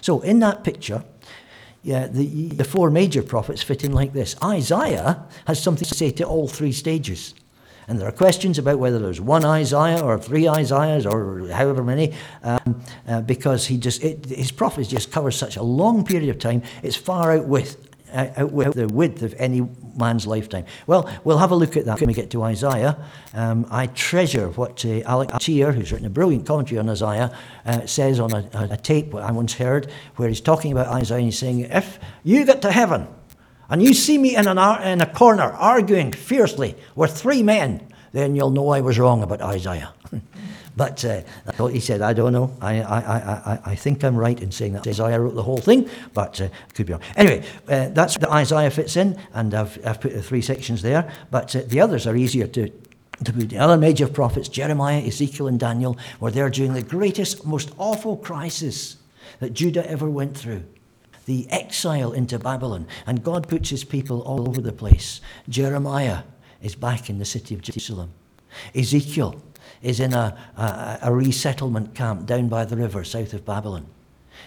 So, 0.01 0.21
in 0.21 0.41
that 0.41 0.65
picture, 0.65 1.03
yeah, 1.87 2.09
the, 2.09 2.49
the 2.49 2.64
four 2.64 2.90
major 2.90 3.22
prophets 3.22 3.62
fit 3.62 3.85
in 3.85 3.92
like 3.92 4.12
this. 4.12 4.35
Isaiah 4.42 5.25
has 5.46 5.62
something 5.62 5.87
to 5.87 5.94
say 5.94 6.11
to 6.11 6.25
all 6.25 6.49
three 6.49 6.72
stages. 6.72 7.33
And 7.87 8.01
there 8.01 8.09
are 8.09 8.12
questions 8.12 8.59
about 8.59 8.81
whether 8.81 8.99
there's 8.99 9.20
one 9.20 9.44
Isaiah 9.44 10.01
or 10.05 10.18
three 10.18 10.49
Isaiahs 10.49 11.07
or 11.07 11.46
however 11.46 11.85
many, 11.85 12.12
um, 12.42 12.83
uh, 13.07 13.20
because 13.20 13.66
he 13.68 13.79
just 13.79 14.03
it, 14.03 14.27
his 14.27 14.51
prophecy 14.51 14.90
just 14.90 15.12
covers 15.12 15.37
such 15.37 15.57
a 15.57 15.62
long 15.62 16.05
period 16.05 16.29
of 16.29 16.40
time. 16.40 16.62
It's 16.83 16.96
far 16.96 17.31
out 17.31 17.46
with 17.46 17.77
uh, 18.12 18.27
outwith 18.37 18.75
the 18.75 18.88
width 18.88 19.22
of 19.22 19.37
any 19.38 19.61
man's 19.97 20.27
lifetime. 20.27 20.65
Well, 20.87 21.11
we'll 21.25 21.39
have 21.39 21.51
a 21.51 21.57
look 21.57 21.77
at 21.77 21.85
that 21.87 22.01
when 22.01 22.09
we 22.09 22.15
get 22.15 22.31
to 22.31 22.43
Isaiah. 22.43 22.97
Um, 23.35 23.67
I 23.71 23.87
treasure 23.89 24.49
what 24.51 24.85
uh, 24.85 25.01
Alec 25.03 25.31
Motyer, 25.33 25.73
who's 25.73 25.93
written 25.93 26.07
a 26.07 26.11
brilliant 26.11 26.47
commentary 26.47 26.79
on 26.79 26.89
Isaiah, 26.89 27.37
uh, 27.65 27.87
says 27.87 28.21
on 28.21 28.33
a, 28.33 28.49
a, 28.71 28.77
tape 28.77 29.15
I 29.15 29.33
once 29.33 29.55
heard, 29.55 29.91
where 30.17 30.29
he's 30.29 30.41
talking 30.41 30.73
about 30.73 30.89
Isaiah 30.89 31.19
and 31.19 31.27
he's 31.27 31.39
saying, 31.39 31.61
If 31.61 31.99
you 32.23 32.45
get 32.45 32.63
to 32.63 32.73
heaven 32.73 33.09
and 33.69 33.83
you 33.83 33.95
see 33.95 34.19
me 34.19 34.37
in, 34.37 34.47
an, 34.47 34.59
in 34.83 35.01
a 35.01 35.13
corner 35.13 35.45
arguing 35.53 36.13
fiercely 36.13 36.77
with 36.95 37.17
three 37.17 37.43
men, 37.43 37.87
then 38.13 38.37
you'll 38.37 38.51
know 38.51 38.71
I 38.71 38.81
was 38.81 38.99
wrong 38.99 39.23
about 39.23 39.43
Isaiah. 39.43 39.93
But 40.77 41.05
uh, 41.05 41.66
he 41.66 41.81
said, 41.81 42.03
I 42.03 42.12
don't 42.12 42.33
know. 42.33 42.57
I, 42.61 42.81
I, 42.81 42.99
I, 42.99 43.61
I 43.64 43.75
think 43.75 44.05
I'm 44.05 44.16
right 44.16 44.40
in 44.40 44.53
saying 44.53 44.75
that 44.75 44.87
Isaiah 44.87 45.21
wrote 45.21 45.35
the 45.35 45.42
whole 45.42 45.59
thing, 45.59 45.88
but 46.14 46.40
uh, 46.40 46.49
could 46.75 46.87
be 46.87 46.92
wrong. 46.92 47.03
Anyway, 47.16 47.47
uh, 47.69 47.88
that's 47.88 48.19
the 48.19 48.31
Isaiah 48.31 48.71
fits 48.71 48.97
in, 48.97 49.19
and 49.35 49.55
I've, 49.55 49.79
I've 49.87 50.01
put 50.01 50.12
the 50.12 50.23
three 50.23 50.42
sections 50.42 50.83
there. 50.83 51.11
But 51.31 51.55
uh, 51.57 51.62
the 51.66 51.81
others 51.81 52.07
are 52.07 52.16
easier 52.16 52.47
to. 52.49 52.71
The 53.19 53.57
other 53.57 53.79
major 53.79 54.09
prophets, 54.09 54.47
Jeremiah, 54.47 55.03
Ezekiel, 55.03 55.49
and 55.49 55.59
Daniel, 55.59 55.97
were 56.21 56.31
there 56.31 56.51
during 56.51 56.75
the 56.75 56.83
greatest, 56.83 57.47
most 57.47 57.73
awful 57.79 58.19
crisis 58.19 58.99
that 59.40 59.55
Judah 59.55 59.90
ever 59.90 60.11
went 60.11 60.37
through 60.37 60.64
the 61.27 61.47
exile 61.51 62.12
into 62.12 62.38
Babylon. 62.38 62.87
And 63.07 63.23
God 63.23 63.49
puts 63.49 63.69
his 63.71 63.85
people 63.85 64.23
all 64.23 64.49
over 64.49 64.61
the 64.61 64.73
place. 64.73 65.21
Jeremiah 65.49 66.23
is 66.62 66.75
back 66.75 67.11
in 67.11 67.19
the 67.19 67.25
city 67.25 67.55
of 67.55 67.61
Jerusalem. 67.61 68.12
Ezekiel 68.75 69.42
is 69.83 70.01
in 70.01 70.12
a, 70.12 70.37
a, 70.57 70.99
a 71.03 71.15
resettlement 71.15 71.95
camp 71.95 72.27
down 72.27 72.49
by 72.49 72.65
the 72.65 72.77
river 72.77 73.05
south 73.05 73.33
of 73.33 73.45
Babylon. 73.45 73.87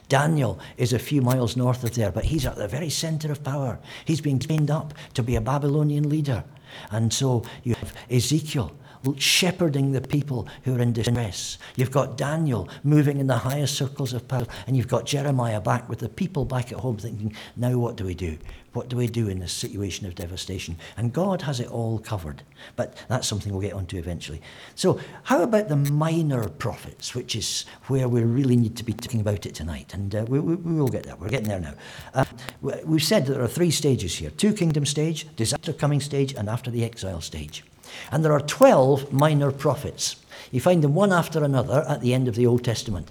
Daniel 0.08 0.60
is 0.78 0.94
a 0.94 1.00
few 1.00 1.22
miles 1.22 1.56
north 1.56 1.84
of 1.84 1.96
there, 1.96 2.12
but 2.12 2.26
he's 2.26 2.46
at 2.46 2.56
the 2.56 2.68
very 2.68 2.90
center 2.90 3.32
of 3.32 3.44
power. 3.44 3.80
He's 4.06 4.22
being 4.22 4.40
trained 4.40 4.72
up 4.72 4.94
to 5.14 5.24
be 5.24 5.36
a 5.36 5.42
Babylonian 5.42 6.10
leader. 6.10 6.44
And 6.92 7.12
so 7.12 7.44
you 7.64 7.76
have 7.76 7.94
Ezekiel 8.10 8.72
shepherding 9.18 9.92
the 9.92 10.02
people 10.02 10.48
who 10.64 10.76
are 10.76 10.82
in 10.82 10.92
distress. 10.92 11.58
You've 11.76 11.92
got 11.92 12.18
Daniel 12.18 12.68
moving 12.84 13.20
in 13.20 13.28
the 13.28 13.38
highest 13.38 13.76
circles 13.76 14.14
of 14.14 14.28
power, 14.28 14.46
and 14.68 14.76
you've 14.76 14.88
got 14.88 15.06
Jeremiah 15.06 15.62
back 15.62 15.88
with 15.88 16.00
the 16.00 16.10
people 16.10 16.46
back 16.46 16.72
at 16.72 16.80
home 16.80 16.98
thinking, 16.98 17.34
now 17.56 17.78
what 17.78 17.96
do 17.96 18.04
we 18.04 18.14
do? 18.14 18.38
What 18.74 18.88
do 18.88 18.98
we 18.98 19.08
do 19.08 19.28
in 19.28 19.40
this 19.40 19.52
situation 19.52 20.06
of 20.06 20.16
devastation? 20.16 20.78
And 20.96 21.12
God 21.12 21.42
has 21.44 21.60
it 21.60 21.70
all 21.72 22.00
covered. 22.00 22.44
But 22.76 22.96
that's 23.08 23.28
something 23.28 23.52
we'll 23.52 23.62
get 23.62 23.74
onto 23.74 23.98
eventually. 23.98 24.42
So, 24.76 25.00
how 25.24 25.42
about 25.42 25.70
the 25.70 25.76
minor 25.76 26.48
prophets, 26.48 27.16
which 27.16 27.36
is 27.36 27.66
where 27.88 28.08
we 28.08 28.22
really 28.22 28.56
need 28.56 28.76
to 28.78 28.84
be 28.84 28.94
talking 28.94 29.22
about 29.22 29.46
it 29.46 29.56
tonight? 29.56 29.94
And 29.94 30.14
uh, 30.14 30.26
we, 30.28 30.40
we, 30.40 30.56
we, 30.56 30.80
will 30.80 30.88
get 30.88 31.04
there. 31.04 31.16
We're 31.16 31.30
getting 31.30 31.48
there 31.48 31.60
now. 31.60 31.74
Uh, 32.14 32.26
we've 32.62 33.04
said 33.04 33.26
that 33.26 33.34
there 33.34 33.44
are 33.44 33.48
three 33.48 33.72
stages 33.72 34.16
here 34.16 34.30
two 34.30 34.54
kingdom 34.54 34.86
stage, 34.86 35.26
disaster 35.36 35.74
coming 35.74 36.00
stage, 36.00 36.34
and 36.34 36.48
after 36.48 36.70
the 36.70 36.84
exile 36.84 37.22
stage. 37.22 37.64
And 38.12 38.24
there 38.24 38.34
are 38.34 38.42
12 38.42 39.12
minor 39.12 39.52
prophets. 39.52 40.18
You 40.52 40.62
find 40.62 40.84
them 40.84 40.94
one 40.94 41.12
after 41.12 41.44
another 41.44 41.86
at 41.88 42.02
the 42.02 42.14
end 42.14 42.28
of 42.28 42.36
the 42.36 42.46
Old 42.46 42.64
Testament. 42.64 43.10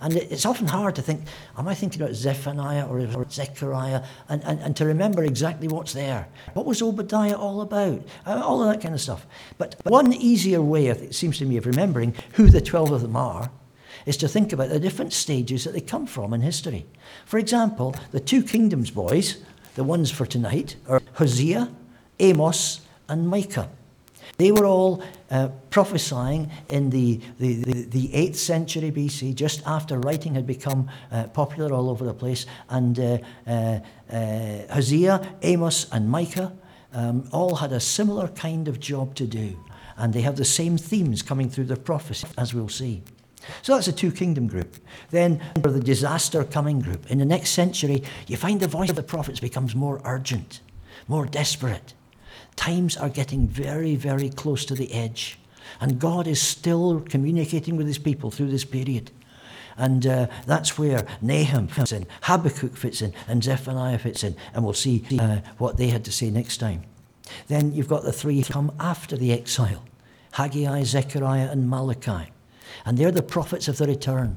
And 0.00 0.16
it's 0.16 0.46
often 0.46 0.66
hard 0.66 0.94
to 0.96 1.02
think, 1.02 1.22
am 1.56 1.68
I 1.68 1.74
thinking 1.74 2.00
about 2.00 2.14
Zephaniah 2.14 2.86
or, 2.86 3.28
Zechariah? 3.30 4.02
And, 4.28 4.42
and, 4.44 4.60
and 4.60 4.76
to 4.76 4.84
remember 4.84 5.24
exactly 5.24 5.68
what's 5.68 5.92
there. 5.92 6.28
What 6.54 6.66
was 6.66 6.82
Obadiah 6.82 7.36
all 7.36 7.60
about? 7.60 8.02
Uh, 8.26 8.42
all 8.44 8.62
of 8.62 8.72
that 8.72 8.80
kind 8.80 8.94
of 8.94 9.00
stuff. 9.00 9.26
But 9.58 9.76
one 9.84 10.12
easier 10.12 10.62
way, 10.62 10.86
it 10.86 11.14
seems 11.14 11.38
to 11.38 11.44
me, 11.44 11.56
of 11.56 11.66
remembering 11.66 12.14
who 12.34 12.48
the 12.48 12.60
12 12.60 12.92
of 12.92 13.02
them 13.02 13.16
are 13.16 13.50
is 14.06 14.16
to 14.18 14.28
think 14.28 14.52
about 14.52 14.70
the 14.70 14.80
different 14.80 15.12
stages 15.12 15.64
that 15.64 15.72
they 15.72 15.80
come 15.80 16.06
from 16.06 16.32
in 16.32 16.40
history. 16.40 16.86
For 17.26 17.38
example, 17.38 17.94
the 18.12 18.20
two 18.20 18.42
kingdoms 18.42 18.90
boys, 18.90 19.38
the 19.74 19.84
ones 19.84 20.10
for 20.10 20.26
tonight, 20.26 20.76
are 20.88 21.02
Hosea, 21.14 21.70
Amos, 22.18 22.80
and 23.08 23.28
Micah. 23.28 23.68
They 24.40 24.52
were 24.52 24.64
all 24.64 25.02
uh, 25.30 25.48
prophesying 25.68 26.50
in 26.70 26.88
the, 26.88 27.20
the, 27.38 27.62
the, 27.62 27.82
the, 27.82 28.08
8th 28.08 28.36
century 28.36 28.90
BC, 28.90 29.34
just 29.34 29.60
after 29.66 29.98
writing 29.98 30.34
had 30.34 30.46
become 30.46 30.88
uh, 31.12 31.24
popular 31.24 31.74
all 31.74 31.90
over 31.90 32.06
the 32.06 32.14
place. 32.14 32.46
And 32.70 32.98
uh, 32.98 33.18
uh, 33.46 33.80
uh, 34.10 34.72
Hosea, 34.72 35.36
Amos, 35.42 35.92
and 35.92 36.08
Micah 36.08 36.54
um, 36.94 37.28
all 37.32 37.56
had 37.56 37.72
a 37.72 37.80
similar 37.80 38.28
kind 38.28 38.66
of 38.66 38.80
job 38.80 39.14
to 39.16 39.26
do. 39.26 39.62
And 39.98 40.14
they 40.14 40.22
have 40.22 40.36
the 40.36 40.46
same 40.46 40.78
themes 40.78 41.20
coming 41.20 41.50
through 41.50 41.64
their 41.64 41.76
prophecy, 41.76 42.26
as 42.38 42.54
we'll 42.54 42.70
see. 42.70 43.02
So 43.60 43.74
that's 43.74 43.88
a 43.88 43.92
two 43.92 44.10
kingdom 44.10 44.46
group. 44.46 44.74
Then, 45.10 45.42
for 45.62 45.70
the 45.70 45.80
disaster 45.80 46.44
coming 46.44 46.80
group, 46.80 47.10
in 47.10 47.18
the 47.18 47.26
next 47.26 47.50
century, 47.50 48.04
you 48.26 48.38
find 48.38 48.58
the 48.58 48.68
voice 48.68 48.88
of 48.88 48.96
the 48.96 49.02
prophets 49.02 49.38
becomes 49.38 49.74
more 49.74 50.00
urgent, 50.06 50.62
more 51.08 51.26
desperate. 51.26 51.92
Times 52.56 52.96
are 52.96 53.08
getting 53.08 53.48
very, 53.48 53.96
very 53.96 54.28
close 54.28 54.64
to 54.66 54.74
the 54.74 54.92
edge. 54.92 55.38
And 55.80 55.98
God 55.98 56.26
is 56.26 56.42
still 56.42 57.00
communicating 57.00 57.76
with 57.76 57.86
his 57.86 57.98
people 57.98 58.30
through 58.30 58.50
this 58.50 58.64
period. 58.64 59.10
And 59.76 60.06
uh, 60.06 60.26
that's 60.46 60.76
where 60.76 61.06
Nahum 61.22 61.68
fits 61.68 61.92
in, 61.92 62.06
Habakkuk 62.22 62.76
fits 62.76 63.00
in, 63.00 63.14
and 63.26 63.42
Zephaniah 63.42 63.98
fits 63.98 64.24
in. 64.24 64.36
And 64.52 64.64
we'll 64.64 64.74
see 64.74 65.04
uh, 65.18 65.38
what 65.58 65.78
they 65.78 65.88
had 65.88 66.04
to 66.04 66.12
say 66.12 66.30
next 66.30 66.58
time. 66.58 66.82
Then 67.48 67.72
you've 67.72 67.88
got 67.88 68.02
the 68.02 68.12
three 68.12 68.42
come 68.42 68.72
after 68.78 69.16
the 69.16 69.32
exile 69.32 69.84
Haggai, 70.32 70.82
Zechariah, 70.84 71.50
and 71.50 71.68
Malachi. 71.68 72.30
And 72.84 72.98
they're 72.98 73.10
the 73.10 73.22
prophets 73.22 73.68
of 73.68 73.78
the 73.78 73.86
return 73.86 74.36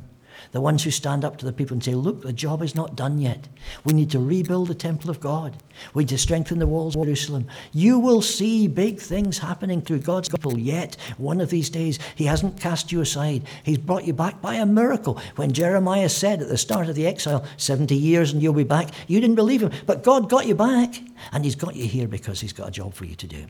the 0.52 0.62
ones 0.62 0.84
who 0.84 0.92
stand 0.92 1.26
up 1.26 1.38
to 1.38 1.46
the 1.46 1.54
people 1.54 1.76
and 1.76 1.84
say, 1.84 1.94
Look, 1.94 2.22
the 2.22 2.34
job 2.34 2.62
is 2.62 2.76
not 2.76 2.96
done 2.96 3.20
yet. 3.20 3.48
We 3.84 3.94
need 3.94 4.12
to 4.12 4.20
rebuild 4.20 4.68
the 4.68 4.76
temple 4.76 5.10
of 5.10 5.20
God. 5.20 5.56
We 5.94 6.04
need 6.04 6.10
to 6.10 6.18
strengthen 6.18 6.60
the 6.60 6.68
walls 6.68 6.96
of 6.96 7.04
Jerusalem. 7.04 7.48
You 7.72 8.00
will 8.00 8.22
see 8.22 8.68
big 8.68 9.00
things 9.00 9.40
happening 9.40 9.82
through 9.82 10.00
God's 10.00 10.30
people 10.30 10.58
yet. 10.58 10.96
One 11.18 11.42
of 11.42 11.50
these 11.50 11.70
days, 11.70 12.00
He 12.16 12.26
hasn't 12.26 12.60
cast 12.60 12.92
you 12.92 13.02
aside. 13.02 13.44
He's 13.64 13.78
brought 13.78 14.06
you 14.06 14.14
back 14.14 14.42
by 14.42 14.56
a 14.56 14.66
miracle. 14.66 15.20
When 15.36 15.52
Jeremiah 15.52 16.10
said 16.10 16.42
at 16.42 16.50
the 16.50 16.58
start 16.58 16.90
of 16.90 16.96
the 16.96 17.08
exile, 17.08 17.46
70 17.58 17.96
years 17.96 18.34
and 18.34 18.42
you'll 18.42 18.54
be 18.54 18.64
back, 18.64 18.90
you 19.08 19.20
didn't 19.20 19.36
believe 19.36 19.62
him. 19.62 19.72
But 19.86 20.04
God 20.04 20.30
got 20.30 20.46
you 20.46 20.56
back. 20.56 20.96
And 21.32 21.44
He's 21.44 21.56
got 21.56 21.76
you 21.76 21.88
here 21.88 22.08
because 22.08 22.42
He's 22.42 22.54
got 22.54 22.70
a 22.70 22.72
job 22.72 22.94
for 22.94 23.06
you 23.06 23.16
to 23.16 23.28
do. 23.28 23.46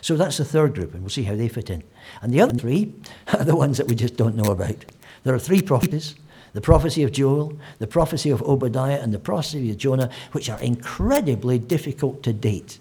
So 0.00 0.16
that's 0.16 0.38
the 0.38 0.44
third 0.44 0.74
group, 0.74 0.94
and 0.94 1.02
we'll 1.02 1.10
see 1.10 1.22
how 1.22 1.36
they 1.36 1.48
fit 1.48 1.70
in. 1.70 1.82
And 2.20 2.32
the 2.32 2.40
other 2.40 2.56
three 2.56 2.94
are 3.32 3.44
the 3.44 3.56
ones 3.56 3.78
that 3.78 3.88
we 3.88 3.94
just 3.94 4.16
don't 4.16 4.36
know 4.36 4.50
about. 4.50 4.84
There 5.26 5.34
are 5.34 5.40
three 5.40 5.60
prophecies 5.60 6.14
the 6.52 6.60
prophecy 6.62 7.02
of 7.02 7.12
Joel, 7.12 7.58
the 7.80 7.86
prophecy 7.86 8.30
of 8.30 8.40
Obadiah, 8.42 9.00
and 9.02 9.12
the 9.12 9.18
prophecy 9.18 9.70
of 9.70 9.76
Jonah, 9.76 10.08
which 10.32 10.48
are 10.48 10.58
incredibly 10.60 11.58
difficult 11.58 12.22
to 12.22 12.32
date 12.32 12.78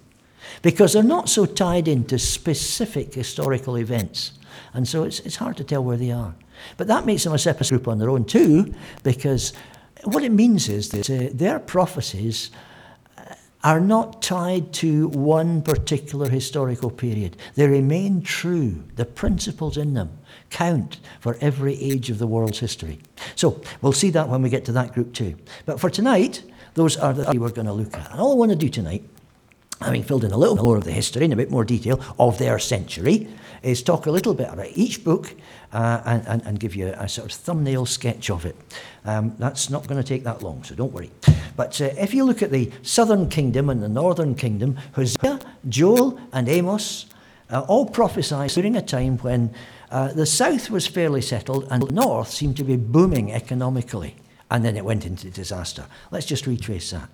because 0.62 0.94
they're 0.94 1.04
not 1.04 1.28
so 1.28 1.46
tied 1.46 1.88
into 1.88 2.18
specific 2.20 3.16
historical 3.16 3.78
events. 3.78 4.34
And 4.74 4.88
so 4.88 5.04
it's, 5.04 5.20
it's 5.22 5.36
hard 5.36 5.58
to 5.58 5.66
tell 5.66 5.84
where 5.84 5.98
they 5.98 6.12
are. 6.12 6.36
But 6.78 6.88
that 6.88 7.06
makes 7.06 7.24
them 7.26 7.34
a 7.34 7.40
separate 7.40 7.68
group 7.68 7.88
on 7.88 7.98
their 7.98 8.12
own, 8.12 8.24
too, 8.24 8.74
because 9.04 9.52
what 10.04 10.24
it 10.24 10.32
means 10.32 10.70
is 10.70 10.90
that 10.90 11.10
uh, 11.10 11.30
their 11.34 11.60
prophecies 11.60 12.52
are 13.66 13.80
not 13.80 14.22
tied 14.22 14.72
to 14.72 15.08
one 15.08 15.60
particular 15.60 16.30
historical 16.30 16.92
period. 16.92 17.36
They 17.56 17.68
remain 17.68 18.22
true. 18.22 18.84
The 18.96 19.06
principles 19.06 19.76
in 19.76 19.96
them 19.96 20.20
count 20.52 21.00
for 21.20 21.36
every 21.42 21.74
age 21.82 22.12
of 22.12 22.20
the 22.20 22.28
world's 22.28 22.60
history. 22.60 23.00
So 23.36 23.60
we'll 23.82 23.92
see 23.92 24.12
that 24.12 24.30
when 24.30 24.44
we 24.44 24.50
get 24.50 24.66
to 24.66 24.72
that 24.74 24.94
group 24.94 25.14
too. 25.14 25.36
But 25.66 25.80
for 25.80 25.90
tonight, 25.90 26.44
those 26.76 26.96
are 26.96 27.12
the 27.12 27.26
three 27.26 27.40
we're 27.40 27.50
going 27.50 27.66
to 27.66 27.74
look 27.74 27.96
at. 27.96 28.12
And 28.12 28.20
all 28.20 28.34
I 28.34 28.36
want 28.36 28.52
to 28.52 28.56
do 28.56 28.70
tonight, 28.70 29.04
having 29.82 30.04
filled 30.04 30.24
in 30.24 30.32
a 30.32 30.38
little 30.38 30.58
more 30.58 30.78
of 30.78 30.84
the 30.84 30.92
history 30.92 31.26
in 31.26 31.34
a 31.34 31.36
bit 31.36 31.50
more 31.50 31.66
detail 31.66 32.00
of 32.20 32.38
their 32.38 32.60
century, 32.60 33.28
is 33.64 33.82
talk 33.82 34.06
a 34.06 34.12
little 34.12 34.36
bit 34.36 34.54
about 34.54 34.68
each 34.76 35.04
book 35.04 35.34
uh, 35.76 36.02
and, 36.06 36.28
and, 36.28 36.42
and, 36.44 36.60
give 36.60 36.76
you 36.76 36.88
a, 36.88 37.08
sort 37.10 37.32
of 37.32 37.38
thumbnail 37.38 37.86
sketch 37.86 38.30
of 38.30 38.46
it. 38.46 38.56
Um, 39.04 39.36
that's 39.38 39.70
not 39.70 39.88
going 39.88 40.02
to 40.02 40.08
take 40.08 40.24
that 40.24 40.42
long, 40.42 40.64
so 40.64 40.74
don't 40.74 40.94
worry. 40.94 41.12
But 41.58 41.82
uh, 41.82 41.90
if 41.98 42.14
you 42.14 42.24
look 42.24 42.42
at 42.42 42.52
the 42.52 42.72
southern 42.82 43.30
kingdom 43.30 43.70
and 43.70 43.84
the 43.84 43.90
northern 43.90 44.36
kingdom, 44.36 44.78
Hosea, 44.94 45.40
Joel, 45.68 46.20
and 46.32 46.48
Amos 46.48 47.08
uh, 47.52 47.62
all 47.68 47.86
prophesied 47.86 48.52
during 48.52 48.76
a 48.78 48.82
time 48.82 49.18
when 49.18 49.54
uh, 49.92 50.14
the 50.14 50.26
south 50.26 50.70
was 50.70 50.88
fairly 50.88 51.22
settled 51.22 51.68
and 51.70 51.84
the 51.84 51.94
north 51.94 52.30
seemed 52.30 52.58
to 52.58 52.64
be 52.64 52.78
booming 52.78 53.34
economically. 53.34 54.16
and 54.52 54.64
then 54.64 54.78
it 54.78 54.86
went 54.86 55.06
into 55.06 55.30
disaster. 55.30 55.86
Let's 56.12 56.26
just 56.26 56.48
retrace 56.48 56.92
that. 56.92 57.10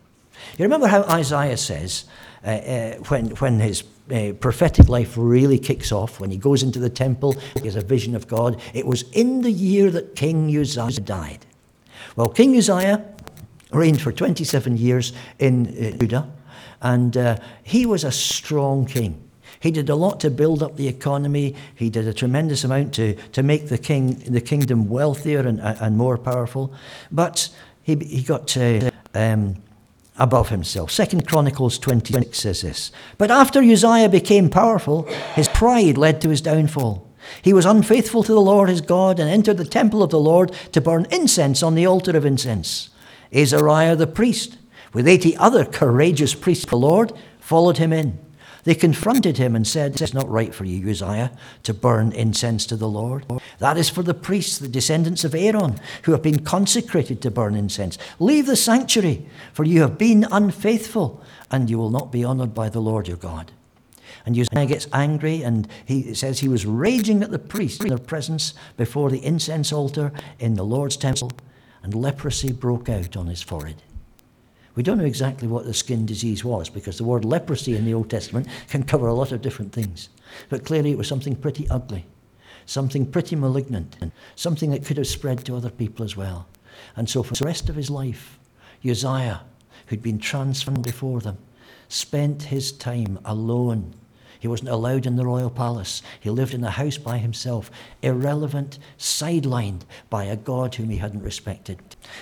You 0.58 0.64
remember 0.64 0.88
how 0.88 1.04
Isaiah 1.04 1.58
says, 1.58 2.06
uh, 2.44 2.50
uh, 2.50 2.94
when, 3.10 3.30
when 3.38 3.60
his 3.60 3.84
uh, 4.10 4.34
prophetic 4.34 4.90
life 4.90 5.14
really 5.18 5.60
kicks 5.60 5.92
off, 5.92 6.20
when 6.20 6.32
he 6.32 6.38
goes 6.38 6.64
into 6.64 6.80
the 6.80 6.90
temple, 6.90 7.34
he 7.60 7.66
has 7.66 7.76
a 7.76 7.82
vision 7.82 8.16
of 8.16 8.28
God. 8.28 8.60
It 8.74 8.86
was 8.86 9.04
in 9.12 9.42
the 9.42 9.52
year 9.52 9.92
that 9.92 10.16
King 10.16 10.56
Uzziah 10.56 11.02
died. 11.02 11.46
Well, 12.16 12.30
King 12.30 12.58
Uzziah 12.58 13.06
reigned 13.72 14.02
for 14.02 14.12
27 14.12 14.78
years 14.78 15.14
in 15.40 15.68
uh, 15.68 15.98
Judah, 15.98 16.30
and 16.82 17.16
uh, 17.16 17.38
he 17.64 17.86
was 17.86 18.04
a 18.04 18.12
strong 18.12 18.86
king. 18.86 19.22
He 19.60 19.70
did 19.70 19.90
a 19.90 19.96
lot 19.96 20.20
to 20.22 20.32
build 20.32 20.64
up 20.64 20.76
the 20.76 20.88
economy. 20.88 21.56
He 21.76 21.90
did 21.90 22.08
a 22.08 22.14
tremendous 22.14 22.64
amount 22.64 22.96
to, 22.96 23.14
to 23.34 23.44
make 23.44 23.70
the, 23.70 23.78
king, 23.78 24.16
the 24.16 24.42
kingdom 24.42 24.90
wealthier 24.90 25.42
and, 25.42 25.60
and 25.62 25.98
more 25.98 26.18
powerful. 26.18 26.74
But 27.12 27.50
he, 27.84 27.96
he 27.96 28.24
got 28.24 28.58
um, 29.14 29.62
above 30.22 30.50
himself. 30.50 30.92
Second 30.92 31.28
Chronicles 31.28 31.80
26 31.80 32.38
says 32.38 32.62
this. 32.62 32.92
But 33.18 33.32
after 33.32 33.60
Uzziah 33.60 34.08
became 34.08 34.52
powerful, 34.52 35.04
his 35.34 35.48
pride 35.48 35.98
led 35.98 36.22
to 36.22 36.30
his 36.30 36.42
downfall. 36.42 37.10
He 37.42 37.54
was 37.54 37.66
unfaithful 37.66 38.24
to 38.24 38.32
the 38.32 38.40
Lord 38.40 38.70
his 38.70 38.82
God 38.82 39.20
and 39.20 39.28
entered 39.28 39.58
the 39.58 39.66
temple 39.66 40.04
of 40.04 40.12
the 40.12 40.20
Lord 40.20 40.52
to 40.74 40.82
burn 40.82 41.08
incense 41.12 41.64
on 41.64 41.74
the 41.74 41.88
altar 41.88 42.16
of 42.16 42.26
incense. 42.26 42.90
Azariah 43.34 43.96
the 43.96 44.06
priest, 44.06 44.58
with 44.94 45.08
80 45.08 45.38
other 45.38 45.66
courageous 45.66 46.36
priests 46.36 46.66
of 46.66 46.70
the 46.70 46.78
Lord, 46.78 47.14
followed 47.40 47.80
him 47.80 47.92
in. 47.92 48.20
They 48.64 48.76
confronted 48.76 49.38
him 49.38 49.56
and 49.56 49.68
said, 49.68 50.00
It's 50.00 50.14
not 50.14 50.30
right 50.30 50.54
for 50.54 50.66
you, 50.66 50.90
Uzziah, 50.90 51.32
to 51.64 51.74
burn 51.74 52.12
incense 52.12 52.66
to 52.68 52.76
the 52.76 52.88
Lord. 52.88 53.26
That 53.60 53.78
is 53.78 53.90
for 53.90 54.04
the 54.04 54.14
priests, 54.14 54.60
the 54.60 54.68
descendants 54.68 55.24
of 55.24 55.34
Aaron, 55.34 55.80
who 56.04 56.12
have 56.12 56.22
been 56.22 56.44
consecrated 56.44 57.22
to 57.22 57.32
burn 57.32 57.56
incense. 57.56 57.98
Leave 58.20 58.46
the 58.46 58.56
sanctuary, 58.56 59.26
for 59.54 59.64
you 59.64 59.82
have 59.82 59.98
been 59.98 60.26
unfaithful, 60.32 61.24
and 61.50 61.70
you 61.70 61.78
will 61.78 61.90
not 61.90 62.12
be 62.12 62.24
honored 62.24 62.54
by 62.54 62.70
the 62.70 62.82
Lord 62.82 63.08
your 63.08 63.18
God. 63.18 63.52
And 64.26 64.38
Uzziah 64.38 64.68
gets 64.68 64.88
angry, 64.94 65.42
and 65.42 65.68
he 65.86 66.14
says 66.14 66.40
he 66.40 66.48
was 66.48 66.66
raging 66.66 67.24
at 67.24 67.32
the 67.32 67.40
priests 67.40 67.82
in 67.82 67.90
their 67.90 67.98
presence 67.98 68.54
before 68.78 69.10
the 69.10 69.26
incense 69.26 69.74
altar 69.74 70.12
in 70.40 70.54
the 70.54 70.66
Lord's 70.66 70.98
temple, 70.98 71.32
and 71.82 71.96
leprosy 71.96 72.52
broke 72.52 72.90
out 72.90 73.18
on 73.18 73.28
his 73.28 73.42
forehead. 73.42 73.82
We 74.76 74.84
don't 74.84 74.98
know 74.98 75.06
exactly 75.06 75.48
what 75.48 75.66
the 75.66 75.74
skin 75.74 76.06
disease 76.06 76.44
was 76.46 76.70
because 76.70 76.98
the 76.98 77.04
word 77.04 77.26
leprosy 77.26 77.76
in 77.76 77.86
the 77.86 77.94
Old 77.94 78.10
Testament 78.10 78.48
can 78.70 78.84
cover 78.84 79.08
a 79.08 79.14
lot 79.14 79.32
of 79.32 79.42
different 79.42 79.74
things. 79.74 80.10
But 80.50 80.66
clearly 80.66 80.92
it 80.92 80.98
was 80.98 81.08
something 81.08 81.36
pretty 81.36 81.70
ugly, 81.70 82.06
something 82.66 83.06
pretty 83.06 83.36
malignant, 83.36 83.98
something 84.36 84.72
that 84.72 84.86
could 84.86 84.98
have 84.98 85.08
spread 85.08 85.44
to 85.46 85.56
other 85.56 85.70
people 85.70 86.06
as 86.06 86.16
well. 86.16 86.48
And 86.96 87.10
so 87.10 87.22
for 87.22 87.34
the 87.34 87.46
rest 87.46 87.70
of 87.70 87.76
his 87.76 87.90
life, 87.90 88.40
Uzziah, 88.84 89.42
who'd 89.88 90.02
been 90.02 90.20
transformed 90.20 90.84
before 90.84 91.20
them, 91.20 91.38
spent 91.90 92.44
his 92.44 92.72
time 92.72 93.20
alone. 93.26 93.94
He 94.40 94.48
wasn't 94.48 94.70
allowed 94.70 95.06
in 95.06 95.18
the 95.18 95.26
royal 95.26 95.52
palace. 95.52 96.02
He 96.20 96.32
lived 96.32 96.56
in 96.56 96.64
a 96.64 96.72
house 96.72 96.98
by 96.98 97.20
himself, 97.20 97.70
irrelevant, 98.02 98.80
sidelined 98.98 99.82
by 100.10 100.24
a 100.24 100.36
God 100.36 100.74
whom 100.74 100.90
he 100.90 100.98
hadn't 100.98 101.22
respected. 101.22 101.80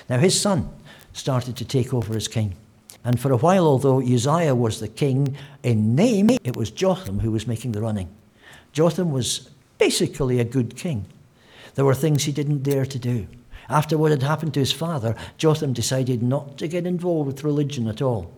Now, 0.09 0.17
his 0.17 0.39
son, 0.39 0.69
started 1.13 1.55
to 1.57 1.65
take 1.65 1.93
over 1.93 2.15
as 2.15 2.27
king. 2.27 2.55
And 3.03 3.19
for 3.19 3.31
a 3.31 3.37
while, 3.37 3.65
although 3.65 4.01
Uzziah 4.01 4.55
was 4.55 4.79
the 4.79 4.87
king 4.87 5.35
in 5.63 5.95
name, 5.95 6.29
it 6.29 6.55
was 6.55 6.71
Jotham 6.71 7.19
who 7.19 7.31
was 7.31 7.47
making 7.47 7.71
the 7.71 7.81
running. 7.81 8.09
Jotham 8.73 9.11
was 9.11 9.49
basically 9.77 10.39
a 10.39 10.45
good 10.45 10.75
king. 10.75 11.05
There 11.75 11.85
were 11.85 11.95
things 11.95 12.23
he 12.23 12.31
didn't 12.31 12.63
dare 12.63 12.85
to 12.85 12.99
do. 12.99 13.27
After 13.69 13.97
what 13.97 14.11
had 14.11 14.23
happened 14.23 14.53
to 14.55 14.59
his 14.59 14.71
father, 14.71 15.15
Jotham 15.37 15.73
decided 15.73 16.21
not 16.23 16.57
to 16.57 16.67
get 16.67 16.85
involved 16.85 17.27
with 17.27 17.43
religion 17.43 17.87
at 17.87 18.01
all. 18.01 18.33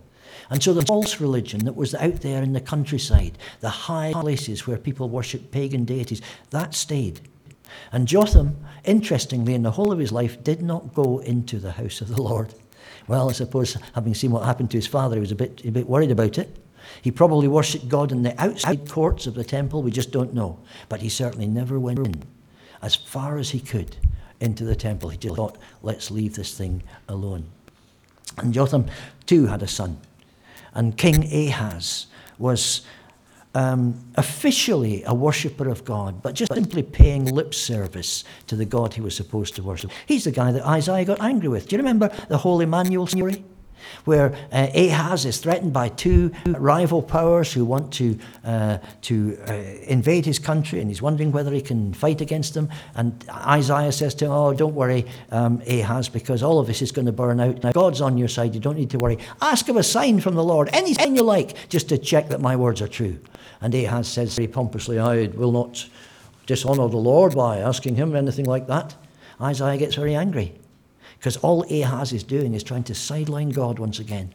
And 0.50 0.62
so 0.62 0.74
the 0.74 0.84
false 0.84 1.20
religion 1.20 1.64
that 1.64 1.76
was 1.76 1.94
out 1.94 2.20
there 2.20 2.42
in 2.42 2.52
the 2.52 2.60
countryside, 2.60 3.38
the 3.60 3.70
high 3.70 4.12
places 4.12 4.66
where 4.66 4.76
people 4.76 5.08
worshipped 5.08 5.50
pagan 5.50 5.84
deities, 5.84 6.20
that 6.50 6.74
stayed. 6.74 7.20
And 7.90 8.06
Jotham, 8.06 8.58
interestingly, 8.84 9.54
in 9.54 9.62
the 9.62 9.70
whole 9.70 9.92
of 9.92 9.98
his 9.98 10.12
life, 10.12 10.42
did 10.44 10.62
not 10.62 10.94
go 10.94 11.18
into 11.20 11.58
the 11.58 11.72
house 11.72 12.00
of 12.00 12.08
the 12.08 12.22
Lord. 12.22 12.54
Well, 13.08 13.28
I 13.28 13.32
suppose, 13.32 13.76
having 13.94 14.14
seen 14.14 14.30
what 14.30 14.44
happened 14.44 14.70
to 14.72 14.78
his 14.78 14.86
father, 14.86 15.16
he 15.16 15.20
was 15.20 15.32
a 15.32 15.36
bit, 15.36 15.64
a 15.64 15.70
bit 15.70 15.88
worried 15.88 16.10
about 16.10 16.38
it. 16.38 16.56
He 17.00 17.10
probably 17.10 17.48
worshipped 17.48 17.88
God 17.88 18.12
in 18.12 18.22
the 18.22 18.40
outside 18.42 18.88
courts 18.88 19.26
of 19.26 19.34
the 19.34 19.44
temple, 19.44 19.82
we 19.82 19.90
just 19.90 20.10
don't 20.10 20.34
know. 20.34 20.58
But 20.88 21.00
he 21.00 21.08
certainly 21.08 21.46
never 21.46 21.78
went 21.78 21.98
in 21.98 22.22
as 22.82 22.94
far 22.94 23.38
as 23.38 23.50
he 23.50 23.60
could 23.60 23.96
into 24.40 24.64
the 24.64 24.74
temple. 24.74 25.08
He 25.08 25.16
just 25.16 25.36
thought, 25.36 25.58
let's 25.82 26.10
leave 26.10 26.34
this 26.34 26.56
thing 26.56 26.82
alone. 27.08 27.46
And 28.38 28.52
Jotham, 28.52 28.86
too, 29.26 29.46
had 29.46 29.62
a 29.62 29.68
son. 29.68 30.00
And 30.74 30.96
King 30.96 31.24
Ahaz 31.32 32.06
was 32.38 32.82
um, 33.54 33.98
officially 34.16 35.02
a 35.06 35.14
worshipper 35.14 35.68
of 35.68 35.84
God, 35.84 36.22
but 36.22 36.34
just 36.34 36.52
simply 36.52 36.82
paying 36.82 37.26
lip 37.26 37.54
service 37.54 38.24
to 38.46 38.56
the 38.56 38.64
God 38.64 38.94
he 38.94 39.00
was 39.00 39.14
supposed 39.14 39.54
to 39.56 39.62
worship. 39.62 39.90
He's 40.06 40.24
the 40.24 40.32
guy 40.32 40.52
that 40.52 40.66
Isaiah 40.66 41.04
got 41.04 41.20
angry 41.20 41.48
with. 41.48 41.68
Do 41.68 41.76
you 41.76 41.78
remember 41.78 42.08
the 42.28 42.38
whole 42.38 42.60
Emmanuel 42.60 43.06
story? 43.06 43.44
Where 44.04 44.34
uh, 44.52 44.68
Ahaz 44.74 45.24
is 45.24 45.38
threatened 45.38 45.72
by 45.72 45.88
two 45.88 46.32
rival 46.46 47.02
powers 47.02 47.52
who 47.52 47.64
want 47.64 47.92
to, 47.94 48.18
uh, 48.44 48.78
to 49.02 49.38
uh, 49.48 49.52
invade 49.86 50.24
his 50.24 50.38
country, 50.38 50.80
and 50.80 50.88
he's 50.88 51.02
wondering 51.02 51.32
whether 51.32 51.52
he 51.52 51.60
can 51.60 51.92
fight 51.94 52.20
against 52.20 52.54
them. 52.54 52.68
And 52.94 53.24
Isaiah 53.30 53.92
says 53.92 54.14
to 54.16 54.26
him, 54.26 54.30
Oh, 54.32 54.52
don't 54.52 54.74
worry, 54.74 55.06
um, 55.30 55.62
Ahaz, 55.66 56.08
because 56.08 56.42
all 56.42 56.58
of 56.58 56.66
this 56.66 56.82
is 56.82 56.92
going 56.92 57.06
to 57.06 57.12
burn 57.12 57.40
out. 57.40 57.62
Now, 57.62 57.72
God's 57.72 58.00
on 58.00 58.18
your 58.18 58.28
side, 58.28 58.54
you 58.54 58.60
don't 58.60 58.76
need 58.76 58.90
to 58.90 58.98
worry. 58.98 59.18
Ask 59.40 59.68
of 59.68 59.76
a 59.76 59.82
sign 59.82 60.20
from 60.20 60.34
the 60.34 60.44
Lord, 60.44 60.68
any 60.72 60.94
you 61.14 61.22
like, 61.22 61.68
just 61.68 61.88
to 61.88 61.98
check 61.98 62.28
that 62.28 62.40
my 62.40 62.56
words 62.56 62.80
are 62.80 62.88
true. 62.88 63.18
And 63.60 63.74
Ahaz 63.74 64.08
says 64.08 64.34
very 64.34 64.48
pompously, 64.48 64.98
I 64.98 65.26
will 65.26 65.52
not 65.52 65.86
dishonour 66.46 66.88
the 66.88 66.96
Lord 66.96 67.34
by 67.34 67.58
asking 67.58 67.96
him 67.96 68.14
anything 68.16 68.46
like 68.46 68.66
that. 68.66 68.94
Isaiah 69.40 69.78
gets 69.78 69.96
very 69.96 70.14
angry 70.14 70.54
because 71.22 71.36
all 71.36 71.62
Ahaz 71.70 72.12
is 72.12 72.24
doing 72.24 72.52
is 72.52 72.64
trying 72.64 72.82
to 72.82 72.96
sideline 72.96 73.50
God 73.50 73.78
once 73.78 74.00
again, 74.00 74.34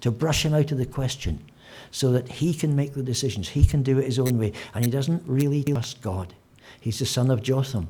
to 0.00 0.12
brush 0.12 0.44
him 0.44 0.54
out 0.54 0.70
of 0.70 0.78
the 0.78 0.86
question 0.86 1.44
so 1.90 2.12
that 2.12 2.28
he 2.28 2.54
can 2.54 2.76
make 2.76 2.94
the 2.94 3.02
decisions. 3.02 3.48
He 3.48 3.64
can 3.64 3.82
do 3.82 3.98
it 3.98 4.04
his 4.04 4.20
own 4.20 4.38
way. 4.38 4.52
And 4.72 4.84
he 4.84 4.92
doesn't 4.92 5.24
really 5.26 5.64
trust 5.64 6.02
God. 6.02 6.32
He's 6.80 7.00
the 7.00 7.04
son 7.04 7.32
of 7.32 7.42
Jotham. 7.42 7.88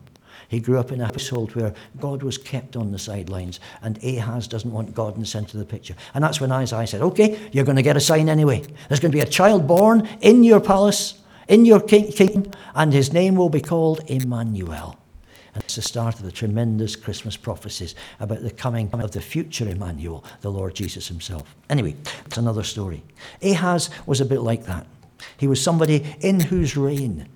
He 0.49 0.59
grew 0.59 0.79
up 0.79 0.91
in 0.91 1.03
a 1.03 1.05
household 1.05 1.55
where 1.55 1.75
God 2.01 2.23
was 2.23 2.39
kept 2.39 2.77
on 2.77 2.93
the 2.93 2.99
sidelines, 2.99 3.61
and 3.83 4.03
Ahaz 4.03 4.49
doesn't 4.49 4.73
want 4.73 4.95
God 4.95 5.17
in 5.17 5.21
the 5.21 5.27
centre 5.27 5.59
of 5.59 5.67
the 5.67 5.71
picture. 5.71 5.95
And 6.15 6.25
that's 6.25 6.41
when 6.41 6.51
Isaiah 6.51 6.87
said, 6.87 7.03
Okay, 7.03 7.39
you're 7.53 7.67
going 7.67 7.77
to 7.77 7.83
get 7.83 7.99
a 7.99 8.01
sign 8.01 8.31
anyway. 8.31 8.63
There's 8.89 9.01
going 9.01 9.13
to 9.13 9.19
be 9.19 9.23
a 9.23 9.27
child 9.27 9.67
born 9.67 10.09
in 10.23 10.45
your 10.45 10.61
palace, 10.61 11.21
in 11.47 11.67
your 11.67 11.81
kingdom, 11.81 12.51
and 12.75 12.91
his 12.91 13.13
name 13.13 13.35
will 13.35 13.51
be 13.51 13.61
called 13.61 14.01
Emmanuel. 14.07 15.00
It's 15.61 15.77
the 15.77 15.83
start 15.83 16.17
of 16.17 16.23
the 16.23 16.33
tremendous 16.33 16.97
Christmas 16.97 17.37
prophecies 17.37 17.95
about 18.19 18.43
the 18.43 18.51
coming 18.51 18.91
of 18.93 19.13
the 19.13 19.21
future 19.21 19.69
Emmanuel, 19.69 20.25
the 20.41 20.51
Lord 20.51 20.75
Jesus 20.75 21.07
himself. 21.07 21.55
Anyway, 21.69 21.95
it's 22.27 22.39
another 22.39 22.65
story. 22.65 23.03
Ahaz 23.43 23.91
was 24.07 24.21
a 24.21 24.25
bit 24.25 24.41
like 24.41 24.65
that. 24.65 24.87
He 25.37 25.47
was 25.47 25.63
somebody 25.63 26.17
in 26.21 26.41
whose 26.41 26.77
reign 26.77 27.29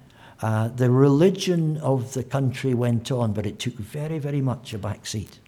uh, 0.42 0.68
the 0.68 0.90
religion 0.90 1.78
of 1.78 2.12
the 2.12 2.24
country 2.24 2.74
went 2.74 3.10
on, 3.10 3.32
but 3.32 3.46
it 3.46 3.58
took 3.58 3.74
very, 3.74 4.18
very 4.18 4.40
much 4.40 4.74
a 4.74 4.78
back 4.78 5.06
seat. 5.06 5.38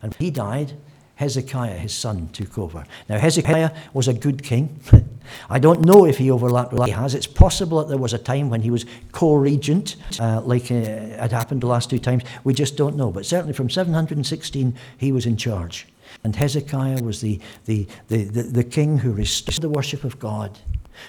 And 0.00 0.14
he 0.14 0.30
died, 0.30 0.74
Hezekiah, 1.18 1.78
his 1.78 1.92
son, 1.92 2.28
took 2.28 2.56
over. 2.58 2.84
Now, 3.08 3.18
Hezekiah 3.18 3.72
was 3.92 4.06
a 4.06 4.14
good 4.14 4.44
king. 4.44 4.80
I 5.50 5.58
don't 5.58 5.80
know 5.80 6.06
if 6.06 6.16
he 6.16 6.30
overlapped 6.30 6.72
with 6.72 6.88
Ahaz. 6.88 7.12
It's 7.12 7.26
possible 7.26 7.80
that 7.80 7.88
there 7.88 7.98
was 7.98 8.12
a 8.12 8.18
time 8.18 8.50
when 8.50 8.62
he 8.62 8.70
was 8.70 8.86
co 9.10 9.34
regent, 9.34 9.96
uh, 10.20 10.40
like 10.42 10.70
uh, 10.70 10.76
had 10.76 11.32
happened 11.32 11.62
the 11.62 11.66
last 11.66 11.90
two 11.90 11.98
times. 11.98 12.22
We 12.44 12.54
just 12.54 12.76
don't 12.76 12.94
know. 12.94 13.10
But 13.10 13.26
certainly 13.26 13.52
from 13.52 13.68
716, 13.68 14.76
he 14.96 15.10
was 15.10 15.26
in 15.26 15.36
charge. 15.36 15.88
And 16.22 16.36
Hezekiah 16.36 17.02
was 17.02 17.20
the, 17.20 17.40
the, 17.64 17.88
the, 18.06 18.22
the, 18.22 18.42
the 18.44 18.64
king 18.64 18.98
who 18.98 19.10
restored 19.10 19.60
the 19.60 19.68
worship 19.68 20.04
of 20.04 20.20
God 20.20 20.56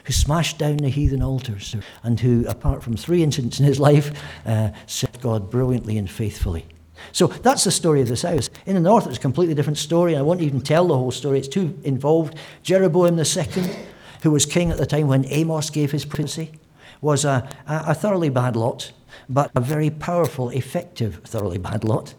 who 0.06 0.14
smashed 0.14 0.60
down 0.60 0.78
the 0.78 0.90
heathen 0.90 1.24
altars, 1.24 1.76
and 2.04 2.20
who, 2.20 2.46
apart 2.48 2.84
from 2.84 2.96
three 2.96 3.24
incidents 3.24 3.60
in 3.60 3.66
his 3.66 3.80
life, 3.90 4.12
uh, 4.46 4.70
served 4.86 5.20
God 5.20 5.50
brilliantly 5.50 5.98
and 5.98 6.10
faithfully. 6.10 6.68
So 7.12 7.28
that's 7.28 7.64
the 7.64 7.72
story 7.72 8.02
of 8.02 8.08
the 8.08 8.18
south. 8.18 8.50
In 8.66 8.76
the 8.76 8.82
north, 8.82 9.08
it's 9.08 9.18
a 9.18 9.22
completely 9.22 9.56
different 9.56 9.78
story. 9.78 10.14
And 10.14 10.20
I 10.20 10.24
won't 10.24 10.42
even 10.42 10.62
tell 10.62 10.88
the 10.88 10.98
whole 10.98 11.12
story, 11.12 11.40
it's 11.40 11.48
too 11.48 11.78
involved. 11.84 12.36
Jeroboam 12.64 13.20
II, 13.20 13.70
who 14.24 14.32
was 14.32 14.46
king 14.46 14.72
at 14.72 14.78
the 14.78 14.86
time 14.86 15.08
when 15.08 15.26
Amos 15.26 15.70
gave 15.70 15.92
his 15.92 16.06
prophecy, 16.06 16.52
was 17.02 17.26
a, 17.26 17.50
a 17.68 17.94
thoroughly 17.94 18.30
bad 18.30 18.56
lot, 18.56 18.92
but 19.30 19.52
a 19.56 19.62
very 19.62 19.90
powerful, 19.90 20.50
effective, 20.50 21.22
thoroughly 21.24 21.58
bad 21.58 21.84
lot 21.84 22.14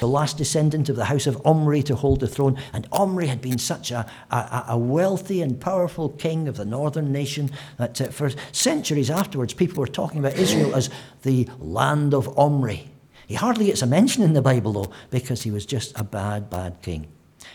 the 0.00 0.08
last 0.08 0.38
descendant 0.38 0.88
of 0.88 0.96
the 0.96 1.06
house 1.06 1.26
of 1.26 1.40
Omri 1.46 1.82
to 1.84 1.94
hold 1.94 2.20
the 2.20 2.28
throne. 2.28 2.58
And 2.72 2.86
Omri 2.92 3.26
had 3.26 3.40
been 3.40 3.58
such 3.58 3.90
a, 3.90 4.06
a, 4.30 4.64
a 4.70 4.78
wealthy 4.78 5.42
and 5.42 5.60
powerful 5.60 6.10
king 6.10 6.48
of 6.48 6.56
the 6.56 6.64
northern 6.64 7.12
nation 7.12 7.50
that 7.78 8.00
uh, 8.00 8.06
for 8.08 8.30
centuries 8.52 9.10
afterwards, 9.10 9.54
people 9.54 9.80
were 9.80 9.86
talking 9.86 10.18
about 10.18 10.34
Israel 10.34 10.74
as 10.74 10.90
the 11.22 11.48
land 11.58 12.14
of 12.14 12.36
Omri. 12.38 12.88
He 13.32 13.36
hardly 13.36 13.64
gets 13.64 13.80
a 13.80 13.86
mention 13.86 14.22
in 14.22 14.34
the 14.34 14.42
Bible, 14.42 14.74
though, 14.74 14.92
because 15.08 15.40
he 15.42 15.50
was 15.50 15.64
just 15.64 15.98
a 15.98 16.04
bad, 16.04 16.50
bad 16.50 16.82
king. 16.82 17.06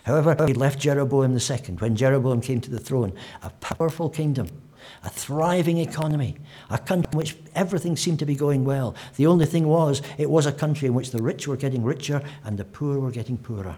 However, 0.06 0.36
he 0.48 0.56
left 0.56 0.80
Jeroboam 0.80 1.38
II 1.38 1.76
when 1.78 1.96
Jeroboam 1.96 2.42
came 2.42 2.60
to 2.62 2.72
the 2.72 2.80
throne, 2.80 3.14
a 3.44 3.52
powerful 3.52 4.10
kingdom, 4.10 4.48
a 5.04 5.10
thriving 5.12 5.78
economy, 5.78 6.38
a 6.72 6.80
country 6.80 7.12
in 7.12 7.18
which 7.20 7.38
everything 7.54 7.96
seemed 7.96 8.18
to 8.18 8.26
be 8.26 8.34
going 8.34 8.66
well. 8.66 8.96
The 9.18 9.28
only 9.28 9.46
thing 9.46 9.68
was, 9.68 10.02
it 10.18 10.32
was 10.32 10.48
a 10.48 10.52
country 10.52 10.88
in 10.88 10.96
which 10.96 11.12
the 11.12 11.22
rich 11.22 11.48
were 11.48 11.58
getting 11.58 11.84
richer 11.84 12.24
and 12.44 12.58
the 12.58 12.66
poor 12.66 12.98
were 12.98 13.12
getting 13.12 13.38
poorer. 13.38 13.78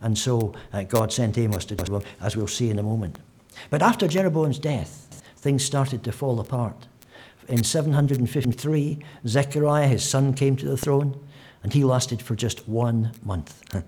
And 0.00 0.16
so 0.16 0.54
uh, 0.72 0.84
God 0.84 1.12
sent 1.12 1.36
Amos 1.36 1.66
to 1.66 1.76
Jeroboam, 1.76 2.08
as 2.22 2.34
we'll 2.34 2.46
see 2.46 2.70
in 2.70 2.78
a 2.78 2.82
moment. 2.82 3.18
But 3.68 3.82
after 3.82 4.08
Jeroboam's 4.08 4.58
death, 4.58 5.22
things 5.36 5.62
started 5.62 6.02
to 6.04 6.12
fall 6.12 6.40
apart. 6.40 6.86
In 7.48 7.62
753, 7.62 8.98
Zechariah, 9.26 9.86
his 9.88 10.04
son, 10.04 10.34
came 10.34 10.56
to 10.56 10.66
the 10.66 10.76
throne, 10.76 11.18
and 11.62 11.72
he 11.72 11.84
lasted 11.84 12.22
for 12.22 12.34
just 12.34 12.68
one 12.68 13.12
month. 13.24 13.62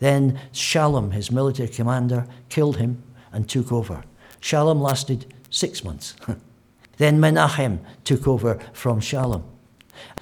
then 0.00 0.40
Shallum, 0.52 1.12
his 1.12 1.30
military 1.30 1.68
commander, 1.68 2.26
killed 2.48 2.76
him 2.76 3.02
and 3.32 3.48
took 3.48 3.72
over. 3.72 4.04
Shallum 4.40 4.80
lasted 4.80 5.34
six 5.50 5.84
months. 5.84 6.14
then 6.98 7.18
Menachem 7.18 7.80
took 8.04 8.26
over 8.26 8.58
from 8.72 9.00
Shallum. 9.00 9.42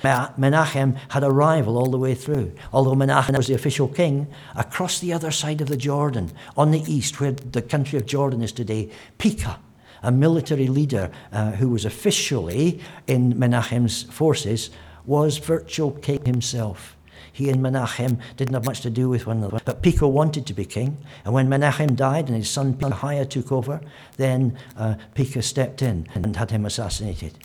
Menachem 0.03 0.99
had 1.11 1.25
a 1.25 1.31
rival 1.31 1.77
all 1.77 1.91
the 1.91 1.99
way 1.99 2.15
through. 2.15 2.53
Although 2.73 2.95
Menachem 2.95 3.37
was 3.37 3.47
the 3.47 3.55
official 3.55 3.89
king, 3.89 4.27
across 4.55 4.99
the 4.99 5.13
other 5.13 5.31
side 5.31 5.61
of 5.61 5.69
the 5.69 5.77
Jordan, 5.77 6.31
on 6.57 6.71
the 6.71 6.83
east, 6.93 7.21
where 7.21 7.33
the 7.33 7.63
country 7.63 7.99
of 7.99 8.07
Jordan 8.07 8.43
is 8.43 8.53
today, 8.53 8.91
Pekah, 9.19 9.59
a 10.05 10.13
military 10.13 10.69
leader 10.69 11.11
uh, 11.33 11.53
who 11.53 11.69
was 11.69 11.85
officially 11.85 12.81
in 13.07 13.35
Menachem's 13.35 14.05
forces, 14.05 14.71
was 15.05 15.39
virtual 15.39 15.91
king 15.91 16.25
himself. 16.25 16.97
He 17.33 17.51
and 17.51 17.61
Menachem 17.61 18.21
didn't 18.37 18.55
have 18.55 18.65
much 18.65 18.81
to 18.83 18.91
do 18.91 19.09
with 19.09 19.27
one 19.27 19.39
another. 19.39 19.59
But 19.65 19.83
Pekah 19.83 20.07
wanted 20.07 20.47
to 20.47 20.55
be 20.55 20.65
king. 20.65 20.97
And 21.25 21.35
when 21.35 21.49
Menachem 21.49 21.97
died 21.97 22.29
and 22.29 22.37
his 22.37 22.49
son 22.49 22.75
Pekahiah 22.75 23.29
took 23.29 23.51
over, 23.51 23.81
then 24.17 24.57
uh, 24.77 24.95
Pekah 25.15 25.43
stepped 25.43 25.83
in 25.83 26.07
and 26.15 26.37
had 26.37 26.53
him 26.53 26.65
assassinated. 26.65 27.37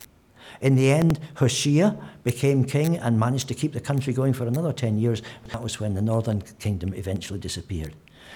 In 0.60 0.76
the 0.76 0.92
end, 0.92 1.18
Hoshea 1.36 1.96
became 2.22 2.64
king 2.64 2.98
and 2.98 3.18
managed 3.18 3.48
to 3.48 3.54
keep 3.54 3.72
the 3.72 3.80
country 3.80 4.12
going 4.12 4.32
for 4.32 4.46
another 4.46 4.72
10 4.72 4.98
years. 4.98 5.22
That 5.48 5.62
was 5.62 5.80
when 5.80 5.94
the 5.94 6.02
northern 6.02 6.42
kingdom 6.60 6.94
eventually 6.94 7.40
disappeared. 7.40 7.94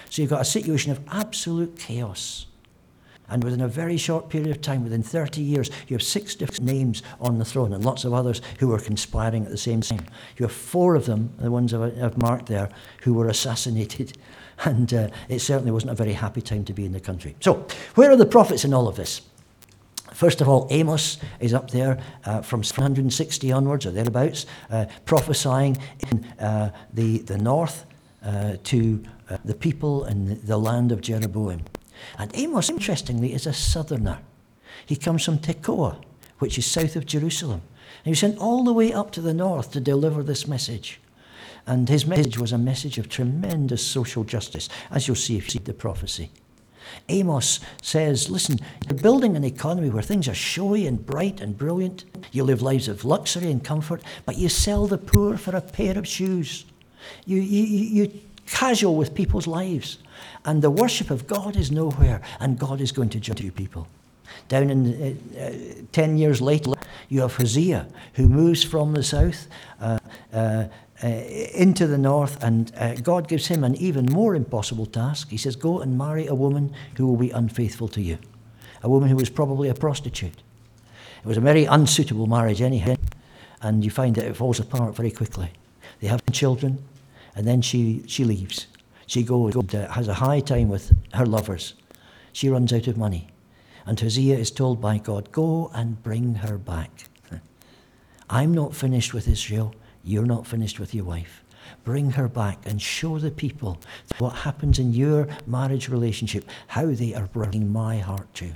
So 0.09 0.21
you've 0.21 0.31
got 0.31 0.41
a 0.41 0.45
situation 0.45 0.91
of 0.91 0.99
absolute 1.09 1.77
chaos. 1.77 2.47
And 3.29 3.43
within 3.43 3.61
a 3.61 3.67
very 3.67 3.97
short 3.97 4.29
period 4.29 4.51
of 4.51 4.61
time, 4.61 4.83
within 4.83 5.03
30 5.03 5.41
years, 5.41 5.69
you 5.87 5.95
have 5.95 6.03
six 6.03 6.35
different 6.35 6.63
names 6.63 7.01
on 7.19 7.39
the 7.39 7.45
throne 7.45 7.73
and 7.73 7.83
lots 7.83 8.05
of 8.05 8.13
others 8.13 8.41
who 8.59 8.67
were 8.67 8.79
conspiring 8.79 9.45
at 9.45 9.51
the 9.51 9.57
same 9.57 9.81
time. 9.81 10.05
You 10.37 10.45
have 10.45 10.51
four 10.51 10.95
of 10.95 11.05
them, 11.05 11.33
the 11.39 11.51
ones 11.51 11.73
I've 11.73 12.17
marked 12.17 12.47
there, 12.47 12.69
who 13.01 13.13
were 13.13 13.27
assassinated. 13.27 14.17
And 14.63 14.93
uh, 14.93 15.09
it 15.27 15.39
certainly 15.39 15.73
wasn't 15.73 15.91
a 15.91 15.95
very 15.95 16.13
happy 16.13 16.41
time 16.41 16.63
to 16.63 16.71
be 16.71 16.85
in 16.85 16.93
the 16.93 17.01
country. 17.01 17.35
So, 17.41 17.67
where 17.95 18.09
are 18.09 18.15
the 18.15 18.25
prophets 18.25 18.63
in 18.63 18.73
all 18.73 18.87
of 18.87 18.95
this? 18.95 19.19
First 20.13 20.39
of 20.39 20.47
all, 20.47 20.65
Amos 20.69 21.17
is 21.41 21.53
up 21.53 21.71
there 21.71 21.99
uh, 22.23 22.41
from 22.41 22.63
760 22.63 23.51
onwards 23.51 23.85
or 23.85 23.91
thereabouts, 23.91 24.45
uh, 24.69 24.85
prophesying 25.03 25.77
in 26.09 26.23
uh, 26.39 26.71
the, 26.93 27.17
the 27.17 27.37
north 27.37 27.85
uh, 28.23 28.55
to 28.63 29.03
uh, 29.29 29.37
the 29.43 29.53
people 29.53 30.05
in 30.05 30.39
the 30.45 30.57
land 30.57 30.93
of 30.93 31.01
Jeroboam. 31.01 31.65
And 32.17 32.31
Amos, 32.35 32.69
interestingly, 32.69 33.33
is 33.33 33.45
a 33.45 33.53
southerner. 33.53 34.19
He 34.85 34.95
comes 34.95 35.23
from 35.23 35.39
Tekoa, 35.39 36.01
which 36.39 36.57
is 36.57 36.65
south 36.65 36.95
of 36.95 37.05
Jerusalem. 37.05 37.61
And 37.99 38.05
he 38.05 38.09
was 38.11 38.19
sent 38.19 38.37
all 38.37 38.63
the 38.63 38.73
way 38.73 38.93
up 38.93 39.11
to 39.11 39.21
the 39.21 39.33
north 39.33 39.71
to 39.71 39.79
deliver 39.79 40.23
this 40.23 40.47
message. 40.47 40.99
And 41.67 41.89
his 41.89 42.05
message 42.05 42.37
was 42.37 42.51
a 42.51 42.57
message 42.57 42.97
of 42.97 43.09
tremendous 43.09 43.85
social 43.85 44.23
justice, 44.23 44.69
as 44.91 45.07
you'll 45.07 45.15
see 45.15 45.37
if 45.37 45.53
you 45.53 45.59
read 45.59 45.65
the 45.65 45.73
prophecy. 45.73 46.29
Amos 47.09 47.59
says, 47.81 48.29
Listen, 48.29 48.59
you're 48.87 48.99
building 48.99 49.35
an 49.35 49.43
economy 49.43 49.89
where 49.89 50.03
things 50.03 50.27
are 50.27 50.35
showy 50.35 50.85
and 50.85 51.03
bright 51.03 51.41
and 51.41 51.57
brilliant. 51.57 52.05
You 52.31 52.43
live 52.43 52.61
lives 52.61 52.87
of 52.87 53.05
luxury 53.05 53.49
and 53.49 53.63
comfort, 53.63 54.03
but 54.25 54.37
you 54.37 54.49
sell 54.49 54.85
the 54.85 54.97
poor 54.97 55.37
for 55.37 55.55
a 55.55 55.61
pair 55.61 55.97
of 55.97 56.07
shoes. 56.07 56.65
You, 57.25 57.41
you, 57.41 57.63
you 57.63 58.21
casual 58.45 58.95
with 58.95 59.15
people's 59.15 59.47
lives. 59.47 59.97
And 60.43 60.61
the 60.61 60.69
worship 60.69 61.09
of 61.09 61.27
God 61.27 61.55
is 61.55 61.71
nowhere, 61.71 62.21
and 62.39 62.59
God 62.59 62.81
is 62.81 62.91
going 62.91 63.09
to 63.09 63.19
judge 63.19 63.41
you 63.41 63.51
people. 63.51 63.87
Down 64.47 64.69
in 64.69 65.17
uh, 65.35 65.39
uh, 65.39 65.51
10 65.91 66.17
years 66.17 66.41
later, 66.41 66.71
you 67.09 67.21
have 67.21 67.35
Hosea, 67.35 67.87
who 68.13 68.27
moves 68.27 68.63
from 68.63 68.93
the 68.93 69.03
south 69.03 69.47
uh, 69.79 69.99
uh, 70.33 70.65
uh 71.03 71.07
into 71.07 71.87
the 71.87 71.97
north, 71.97 72.41
and 72.43 72.71
uh, 72.77 72.95
God 72.95 73.27
gives 73.27 73.47
him 73.47 73.63
an 73.63 73.75
even 73.75 74.05
more 74.05 74.35
impossible 74.35 74.85
task. 74.85 75.29
He 75.29 75.37
says, 75.37 75.55
Go 75.55 75.79
and 75.79 75.97
marry 75.97 76.27
a 76.27 76.35
woman 76.35 76.73
who 76.97 77.07
will 77.07 77.17
be 77.17 77.31
unfaithful 77.31 77.87
to 77.89 78.01
you, 78.01 78.17
a 78.83 78.89
woman 78.89 79.09
who 79.09 79.15
was 79.15 79.29
probably 79.29 79.69
a 79.69 79.73
prostitute. 79.73 80.41
It 81.23 81.27
was 81.27 81.37
a 81.37 81.41
very 81.41 81.65
unsuitable 81.65 82.27
marriage, 82.27 82.61
anyhow, 82.61 82.95
and 83.61 83.83
you 83.83 83.89
find 83.89 84.15
that 84.15 84.25
it 84.25 84.35
falls 84.35 84.59
apart 84.59 84.95
very 84.95 85.11
quickly. 85.11 85.51
They 85.99 86.07
have 86.07 86.21
children, 86.31 86.83
and 87.35 87.47
then 87.47 87.61
she, 87.61 88.03
she 88.07 88.23
leaves. 88.23 88.67
She 89.07 89.23
goes, 89.23 89.55
uh, 89.55 89.91
has 89.91 90.07
a 90.07 90.15
high 90.15 90.39
time 90.39 90.69
with 90.69 90.93
her 91.13 91.25
lovers. 91.25 91.73
She 92.33 92.49
runs 92.49 92.73
out 92.73 92.87
of 92.87 92.97
money. 92.97 93.29
And 93.85 93.99
Hosea 93.99 94.37
is 94.37 94.51
told 94.51 94.81
by 94.81 94.97
God, 94.97 95.31
Go 95.31 95.71
and 95.73 96.01
bring 96.01 96.35
her 96.35 96.57
back. 96.57 97.05
I'm 98.29 98.53
not 98.53 98.75
finished 98.75 99.13
with 99.13 99.27
Israel. 99.27 99.75
You're 100.03 100.25
not 100.25 100.47
finished 100.47 100.79
with 100.79 100.93
your 100.95 101.05
wife. 101.05 101.43
Bring 101.83 102.11
her 102.11 102.27
back 102.27 102.59
and 102.65 102.81
show 102.81 103.19
the 103.19 103.31
people 103.31 103.79
what 104.17 104.31
happens 104.37 104.79
in 104.79 104.93
your 104.93 105.27
marriage 105.45 105.87
relationship, 105.87 106.45
how 106.67 106.87
they 106.87 107.13
are 107.13 107.27
bringing 107.27 107.71
my 107.71 107.99
heart 107.99 108.33
to. 108.35 108.53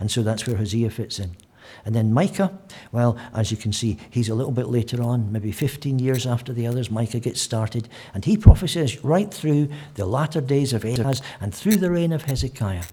And 0.00 0.10
so 0.10 0.22
that's 0.22 0.46
where 0.46 0.56
Hosea 0.56 0.90
fits 0.90 1.18
in. 1.18 1.36
And 1.84 1.94
then 1.94 2.12
Micah, 2.12 2.58
well, 2.92 3.16
as 3.34 3.50
you 3.50 3.56
can 3.56 3.72
see, 3.72 3.98
he's 4.10 4.28
a 4.28 4.34
little 4.34 4.52
bit 4.52 4.68
later 4.68 5.02
on, 5.02 5.32
maybe 5.32 5.52
15 5.52 5.98
years 5.98 6.26
after 6.26 6.52
the 6.52 6.66
others. 6.66 6.90
Micah 6.90 7.20
gets 7.20 7.40
started, 7.40 7.88
and 8.14 8.24
he 8.24 8.36
prophesies 8.36 9.04
right 9.04 9.32
through 9.32 9.68
the 9.94 10.06
latter 10.06 10.40
days 10.40 10.72
of 10.72 10.84
Ahaz 10.84 11.22
and 11.40 11.54
through 11.54 11.76
the 11.76 11.90
reign 11.90 12.12
of 12.12 12.22
Hezekiah. 12.22 12.84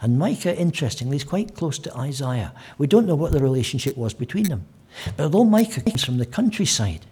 And 0.00 0.18
Micah, 0.18 0.56
interestingly, 0.56 1.16
is 1.16 1.24
quite 1.24 1.54
close 1.54 1.78
to 1.80 1.96
Isaiah. 1.96 2.54
We 2.78 2.86
don't 2.86 3.06
know 3.06 3.14
what 3.14 3.32
the 3.32 3.40
relationship 3.40 3.96
was 3.96 4.14
between 4.14 4.48
them. 4.48 4.66
But 5.16 5.24
although 5.24 5.44
Micah 5.44 5.82
comes 5.82 6.04
from 6.04 6.18
the 6.18 6.26
countryside, 6.26 7.06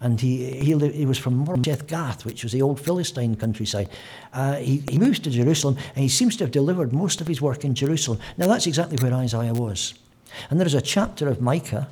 and 0.00 0.20
he, 0.20 0.50
he, 0.60 0.76
he 0.90 1.06
was 1.06 1.18
from 1.18 1.44
Moresheth 1.44 1.86
Gath, 1.86 2.24
which 2.24 2.42
was 2.42 2.52
the 2.52 2.62
old 2.62 2.80
Philistine 2.80 3.36
countryside. 3.36 3.90
Uh, 4.32 4.56
he, 4.56 4.82
he 4.88 4.98
moves 4.98 5.18
to 5.20 5.30
Jerusalem, 5.30 5.76
and 5.94 5.98
he 5.98 6.08
seems 6.08 6.36
to 6.38 6.44
have 6.44 6.50
delivered 6.50 6.92
most 6.92 7.20
of 7.20 7.26
his 7.26 7.42
work 7.42 7.64
in 7.64 7.74
Jerusalem. 7.74 8.18
Now, 8.38 8.46
that's 8.46 8.66
exactly 8.66 8.96
where 9.02 9.12
Isaiah 9.12 9.52
was. 9.52 9.94
And 10.48 10.58
there 10.58 10.66
is 10.66 10.74
a 10.74 10.80
chapter 10.80 11.28
of 11.28 11.40
Micah 11.40 11.88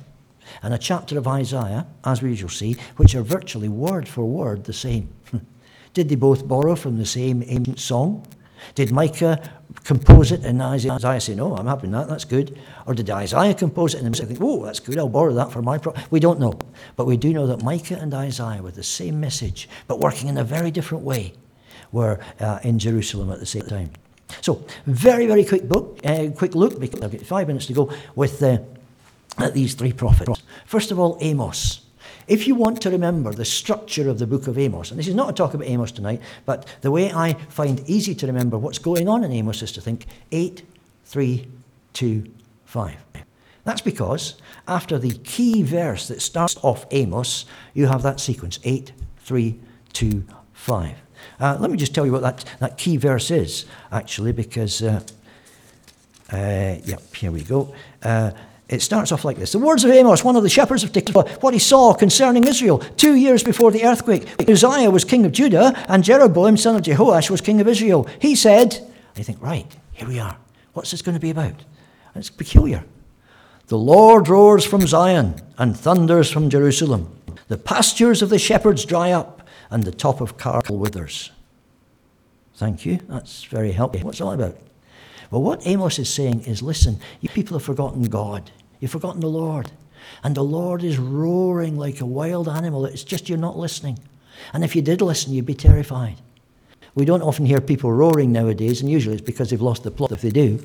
and 0.61 0.73
a 0.73 0.77
chapter 0.77 1.17
of 1.17 1.27
Isaiah, 1.27 1.85
as 2.03 2.21
we 2.21 2.35
shall 2.35 2.49
see, 2.49 2.75
which 2.97 3.15
are 3.15 3.21
virtually 3.21 3.69
word 3.69 4.07
for 4.07 4.25
word 4.25 4.63
the 4.63 4.73
same. 4.73 5.09
Did 5.93 6.09
they 6.09 6.15
both 6.15 6.47
borrow 6.47 6.75
from 6.75 6.97
the 6.97 7.05
same 7.05 7.43
ancient 7.45 7.79
song? 7.79 8.25
Did 8.75 8.91
Micah 8.91 9.41
compose 9.83 10.31
it 10.31 10.43
and 10.43 10.61
Isaiah 10.61 11.21
say, 11.21 11.35
No, 11.35 11.55
I'm 11.55 11.67
happy 11.67 11.83
with 11.83 11.91
that, 11.91 12.07
that's 12.09 12.25
good? 12.25 12.59
Or 12.85 12.93
did 12.93 13.09
Isaiah 13.09 13.53
compose 13.53 13.93
it 13.93 14.03
and 14.03 14.05
then 14.05 14.13
say, 14.13 14.37
Oh, 14.39 14.65
that's 14.65 14.79
good, 14.79 14.97
I'll 14.97 15.09
borrow 15.09 15.33
that 15.33 15.51
for 15.51 15.61
my 15.61 15.77
pro-. 15.77 15.93
We 16.11 16.19
don't 16.19 16.39
know. 16.39 16.59
But 16.95 17.07
we 17.07 17.15
do 17.17 17.33
know 17.33 17.47
that 17.47 17.63
Micah 17.63 17.97
and 17.97 18.13
Isaiah, 18.13 18.61
with 18.61 18.75
the 18.75 18.83
same 18.83 19.19
message, 19.19 19.69
but 19.87 19.99
working 19.99 20.27
in 20.27 20.37
a 20.37 20.43
very 20.43 20.71
different 20.71 21.03
way, 21.03 21.33
were 21.91 22.19
uh, 22.39 22.59
in 22.63 22.79
Jerusalem 22.79 23.31
at 23.31 23.39
the 23.39 23.45
same 23.45 23.63
time. 23.63 23.91
So, 24.41 24.65
very, 24.85 25.25
very 25.27 25.43
quick 25.43 25.67
book, 25.67 25.99
uh, 26.03 26.27
quick 26.35 26.55
look, 26.55 26.79
because 26.79 27.01
I've 27.01 27.11
got 27.11 27.21
five 27.21 27.47
minutes 27.47 27.65
to 27.67 27.73
go 27.73 27.91
with 28.15 28.41
uh, 28.41 28.59
these 29.53 29.73
three 29.73 29.93
prophets. 29.93 30.41
First 30.65 30.91
of 30.91 30.99
all, 30.99 31.17
Amos. 31.21 31.81
If 32.27 32.47
you 32.47 32.53
want 32.53 32.79
to 32.83 32.91
remember 32.91 33.33
the 33.33 33.43
structure 33.43 34.07
of 34.07 34.19
the 34.19 34.27
book 34.27 34.45
of 34.45 34.57
Amos, 34.57 34.91
and 34.91 34.99
this 34.99 35.07
is 35.07 35.15
not 35.15 35.31
a 35.31 35.33
talk 35.33 35.55
about 35.55 35.67
Amos 35.67 35.91
tonight, 35.91 36.21
but 36.45 36.67
the 36.81 36.91
way 36.91 37.11
I 37.11 37.33
find 37.49 37.81
easy 37.89 38.13
to 38.13 38.27
remember 38.27 38.57
what's 38.57 38.77
going 38.77 39.09
on 39.09 39.23
in 39.23 39.31
Amos 39.31 39.63
is 39.63 39.71
to 39.71 39.81
think 39.81 40.05
8, 40.31 40.61
3, 41.05 41.47
2, 41.93 42.31
5. 42.65 42.95
That's 43.63 43.81
because 43.81 44.35
after 44.67 44.99
the 44.99 45.11
key 45.23 45.63
verse 45.63 46.07
that 46.07 46.21
starts 46.21 46.55
off 46.61 46.85
Amos, 46.91 47.45
you 47.73 47.87
have 47.87 48.03
that 48.03 48.19
sequence 48.19 48.59
8, 48.63 48.91
3, 49.17 49.59
2, 49.93 50.23
5. 50.53 50.95
Uh, 51.39 51.57
let 51.59 51.71
me 51.71 51.77
just 51.77 51.93
tell 51.93 52.05
you 52.05 52.11
what 52.11 52.21
that, 52.21 52.45
that 52.59 52.77
key 52.77 52.97
verse 52.97 53.31
is, 53.31 53.65
actually, 53.91 54.31
because, 54.31 54.81
uh, 54.81 55.01
uh, 56.31 56.75
yep, 56.83 57.01
here 57.15 57.31
we 57.31 57.43
go. 57.43 57.73
Uh, 58.03 58.31
it 58.67 58.83
starts 58.83 59.11
off 59.11 59.25
like 59.25 59.37
this 59.37 59.51
The 59.51 59.59
words 59.59 59.83
of 59.83 59.91
Amos, 59.91 60.23
one 60.23 60.35
of 60.35 60.43
the 60.43 60.49
shepherds 60.49 60.83
of 60.83 60.91
Tekoa, 60.91 61.41
what 61.41 61.53
he 61.53 61.59
saw 61.59 61.93
concerning 61.93 62.45
Israel 62.45 62.79
two 62.97 63.15
years 63.15 63.43
before 63.43 63.71
the 63.71 63.83
earthquake. 63.83 64.27
Uzziah 64.47 64.91
was 64.91 65.03
king 65.03 65.25
of 65.25 65.31
Judah, 65.31 65.73
and 65.89 66.03
Jeroboam, 66.03 66.55
son 66.55 66.75
of 66.75 66.83
Jehoash, 66.83 67.29
was 67.29 67.41
king 67.41 67.59
of 67.59 67.67
Israel. 67.67 68.07
He 68.19 68.35
said, 68.35 68.87
I 69.17 69.23
think, 69.23 69.41
right, 69.41 69.65
here 69.93 70.07
we 70.07 70.19
are. 70.19 70.37
What's 70.73 70.91
this 70.91 71.01
going 71.01 71.15
to 71.15 71.19
be 71.19 71.31
about? 71.31 71.47
And 71.47 72.17
it's 72.17 72.29
peculiar. 72.29 72.85
The 73.67 73.77
Lord 73.77 74.27
roars 74.27 74.65
from 74.65 74.87
Zion 74.87 75.35
and 75.57 75.77
thunders 75.77 76.31
from 76.31 76.49
Jerusalem. 76.49 77.15
The 77.49 77.57
pastures 77.57 78.21
of 78.21 78.29
the 78.29 78.39
shepherds 78.39 78.85
dry 78.85 79.11
up, 79.11 79.38
and 79.69 79.83
the 79.83 79.91
top 79.91 80.21
of 80.21 80.37
Carmel 80.37 80.77
withers. 80.77 81.31
Thank 82.55 82.85
you. 82.85 82.99
That's 83.07 83.43
very 83.45 83.71
helpful. 83.71 84.01
What's 84.01 84.21
all 84.21 84.33
about? 84.33 84.57
Well, 85.31 85.41
what 85.41 85.65
Amos 85.65 85.99
is 85.99 86.11
saying 86.11 86.41
is 86.41 86.61
listen, 86.61 86.99
you 87.21 87.29
people 87.29 87.57
have 87.57 87.65
forgotten 87.65 88.03
God. 88.03 88.51
You've 88.79 88.91
forgotten 88.91 89.21
the 89.21 89.27
Lord. 89.27 89.71
And 90.23 90.35
the 90.35 90.43
Lord 90.43 90.83
is 90.83 90.97
roaring 90.97 91.77
like 91.77 92.01
a 92.01 92.05
wild 92.05 92.49
animal. 92.49 92.85
It's 92.85 93.03
just 93.03 93.29
you're 93.29 93.37
not 93.37 93.57
listening. 93.57 93.99
And 94.53 94.63
if 94.63 94.75
you 94.75 94.81
did 94.81 95.01
listen, 95.01 95.33
you'd 95.33 95.45
be 95.45 95.53
terrified. 95.53 96.15
We 96.95 97.05
don't 97.05 97.21
often 97.21 97.45
hear 97.45 97.61
people 97.61 97.91
roaring 97.91 98.31
nowadays, 98.31 98.81
and 98.81 98.89
usually 98.89 99.15
it's 99.15 99.25
because 99.25 99.51
they've 99.51 99.61
lost 99.61 99.83
the 99.83 99.91
plot 99.91 100.11
if 100.11 100.21
they 100.21 100.31
do. 100.31 100.59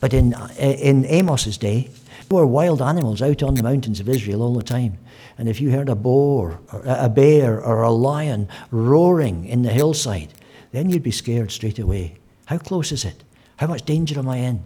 But 0.00 0.12
in, 0.12 0.34
uh, 0.34 0.48
in 0.58 1.04
Amos's 1.06 1.56
day, 1.56 1.90
there 2.28 2.38
were 2.38 2.46
wild 2.46 2.82
animals 2.82 3.22
out 3.22 3.42
on 3.42 3.54
the 3.54 3.62
mountains 3.62 4.00
of 4.00 4.08
Israel 4.08 4.42
all 4.42 4.54
the 4.54 4.62
time. 4.62 4.98
And 5.38 5.48
if 5.48 5.60
you 5.60 5.70
heard 5.70 5.88
a 5.88 5.94
boar, 5.94 6.60
a 6.84 7.08
bear, 7.08 7.60
or 7.60 7.82
a 7.82 7.90
lion 7.90 8.48
roaring 8.70 9.44
in 9.44 9.62
the 9.62 9.70
hillside, 9.70 10.32
then 10.72 10.90
you'd 10.90 11.02
be 11.02 11.10
scared 11.10 11.50
straight 11.50 11.78
away. 11.78 12.16
How 12.46 12.58
close 12.58 12.92
is 12.92 13.04
it? 13.04 13.24
How 13.56 13.66
much 13.66 13.82
danger 13.82 14.18
am 14.18 14.28
I 14.28 14.38
in? 14.38 14.64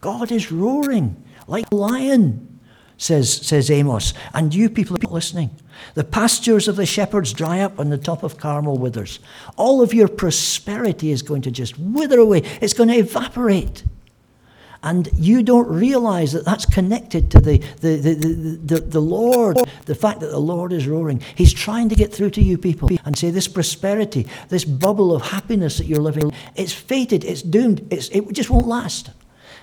God 0.00 0.30
is 0.30 0.52
roaring 0.52 1.22
like 1.46 1.64
a 1.72 1.76
lion, 1.76 2.60
says, 2.96 3.32
says 3.32 3.70
Amos, 3.70 4.14
and 4.32 4.54
you 4.54 4.68
people 4.68 4.96
are 4.96 5.14
listening. 5.14 5.50
The 5.94 6.04
pastures 6.04 6.68
of 6.68 6.76
the 6.76 6.86
shepherds 6.86 7.32
dry 7.32 7.60
up, 7.60 7.78
and 7.78 7.90
the 7.90 7.98
top 7.98 8.22
of 8.22 8.38
Carmel 8.38 8.78
withers. 8.78 9.18
All 9.56 9.82
of 9.82 9.94
your 9.94 10.08
prosperity 10.08 11.10
is 11.10 11.22
going 11.22 11.42
to 11.42 11.50
just 11.50 11.78
wither 11.78 12.18
away, 12.18 12.42
it's 12.60 12.74
going 12.74 12.88
to 12.90 12.96
evaporate. 12.96 13.84
And 14.84 15.08
you 15.14 15.42
don't 15.42 15.66
realize 15.66 16.32
that 16.32 16.44
that's 16.44 16.66
connected 16.66 17.30
to 17.30 17.40
the, 17.40 17.56
the, 17.80 17.96
the, 17.96 18.14
the, 18.62 18.80
the, 18.80 19.00
Lord, 19.00 19.56
the 19.86 19.94
fact 19.94 20.20
that 20.20 20.30
the 20.30 20.38
Lord 20.38 20.74
is 20.74 20.86
roaring. 20.86 21.22
He's 21.34 21.54
trying 21.54 21.88
to 21.88 21.94
get 21.94 22.12
through 22.14 22.30
to 22.30 22.42
you 22.42 22.58
people 22.58 22.90
and 23.06 23.16
say 23.16 23.30
this 23.30 23.48
prosperity, 23.48 24.26
this 24.50 24.66
bubble 24.66 25.14
of 25.14 25.22
happiness 25.22 25.78
that 25.78 25.86
you're 25.86 26.02
living, 26.02 26.32
it's 26.54 26.74
fated, 26.74 27.24
it's 27.24 27.40
doomed, 27.40 27.86
it's, 27.90 28.08
it 28.10 28.30
just 28.32 28.50
won't 28.50 28.66
last. 28.66 29.10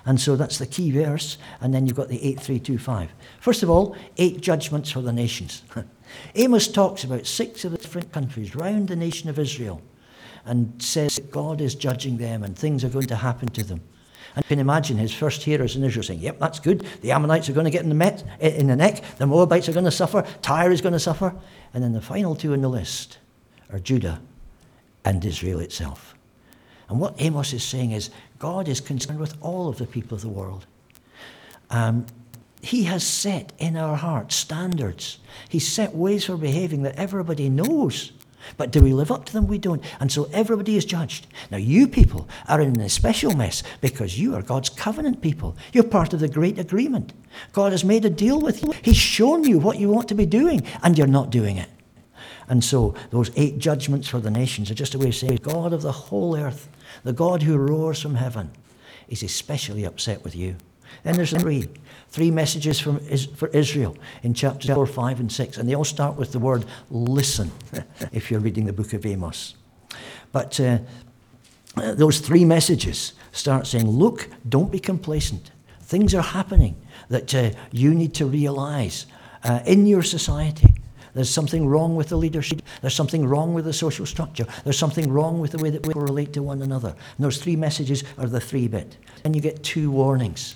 And 0.07 0.19
so 0.19 0.35
that's 0.35 0.57
the 0.57 0.65
key 0.65 0.89
verse. 0.89 1.37
And 1.61 1.71
then 1.71 1.85
you've 1.85 1.95
got 1.95 2.09
the 2.09 2.17
8325. 2.23 3.11
First 3.39 3.61
of 3.61 3.69
all, 3.69 3.95
eight 4.17 4.41
judgments 4.41 4.89
for 4.89 5.01
the 5.01 5.13
nations. 5.13 5.61
Amos 6.33 6.67
talks 6.67 7.03
about 7.03 7.27
six 7.27 7.63
of 7.63 7.73
the 7.73 7.77
different 7.77 8.11
countries 8.11 8.55
round 8.55 8.87
the 8.87 8.95
nation 8.95 9.29
of 9.29 9.37
Israel 9.37 9.83
and 10.45 10.81
says 10.81 11.17
that 11.17 11.29
God 11.29 11.61
is 11.61 11.75
judging 11.75 12.17
them 12.17 12.43
and 12.43 12.57
things 12.57 12.83
are 12.83 12.89
going 12.89 13.05
to 13.05 13.15
happen 13.15 13.49
to 13.49 13.63
them. 13.63 13.81
And 14.35 14.45
you 14.45 14.47
can 14.47 14.59
imagine 14.59 14.97
his 14.97 15.13
first 15.13 15.43
hearers 15.43 15.75
in 15.75 15.83
Israel 15.83 16.03
saying, 16.03 16.19
Yep, 16.19 16.39
that's 16.39 16.59
good. 16.59 16.85
The 17.01 17.11
Ammonites 17.11 17.49
are 17.49 17.53
going 17.53 17.65
to 17.65 17.71
get 17.71 17.83
in 17.83 17.89
the, 17.89 17.95
met, 17.95 18.23
in 18.39 18.67
the 18.67 18.75
neck. 18.75 19.03
The 19.17 19.27
Moabites 19.27 19.67
are 19.67 19.73
going 19.73 19.85
to 19.85 19.91
suffer. 19.91 20.25
Tyre 20.41 20.71
is 20.71 20.81
going 20.81 20.93
to 20.93 20.99
suffer. 20.99 21.35
And 21.73 21.83
then 21.83 21.93
the 21.93 22.01
final 22.01 22.35
two 22.35 22.53
in 22.53 22.61
the 22.61 22.69
list 22.69 23.17
are 23.71 23.79
Judah 23.79 24.21
and 25.03 25.23
Israel 25.23 25.59
itself. 25.59 26.15
And 26.89 26.99
what 26.99 27.15
Amos 27.19 27.53
is 27.53 27.63
saying 27.63 27.91
is 27.91 28.09
God 28.39 28.67
is 28.67 28.81
concerned 28.81 29.19
with 29.19 29.35
all 29.41 29.69
of 29.69 29.77
the 29.77 29.85
people 29.85 30.15
of 30.15 30.21
the 30.21 30.29
world. 30.29 30.65
Um, 31.69 32.05
he 32.61 32.83
has 32.83 33.03
set 33.03 33.53
in 33.57 33.75
our 33.75 33.95
hearts 33.95 34.35
standards. 34.35 35.17
He's 35.49 35.67
set 35.67 35.95
ways 35.95 36.25
for 36.25 36.37
behaving 36.37 36.83
that 36.83 36.95
everybody 36.95 37.49
knows. 37.49 38.11
But 38.57 38.71
do 38.71 38.81
we 38.81 38.93
live 38.93 39.11
up 39.11 39.25
to 39.25 39.33
them? 39.33 39.47
We 39.47 39.57
don't. 39.57 39.83
And 39.99 40.11
so 40.11 40.29
everybody 40.33 40.75
is 40.75 40.85
judged. 40.85 41.27
Now, 41.49 41.57
you 41.57 41.87
people 41.87 42.27
are 42.47 42.61
in 42.61 42.79
a 42.79 42.89
special 42.89 43.35
mess 43.35 43.63
because 43.81 44.19
you 44.19 44.35
are 44.35 44.41
God's 44.41 44.69
covenant 44.69 45.21
people. 45.21 45.55
You're 45.73 45.83
part 45.83 46.13
of 46.13 46.19
the 46.19 46.27
great 46.27 46.59
agreement. 46.59 47.13
God 47.53 47.71
has 47.71 47.83
made 47.83 48.05
a 48.05 48.09
deal 48.09 48.39
with 48.39 48.63
you, 48.63 48.73
He's 48.81 48.97
shown 48.97 49.43
you 49.43 49.59
what 49.59 49.79
you 49.79 49.89
want 49.89 50.07
to 50.09 50.15
be 50.15 50.25
doing, 50.25 50.65
and 50.83 50.97
you're 50.97 51.07
not 51.07 51.29
doing 51.29 51.57
it. 51.57 51.69
And 52.47 52.63
so, 52.63 52.95
those 53.11 53.31
eight 53.37 53.59
judgments 53.59 54.09
for 54.09 54.19
the 54.19 54.31
nations 54.31 54.69
are 54.69 54.75
just 54.75 54.93
a 54.93 54.99
way 54.99 55.07
of 55.07 55.15
saying, 55.15 55.39
God 55.41 55.71
of 55.71 55.81
the 55.81 55.91
whole 55.91 56.35
earth, 56.35 56.67
the 57.03 57.13
God 57.13 57.43
who 57.43 57.57
roars 57.57 58.01
from 58.01 58.15
heaven, 58.15 58.51
is 59.07 59.23
especially 59.23 59.85
upset 59.85 60.23
with 60.23 60.35
you. 60.35 60.57
Then 61.03 61.15
there's 61.15 61.31
three. 61.31 61.67
Three 62.09 62.29
messages 62.29 62.77
from, 62.77 62.99
for 63.35 63.47
Israel 63.49 63.97
in 64.21 64.33
chapters 64.33 64.69
4, 64.69 64.85
5, 64.85 65.19
and 65.21 65.31
6. 65.31 65.57
And 65.57 65.69
they 65.69 65.75
all 65.75 65.85
start 65.85 66.17
with 66.17 66.33
the 66.33 66.39
word 66.39 66.65
listen, 66.89 67.51
if 68.11 68.29
you're 68.29 68.41
reading 68.41 68.65
the 68.65 68.73
book 68.73 68.91
of 68.91 69.05
Amos. 69.05 69.55
But 70.33 70.59
uh, 70.59 70.79
those 71.75 72.19
three 72.19 72.43
messages 72.43 73.13
start 73.31 73.65
saying, 73.65 73.89
look, 73.89 74.27
don't 74.47 74.71
be 74.71 74.79
complacent. 74.79 75.51
Things 75.81 76.13
are 76.13 76.21
happening 76.21 76.75
that 77.09 77.33
uh, 77.33 77.51
you 77.71 77.93
need 77.93 78.13
to 78.15 78.25
realize 78.25 79.05
uh, 79.43 79.61
in 79.65 79.87
your 79.87 80.03
society. 80.03 80.75
There's 81.13 81.29
something 81.29 81.67
wrong 81.67 81.95
with 81.95 82.09
the 82.09 82.17
leadership. 82.17 82.61
There's 82.81 82.95
something 82.95 83.25
wrong 83.25 83.53
with 83.53 83.65
the 83.65 83.73
social 83.73 84.05
structure. 84.05 84.45
There's 84.63 84.77
something 84.77 85.11
wrong 85.11 85.39
with 85.39 85.51
the 85.51 85.57
way 85.57 85.69
that 85.69 85.85
we 85.85 85.93
relate 85.93 86.33
to 86.33 86.43
one 86.43 86.61
another. 86.61 86.89
And 86.89 87.25
those 87.25 87.37
three 87.37 87.55
messages 87.55 88.03
are 88.17 88.27
the 88.27 88.39
three 88.39 88.67
bit. 88.67 88.97
And 89.25 89.35
you 89.35 89.41
get 89.41 89.63
two 89.63 89.91
warnings 89.91 90.55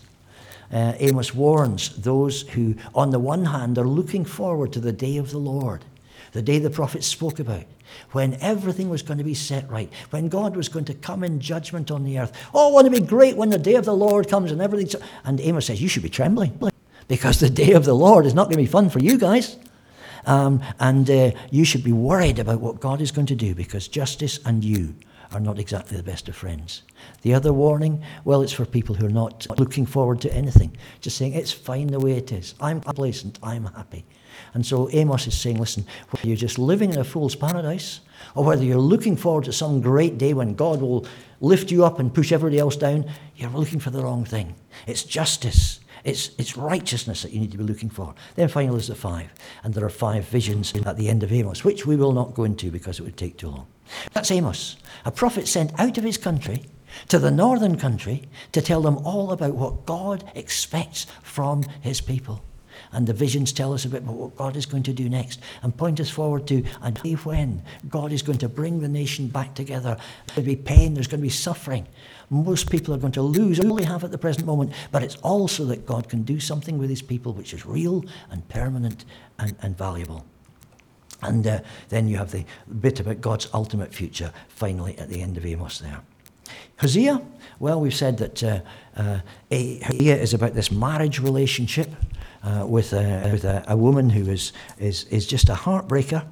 uh, 0.71 0.93
Amos 0.99 1.33
warns 1.33 1.95
those 1.97 2.41
who, 2.41 2.75
on 2.93 3.11
the 3.11 3.19
one 3.19 3.45
hand, 3.45 3.77
are 3.77 3.87
looking 3.87 4.25
forward 4.25 4.73
to 4.73 4.79
the 4.79 4.91
day 4.91 5.17
of 5.17 5.31
the 5.31 5.37
Lord, 5.37 5.85
the 6.31 6.41
day 6.41 6.59
the 6.59 6.69
prophets 6.69 7.07
spoke 7.07 7.39
about, 7.39 7.65
when 8.11 8.33
everything 8.41 8.89
was 8.89 9.01
going 9.01 9.17
to 9.17 9.23
be 9.23 9.33
set 9.33 9.69
right, 9.69 9.91
when 10.09 10.27
God 10.27 10.55
was 10.55 10.69
going 10.69 10.85
to 10.85 10.93
come 10.93 11.23
in 11.23 11.39
judgment 11.39 11.91
on 11.91 12.03
the 12.03 12.19
earth. 12.19 12.33
Oh, 12.53 12.73
won't 12.73 12.87
it 12.87 12.91
be 12.91 12.99
great 12.99 13.37
when 13.37 13.49
the 13.49 13.57
day 13.57 13.75
of 13.75 13.85
the 13.85 13.95
Lord 13.95 14.27
comes 14.27 14.51
and 14.51 14.61
everything's. 14.61 14.95
And 15.23 15.39
Amos 15.39 15.67
says, 15.67 15.81
You 15.81 15.87
should 15.87 16.03
be 16.03 16.09
trembling 16.09 16.59
because 17.07 17.39
the 17.39 17.49
day 17.49 17.71
of 17.73 17.85
the 17.85 17.93
Lord 17.93 18.25
is 18.25 18.33
not 18.33 18.45
going 18.45 18.57
to 18.57 18.63
be 18.63 18.65
fun 18.65 18.89
for 18.89 18.99
you 18.99 19.17
guys. 19.17 19.57
Um, 20.25 20.61
and 20.79 21.09
uh, 21.09 21.31
you 21.51 21.65
should 21.65 21.83
be 21.83 21.91
worried 21.91 22.39
about 22.39 22.59
what 22.59 22.79
God 22.79 22.99
is 22.99 23.11
going 23.11 23.27
to 23.27 23.35
do 23.35 23.53
because 23.53 23.87
justice 23.87 24.39
and 24.43 24.63
you 24.63 24.95
are 25.31 25.39
not 25.39 25.59
exactly 25.59 25.97
the 25.97 26.03
best 26.03 26.27
of 26.29 26.35
friends. 26.35 26.83
The 27.21 27.33
other 27.33 27.53
warning, 27.53 28.03
well, 28.23 28.41
it's 28.41 28.53
for 28.53 28.65
people 28.65 28.95
who 28.95 29.05
are 29.05 29.09
not 29.09 29.47
looking 29.59 29.85
forward 29.85 30.21
to 30.21 30.33
anything, 30.33 30.75
just 31.01 31.17
saying, 31.17 31.33
it's 31.33 31.51
fine 31.51 31.87
the 31.87 31.99
way 31.99 32.13
it 32.13 32.31
is. 32.31 32.55
I'm 32.59 32.81
complacent, 32.81 33.39
I'm 33.43 33.65
happy. 33.65 34.05
And 34.53 34.65
so 34.65 34.89
Amos 34.91 35.27
is 35.27 35.37
saying, 35.37 35.59
listen, 35.59 35.85
whether 36.09 36.27
you're 36.27 36.37
just 36.37 36.59
living 36.59 36.93
in 36.93 36.99
a 36.99 37.03
fool's 37.03 37.35
paradise, 37.35 38.01
or 38.35 38.43
whether 38.43 38.63
you're 38.63 38.77
looking 38.77 39.15
forward 39.15 39.45
to 39.45 39.53
some 39.53 39.81
great 39.81 40.17
day 40.17 40.33
when 40.33 40.55
God 40.55 40.81
will 40.81 41.05
lift 41.41 41.71
you 41.71 41.85
up 41.85 41.99
and 41.99 42.13
push 42.13 42.31
everybody 42.31 42.59
else 42.59 42.75
down, 42.75 43.05
you're 43.35 43.49
looking 43.49 43.79
for 43.79 43.89
the 43.89 44.01
wrong 44.01 44.25
thing. 44.25 44.55
It's 44.87 45.03
justice. 45.03 45.79
It's, 46.03 46.31
it's 46.37 46.55
righteousness 46.55 47.23
that 47.23 47.33
you 47.33 47.39
need 47.39 47.51
to 47.51 47.57
be 47.57 47.63
looking 47.63 47.89
for. 47.89 48.13
Then 48.35 48.47
finally 48.47 48.77
is 48.77 48.87
the 48.87 48.95
five. 48.95 49.33
And 49.63 49.73
there 49.73 49.83
are 49.83 49.89
five 49.89 50.27
visions 50.27 50.73
at 50.85 50.97
the 50.97 51.09
end 51.09 51.23
of 51.23 51.33
Amos, 51.33 51.63
which 51.63 51.85
we 51.85 51.95
will 51.95 52.13
not 52.13 52.35
go 52.35 52.43
into 52.43 52.69
because 52.69 52.99
it 52.99 53.03
would 53.03 53.17
take 53.17 53.37
too 53.37 53.49
long. 53.49 53.67
That's 54.13 54.31
Amos, 54.31 54.77
a 55.03 55.11
prophet 55.11 55.47
sent 55.47 55.77
out 55.79 55.97
of 55.97 56.03
his 56.03 56.17
country 56.17 56.65
to 57.09 57.19
the 57.19 57.31
northern 57.31 57.77
country 57.77 58.23
to 58.51 58.61
tell 58.61 58.81
them 58.81 58.97
all 58.99 59.31
about 59.31 59.55
what 59.55 59.85
God 59.85 60.23
expects 60.35 61.05
from 61.21 61.63
his 61.81 62.01
people. 62.01 62.41
And 62.91 63.07
the 63.07 63.13
visions 63.13 63.51
tell 63.51 63.73
us 63.73 63.85
a 63.85 63.89
bit 63.89 64.03
about 64.03 64.15
what 64.15 64.35
God 64.35 64.55
is 64.55 64.65
going 64.65 64.83
to 64.83 64.93
do 64.93 65.09
next 65.09 65.39
and 65.63 65.75
point 65.75 65.99
us 65.99 66.09
forward 66.09 66.47
to 66.47 66.63
a 66.81 66.91
day 66.91 67.13
when 67.13 67.63
God 67.89 68.11
is 68.11 68.21
going 68.21 68.37
to 68.39 68.49
bring 68.49 68.79
the 68.79 68.87
nation 68.87 69.27
back 69.27 69.53
together. 69.53 69.97
To 70.35 70.41
be 70.41 70.55
pain, 70.55 70.93
there's 70.93 71.07
going 71.07 71.19
to 71.19 71.25
be 71.25 71.29
suffering. 71.29 71.87
Most 72.29 72.69
people 72.69 72.93
are 72.93 72.97
going 72.97 73.13
to 73.13 73.21
lose 73.21 73.59
all 73.59 73.75
they 73.75 73.85
have 73.85 74.03
at 74.03 74.11
the 74.11 74.17
present 74.17 74.45
moment, 74.45 74.73
but 74.91 75.03
it's 75.03 75.15
also 75.17 75.65
that 75.65 75.85
God 75.85 76.09
can 76.09 76.23
do 76.23 76.39
something 76.39 76.77
with 76.77 76.89
his 76.89 77.01
people 77.01 77.33
which 77.33 77.53
is 77.53 77.65
real 77.65 78.03
and 78.31 78.47
permanent 78.49 79.05
and, 79.39 79.55
and 79.61 79.77
valuable. 79.77 80.25
And 81.21 81.45
uh, 81.47 81.59
then 81.89 82.07
you 82.07 82.17
have 82.17 82.31
the 82.31 82.45
bit 82.79 82.99
about 82.99 83.21
God's 83.21 83.47
ultimate 83.53 83.93
future 83.93 84.31
finally 84.49 84.97
at 84.97 85.09
the 85.09 85.21
end 85.21 85.37
of 85.37 85.45
Amos 85.45 85.79
there. 85.79 86.01
Hosea, 86.77 87.21
well, 87.59 87.79
we've 87.79 87.95
said 87.95 88.17
that 88.17 88.43
uh, 88.43 88.59
uh, 88.95 89.19
Hosea 89.51 90.17
is 90.17 90.33
about 90.33 90.53
this 90.53 90.71
marriage 90.71 91.19
relationship 91.19 91.89
uh, 92.43 92.65
with, 92.67 92.93
a, 92.93 93.29
with 93.31 93.45
a, 93.45 93.63
a, 93.67 93.77
woman 93.77 94.09
who 94.09 94.29
is, 94.29 94.51
is, 94.77 95.05
is 95.05 95.25
just 95.25 95.49
a 95.49 95.53
heartbreaker. 95.53 96.25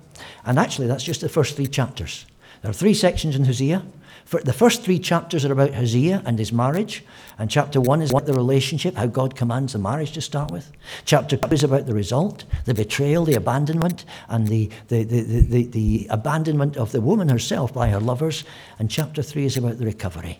And 0.45 0.59
actually, 0.59 0.88
that's 0.88 1.03
just 1.03 1.21
the 1.21 1.29
first 1.29 1.55
three 1.55 1.67
chapters. 1.67 2.25
There 2.61 2.69
are 2.69 2.73
three 2.73 2.93
sections 2.93 3.36
in 3.36 3.45
Hosea. 3.45 3.84
The 4.30 4.53
first 4.53 4.84
three 4.84 4.99
chapters 4.99 5.45
are 5.45 5.51
about 5.51 5.74
Hosea 5.74 6.24
and 6.26 6.39
his 6.39 6.51
marriage. 6.51 7.03
And 7.38 7.49
chapter 7.49 7.80
one 7.80 8.01
is 8.01 8.09
about 8.09 8.26
the 8.26 8.34
relationship, 8.34 8.95
how 8.95 9.05
God 9.05 9.36
commands 9.36 9.74
the 9.74 9.80
marriage 9.80 10.13
to 10.13 10.21
start 10.21 10.51
with. 10.51 10.71
Chapter 11.05 11.38
two 11.38 11.49
is 11.49 11.63
about 11.63 11.86
the 11.86 11.93
result, 11.93 12.45
the 12.65 12.74
betrayal, 12.74 13.26
the 13.26 13.36
abandonment, 13.36 14.05
and 14.30 14.47
the, 14.47 14.69
the, 14.88 15.03
the, 15.03 15.21
the, 15.21 15.63
the 15.65 16.07
abandonment 16.09 16.78
of 16.78 16.91
the 16.91 17.01
woman 17.01 17.30
herself 17.30 17.74
by 17.74 17.89
her 17.89 17.99
lovers. 17.99 18.43
And 18.80 18.89
chapter 18.89 19.21
three 19.21 19.45
is 19.45 19.57
about 19.57 19.78
the 19.78 19.86
recovery. 19.86 20.39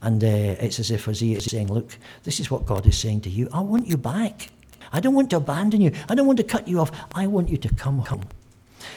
And 0.00 0.22
uh, 0.22 0.26
it's 0.26 0.78
as 0.80 0.90
if 0.90 1.04
Hosea 1.04 1.36
is 1.36 1.44
saying, 1.44 1.72
Look, 1.72 1.96
this 2.24 2.40
is 2.40 2.50
what 2.50 2.66
God 2.66 2.86
is 2.86 2.98
saying 2.98 3.22
to 3.22 3.30
you. 3.30 3.48
I 3.52 3.60
want 3.60 3.86
you 3.86 3.96
back. 3.96 4.50
I 4.92 5.00
don't 5.00 5.14
want 5.14 5.30
to 5.30 5.36
abandon 5.36 5.80
you. 5.80 5.92
I 6.08 6.14
don't 6.14 6.26
want 6.26 6.38
to 6.38 6.44
cut 6.44 6.68
you 6.68 6.80
off. 6.80 6.90
I 7.14 7.26
want 7.26 7.48
you 7.48 7.56
to 7.56 7.74
come 7.74 7.98
home. 8.00 8.24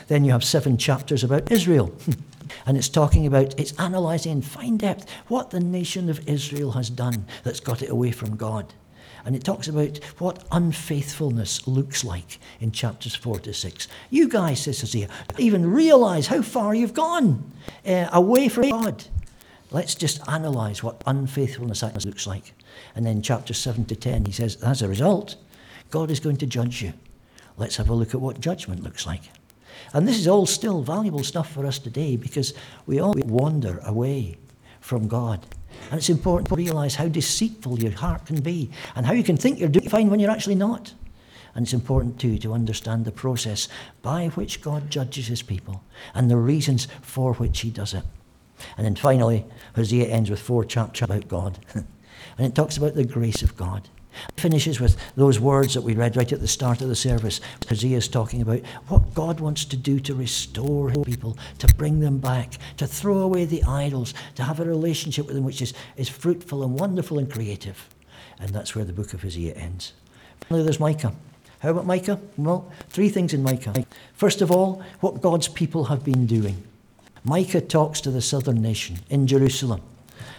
Then 0.08 0.26
you 0.26 0.32
have 0.32 0.43
seven 0.43 0.78
chapters 0.78 1.24
about 1.24 1.51
Israel. 1.51 1.93
And 2.66 2.78
it's 2.78 2.89
talking 2.89 3.26
about, 3.26 3.60
it's 3.60 3.74
analysing 3.78 4.32
in 4.32 4.41
fine 4.41 4.78
depth 4.78 5.10
what 5.28 5.50
the 5.50 5.60
nation 5.60 6.10
of 6.10 6.28
Israel 6.28 6.72
has 6.72 6.89
done 6.89 7.26
that's 7.43 7.60
got 7.60 7.82
it 7.82 7.89
away 7.89 8.12
from 8.12 8.36
God. 8.36 8.74
And 9.26 9.36
it 9.36 9.43
talks 9.43 9.68
about 9.68 9.98
what 10.20 10.43
unfaithfulness 10.52 11.68
looks 11.68 12.04
like 12.04 12.39
in 12.60 12.72
chapters 12.72 13.16
4 13.16 13.39
to 13.39 13.54
6. 13.54 13.88
You 14.12 14.30
guys, 14.30 14.62
says 14.62 14.82
Hosea, 14.82 15.10
even 15.39 15.72
realize 15.72 16.28
how 16.28 16.43
far 16.43 16.76
you've 16.76 16.93
gone 16.93 17.52
uh, 17.88 18.08
away 18.14 18.50
from 18.50 18.70
God. 18.70 19.04
Let's 19.72 19.96
just 19.96 20.22
analyze 20.30 20.84
what 20.84 21.02
unfaithfulness 21.08 21.82
looks 22.06 22.28
like. 22.28 22.54
And 22.96 23.04
then 23.04 23.24
chapter 23.24 23.54
7 23.54 23.86
to 23.86 23.96
10, 23.96 24.26
he 24.26 24.32
says, 24.32 24.58
as 24.58 24.84
a 24.84 24.88
result, 24.88 25.38
God 25.89 26.12
is 26.12 26.20
going 26.20 26.38
to 26.38 26.46
judge 26.46 26.84
you. 26.84 26.93
Let's 27.58 27.78
have 27.78 27.89
a 27.89 27.93
look 27.93 28.14
at 28.14 28.22
what 28.22 28.39
judgment 28.39 28.84
looks 28.84 29.08
like. 29.08 29.24
And 29.96 30.06
this 30.06 30.20
is 30.20 30.28
all 30.28 30.46
still 30.46 30.82
valuable 30.82 31.24
stuff 31.24 31.50
for 31.54 31.66
us 31.66 31.80
today 31.80 32.18
because 32.18 32.54
we 32.86 33.00
all 33.00 33.16
wander 33.16 33.80
away 33.86 34.36
from 34.82 35.08
God. 35.08 35.46
And 35.89 35.98
it's 35.98 36.10
important 36.10 36.50
to 36.50 36.56
realize 36.56 36.96
how 36.96 37.08
deceitful 37.08 37.80
your 37.80 37.93
heart 37.93 38.26
can 38.26 38.41
be 38.41 38.70
and 38.98 39.06
how 39.06 39.14
you 39.14 39.24
can 39.24 39.38
think 39.38 39.58
you're 39.58 39.70
doing 39.70 39.88
fine 39.88 40.10
when 40.10 40.20
you're 40.20 40.30
actually 40.30 40.56
not. 40.56 40.93
And 41.56 41.64
it's 41.64 41.74
important 41.74 42.20
too 42.20 42.38
to 42.39 42.52
understand 42.52 43.06
the 43.06 43.12
process 43.14 43.70
by 44.02 44.28
which 44.36 44.62
God 44.62 44.91
judges 44.91 45.28
his 45.28 45.41
people 45.41 45.82
and 46.14 46.30
the 46.30 46.36
reasons 46.36 46.89
for 47.02 47.34
which 47.36 47.62
he 47.62 47.70
does 47.70 47.93
it. 47.93 48.04
And 48.76 48.86
then 48.86 48.96
finally, 48.96 49.46
Hosea 49.78 50.08
ends 50.08 50.30
with 50.30 50.41
four 50.41 50.66
chapters 50.66 51.04
about 51.04 51.30
God. 51.30 51.58
and 51.74 51.86
it 52.39 52.54
talks 52.54 52.76
about 52.76 52.96
the 52.96 53.06
grace 53.06 53.41
of 53.43 53.56
God. 53.56 53.88
Finishes 54.38 54.80
with 54.80 54.97
those 55.16 55.39
words 55.39 55.74
that 55.74 55.82
we 55.82 55.93
read 55.93 56.16
right 56.16 56.32
at 56.32 56.39
the 56.39 56.47
start 56.47 56.82
of 56.82 56.89
the 56.89 56.95
service. 56.95 57.41
Hosea 57.68 57.97
is 57.97 58.07
talking 58.07 58.41
about 58.41 58.61
what 58.88 59.13
God 59.13 59.39
wants 59.39 59.66
to 59.66 59.78
do 59.78 59.99
to 60.01 60.16
restore 60.16 60.91
people, 60.91 61.38
to 61.59 61.74
bring 61.76 61.99
them 61.99 62.20
back, 62.20 62.57
to 62.78 62.88
throw 62.88 63.20
away 63.20 63.45
the 63.45 63.63
idols, 63.63 64.13
to 64.36 64.43
have 64.43 64.59
a 64.59 64.66
relationship 64.66 65.26
with 65.26 65.36
them 65.36 65.45
which 65.45 65.61
is, 65.61 65.74
is 65.97 66.09
fruitful 66.09 66.63
and 66.63 66.80
wonderful 66.80 67.20
and 67.20 67.32
creative. 67.32 67.89
And 68.39 68.49
that's 68.49 68.76
where 68.76 68.86
the 68.86 68.93
book 68.93 69.13
of 69.13 69.22
Hosea 69.22 69.53
ends. 69.53 69.93
Finally, 70.41 70.63
there's 70.63 70.80
Micah. 70.80 71.13
How 71.59 71.72
about 71.72 71.86
Micah? 71.86 72.20
Well, 72.38 72.72
three 72.89 73.09
things 73.09 73.34
in 73.34 73.41
Micah. 73.41 73.86
First 74.13 74.41
of 74.41 74.51
all, 74.51 74.84
what 74.99 75.22
God's 75.22 75.47
people 75.47 75.86
have 75.86 76.03
been 76.03 76.26
doing. 76.26 76.63
Micah 77.24 77.61
talks 77.61 78.01
to 78.01 78.11
the 78.11 78.22
southern 78.22 78.61
nation 78.61 78.99
in 79.09 79.26
Jerusalem 79.26 79.82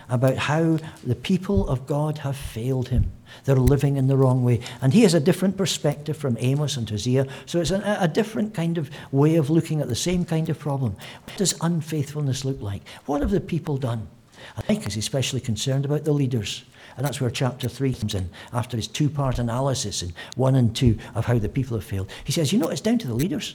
about 0.08 0.36
how 0.36 0.78
the 1.04 1.16
people 1.16 1.68
of 1.68 1.86
God 1.86 2.18
have 2.18 2.36
failed 2.36 2.88
him. 2.88 3.10
They're 3.44 3.56
living 3.56 3.96
in 3.96 4.06
the 4.06 4.16
wrong 4.16 4.44
way. 4.44 4.60
And 4.80 4.92
he 4.92 5.02
has 5.02 5.14
a 5.14 5.20
different 5.20 5.56
perspective 5.56 6.16
from 6.16 6.36
Amos 6.40 6.76
and 6.76 6.88
Hosea. 6.88 7.26
So 7.46 7.60
it's 7.60 7.70
a, 7.70 8.10
different 8.12 8.54
kind 8.54 8.78
of 8.78 8.90
way 9.12 9.36
of 9.36 9.50
looking 9.50 9.80
at 9.80 9.88
the 9.88 9.94
same 9.94 10.24
kind 10.24 10.48
of 10.48 10.58
problem. 10.58 10.96
What 11.24 11.36
does 11.36 11.54
unfaithfulness 11.60 12.44
look 12.44 12.60
like? 12.60 12.82
What 13.06 13.20
have 13.20 13.30
the 13.30 13.40
people 13.40 13.76
done? 13.76 14.08
I 14.56 14.62
think 14.62 14.84
he's 14.84 14.96
especially 14.96 15.40
concerned 15.40 15.84
about 15.84 16.04
the 16.04 16.12
leaders. 16.12 16.64
And 16.96 17.04
that's 17.04 17.20
where 17.20 17.30
chapter 17.30 17.68
3 17.68 17.92
comes 17.94 18.14
in, 18.14 18.30
after 18.52 18.76
his 18.76 18.88
two 18.88 19.10
part 19.10 19.38
analysis 19.38 20.02
in 20.02 20.14
1 20.36 20.54
and 20.54 20.74
2 20.74 20.96
of 21.14 21.26
how 21.26 21.38
the 21.38 21.48
people 21.48 21.76
have 21.76 21.84
failed. 21.84 22.10
He 22.24 22.32
says, 22.32 22.52
You 22.52 22.58
know, 22.58 22.68
it's 22.68 22.80
down 22.80 22.98
to 22.98 23.08
the 23.08 23.14
leaders. 23.14 23.54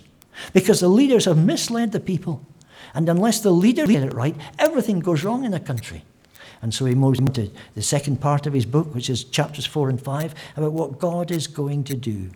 Because 0.54 0.80
the 0.80 0.88
leaders 0.88 1.26
have 1.26 1.38
misled 1.38 1.92
the 1.92 2.00
people. 2.00 2.46
And 2.94 3.10
unless 3.10 3.40
the 3.40 3.52
leader 3.52 3.88
get 3.88 4.04
it 4.04 4.14
right, 4.14 4.36
everything 4.60 5.00
goes 5.00 5.24
wrong 5.24 5.44
in 5.44 5.54
a 5.54 5.60
country. 5.60 6.04
And 6.62 6.74
so 6.74 6.86
he 6.86 6.96
moves 6.96 7.20
into 7.20 7.52
the 7.76 7.82
second 7.82 8.22
part 8.22 8.46
of 8.46 8.54
his 8.54 8.66
book, 8.66 8.94
which 8.94 9.10
is 9.10 9.24
chapters 9.24 9.66
four 9.66 9.90
and 9.90 10.02
five, 10.02 10.36
about 10.56 10.74
what 10.74 11.00
God 11.00 11.32
is 11.32 11.48
going 11.48 11.84
to 11.86 11.96
do. 11.96 12.30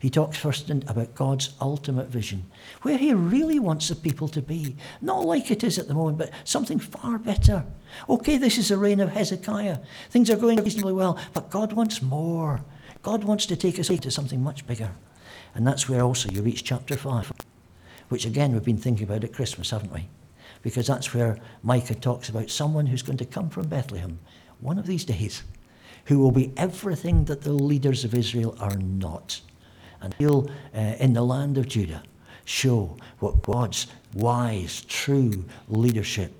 He 0.00 0.10
talks 0.10 0.38
first 0.38 0.70
about 0.70 1.14
God's 1.14 1.54
ultimate 1.60 2.08
vision, 2.08 2.44
where 2.82 2.96
he 2.96 3.12
really 3.12 3.58
wants 3.58 3.88
the 3.88 3.94
people 3.94 4.28
to 4.28 4.40
be. 4.40 4.76
Not 5.02 5.26
like 5.26 5.50
it 5.50 5.62
is 5.62 5.78
at 5.78 5.88
the 5.88 5.94
moment, 5.94 6.18
but 6.18 6.30
something 6.44 6.78
far 6.78 7.18
better. 7.18 7.64
Okay, 8.08 8.38
this 8.38 8.56
is 8.56 8.68
the 8.68 8.78
reign 8.78 9.00
of 9.00 9.10
Hezekiah. 9.10 9.78
Things 10.08 10.30
are 10.30 10.36
going 10.36 10.62
reasonably 10.64 10.94
well, 10.94 11.18
but 11.34 11.50
God 11.50 11.74
wants 11.74 12.00
more. 12.00 12.62
God 13.02 13.24
wants 13.24 13.44
to 13.46 13.56
take 13.56 13.78
us 13.78 13.88
to 13.88 14.10
something 14.10 14.42
much 14.42 14.66
bigger. 14.66 14.92
And 15.54 15.66
that's 15.66 15.88
where 15.88 16.02
also 16.02 16.30
you 16.30 16.42
reach 16.42 16.64
chapter 16.64 16.96
5 16.96 17.32
which 18.10 18.26
again 18.26 18.52
we've 18.52 18.64
been 18.64 18.76
thinking 18.76 19.04
about 19.04 19.24
at 19.24 19.32
Christmas, 19.32 19.70
haven't 19.70 19.92
we? 19.92 20.08
Because 20.62 20.86
that's 20.86 21.14
where 21.14 21.38
Micah 21.62 21.94
talks 21.94 22.28
about 22.28 22.50
someone 22.50 22.86
who's 22.86 23.02
going 23.02 23.18
to 23.18 23.24
come 23.24 23.48
from 23.48 23.68
Bethlehem 23.68 24.18
one 24.60 24.78
of 24.78 24.86
these 24.86 25.04
days, 25.04 25.42
who 26.06 26.18
will 26.18 26.32
be 26.32 26.52
everything 26.56 27.24
that 27.24 27.42
the 27.42 27.52
leaders 27.52 28.04
of 28.04 28.14
Israel 28.14 28.56
are 28.60 28.76
not. 28.76 29.40
And 30.00 30.14
he'll, 30.18 30.50
uh, 30.74 30.78
in 30.98 31.12
the 31.12 31.22
land 31.22 31.58
of 31.58 31.68
Judah, 31.68 32.02
show 32.44 32.96
what 33.18 33.42
God's 33.42 33.86
wise, 34.14 34.82
true 34.82 35.44
leadership 35.68 36.32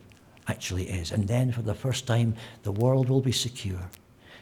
actually 0.49 0.89
is. 0.89 1.13
And 1.13 1.29
then, 1.29 1.53
for 1.53 1.63
the 1.63 1.75
first 1.75 2.07
time, 2.07 2.35
the 2.63 2.73
world 2.73 3.09
will 3.09 3.21
be 3.21 3.33
secure. 3.33 3.91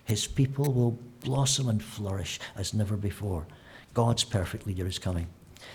His 0.05 0.27
people 0.27 0.73
will 0.73 0.99
blossom 1.21 1.69
and 1.69 1.83
flourish 1.83 2.41
as 2.57 2.73
never 2.73 2.97
before. 2.97 3.47
God's 3.95 4.25
perfect 4.25 4.67
leader 4.67 4.87
is 4.87 4.99
coming. 4.99 5.27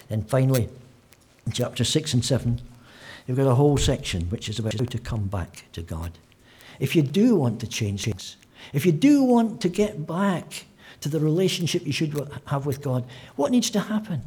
Then, 0.08 0.24
finally, 0.24 0.70
in 1.45 1.51
chapter 1.51 1.84
6 1.84 2.14
and 2.14 2.26
7, 2.26 2.62
you've 3.26 3.38
got 3.38 3.47
a 3.47 3.55
whole 3.55 3.78
section 3.78 4.24
which 4.30 4.49
is 4.49 4.59
about 4.59 4.74
how 4.74 4.86
to 4.86 4.97
come 4.97 5.28
back 5.28 5.65
to 5.74 5.82
God. 5.82 6.11
If 6.80 6.95
you 6.95 7.01
do 7.01 7.36
want 7.36 7.59
to 7.61 7.67
change 7.67 8.05
things, 8.05 8.38
if 8.74 8.86
you 8.86 8.91
do 8.91 9.24
want 9.24 9.61
to 9.61 9.69
get 9.69 10.07
back 10.07 10.65
to 11.01 11.09
the 11.09 11.19
relationship 11.19 11.86
you 11.86 11.93
should 11.93 12.30
have 12.45 12.65
with 12.65 12.82
God, 12.82 13.05
what 13.36 13.51
needs 13.51 13.69
to 13.71 13.80
happen? 13.80 14.21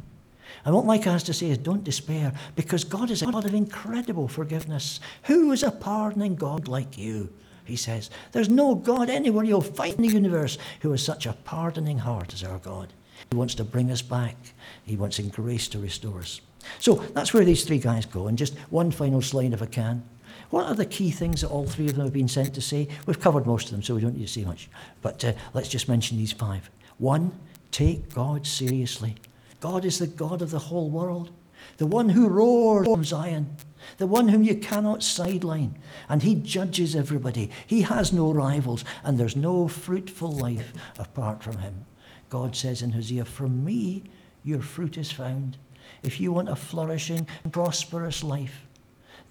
And 0.65 0.75
what 0.75 0.85
Micah 0.85 1.11
has 1.11 1.23
to 1.23 1.33
say 1.33 1.49
is 1.49 1.57
don't 1.57 1.83
despair, 1.83 2.33
because 2.55 2.83
God 2.83 3.09
is 3.09 3.21
a 3.21 3.25
God 3.25 3.45
of 3.45 3.53
incredible 3.53 4.27
forgiveness. 4.27 4.99
Who 5.23 5.51
is 5.51 5.63
a 5.63 5.71
pardoning 5.71 6.35
God 6.35 6.67
like 6.67 6.97
you? 6.97 7.33
He 7.65 7.75
says. 7.75 8.09
There's 8.31 8.49
no 8.49 8.75
God 8.75 9.09
anywhere 9.09 9.43
you'll 9.43 9.61
find 9.61 9.95
in 9.95 10.03
the 10.03 10.07
universe 10.07 10.57
who 10.81 10.91
has 10.91 11.03
such 11.03 11.25
a 11.25 11.33
pardoning 11.33 11.99
heart 11.99 12.33
as 12.33 12.43
our 12.43 12.59
God. 12.59 12.93
He 13.29 13.37
wants 13.37 13.55
to 13.55 13.63
bring 13.63 13.91
us 13.91 14.01
back. 14.01 14.35
He 14.83 14.95
wants 14.95 15.19
in 15.19 15.29
grace 15.29 15.67
to 15.69 15.79
restore 15.79 16.19
us. 16.19 16.39
So 16.79 16.95
that's 17.13 17.33
where 17.33 17.45
these 17.45 17.63
three 17.63 17.79
guys 17.79 18.05
go. 18.05 18.27
And 18.27 18.37
just 18.37 18.57
one 18.69 18.91
final 18.91 19.21
slide, 19.21 19.53
if 19.53 19.61
I 19.61 19.67
can. 19.67 20.03
What 20.49 20.65
are 20.67 20.75
the 20.75 20.85
key 20.85 21.11
things 21.11 21.41
that 21.41 21.49
all 21.49 21.65
three 21.65 21.87
of 21.87 21.95
them 21.95 22.05
have 22.05 22.13
been 22.13 22.27
sent 22.27 22.53
to 22.55 22.61
say? 22.61 22.87
We've 23.05 23.19
covered 23.19 23.45
most 23.45 23.65
of 23.65 23.71
them, 23.71 23.83
so 23.83 23.95
we 23.95 24.01
don't 24.01 24.17
need 24.17 24.27
to 24.27 24.31
say 24.31 24.45
much. 24.45 24.69
But 25.01 25.23
uh, 25.25 25.33
let's 25.53 25.67
just 25.67 25.89
mention 25.89 26.17
these 26.17 26.31
five. 26.31 26.69
One, 26.99 27.37
take 27.71 28.13
God 28.13 28.47
seriously. 28.47 29.15
God 29.59 29.83
is 29.83 29.99
the 29.99 30.07
God 30.07 30.41
of 30.41 30.51
the 30.51 30.59
whole 30.59 30.89
world, 30.89 31.31
the 31.77 31.85
one 31.85 32.09
who 32.09 32.29
roars 32.29 32.87
from 32.87 33.03
Zion, 33.03 33.57
the 33.97 34.07
one 34.07 34.29
whom 34.29 34.43
you 34.43 34.55
cannot 34.55 35.03
sideline. 35.03 35.77
And 36.07 36.23
he 36.23 36.35
judges 36.35 36.95
everybody. 36.95 37.49
He 37.65 37.81
has 37.81 38.13
no 38.13 38.31
rivals, 38.31 38.85
and 39.03 39.17
there's 39.17 39.35
no 39.35 39.67
fruitful 39.67 40.31
life 40.31 40.73
apart 40.97 41.43
from 41.43 41.57
him. 41.57 41.85
God 42.29 42.55
says 42.55 42.81
in 42.81 42.91
Hosea, 42.91 43.25
From 43.25 43.65
me 43.65 44.03
your 44.43 44.61
fruit 44.61 44.97
is 44.97 45.11
found. 45.11 45.57
If 46.03 46.19
you 46.19 46.31
want 46.31 46.49
a 46.49 46.55
flourishing, 46.55 47.27
prosperous 47.51 48.23
life, 48.23 48.65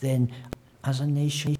then 0.00 0.30
as 0.84 1.00
a 1.00 1.06
nation, 1.06 1.56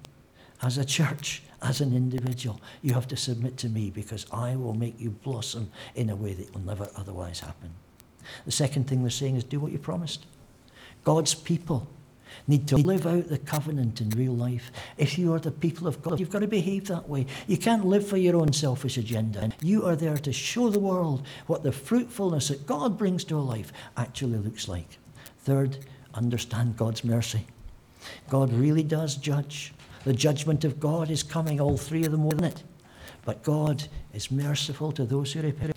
as 0.61 0.77
a 0.77 0.85
church, 0.85 1.43
as 1.61 1.81
an 1.81 1.95
individual, 1.95 2.61
you 2.81 2.93
have 2.93 3.07
to 3.07 3.17
submit 3.17 3.57
to 3.57 3.69
me 3.69 3.89
because 3.89 4.25
I 4.31 4.55
will 4.55 4.73
make 4.73 4.99
you 4.99 5.09
blossom 5.09 5.71
in 5.95 6.09
a 6.09 6.15
way 6.15 6.33
that 6.33 6.53
will 6.53 6.61
never 6.61 6.89
otherwise 6.95 7.39
happen. 7.39 7.71
The 8.45 8.51
second 8.51 8.87
thing 8.87 9.01
they're 9.01 9.09
saying 9.09 9.35
is 9.35 9.43
do 9.43 9.59
what 9.59 9.71
you 9.71 9.79
promised. 9.79 10.25
God's 11.03 11.33
people 11.33 11.87
need 12.47 12.67
to 12.67 12.77
live 12.77 13.05
out 13.05 13.27
the 13.27 13.37
covenant 13.37 14.01
in 14.01 14.09
real 14.11 14.33
life. 14.33 14.71
If 14.97 15.17
you 15.17 15.33
are 15.33 15.39
the 15.39 15.51
people 15.51 15.87
of 15.87 16.01
God, 16.01 16.19
you've 16.19 16.29
got 16.29 16.39
to 16.39 16.47
behave 16.47 16.87
that 16.87 17.07
way. 17.09 17.25
You 17.47 17.57
can't 17.57 17.85
live 17.85 18.07
for 18.07 18.17
your 18.17 18.35
own 18.35 18.53
selfish 18.53 18.97
agenda. 18.97 19.51
You 19.61 19.85
are 19.85 19.95
there 19.95 20.17
to 20.17 20.33
show 20.33 20.69
the 20.69 20.79
world 20.79 21.25
what 21.47 21.63
the 21.63 21.71
fruitfulness 21.71 22.49
that 22.49 22.65
God 22.65 22.97
brings 22.97 23.23
to 23.25 23.37
a 23.37 23.39
life 23.39 23.71
actually 23.95 24.37
looks 24.37 24.67
like. 24.67 24.97
Third, 25.39 25.77
understand 26.13 26.77
God's 26.77 27.03
mercy. 27.03 27.45
God 28.29 28.51
really 28.53 28.83
does 28.83 29.15
judge. 29.15 29.73
The 30.03 30.13
judgment 30.13 30.63
of 30.63 30.79
God 30.79 31.09
is 31.09 31.23
coming, 31.23 31.59
all 31.59 31.77
three 31.77 32.05
of 32.05 32.11
them 32.11 32.23
were 32.23 32.35
in 32.35 32.45
it. 32.45 32.63
But 33.25 33.43
God 33.43 33.87
is 34.13 34.31
merciful 34.31 34.91
to 34.93 35.05
those 35.05 35.33
who 35.33 35.41
repent. 35.41 35.75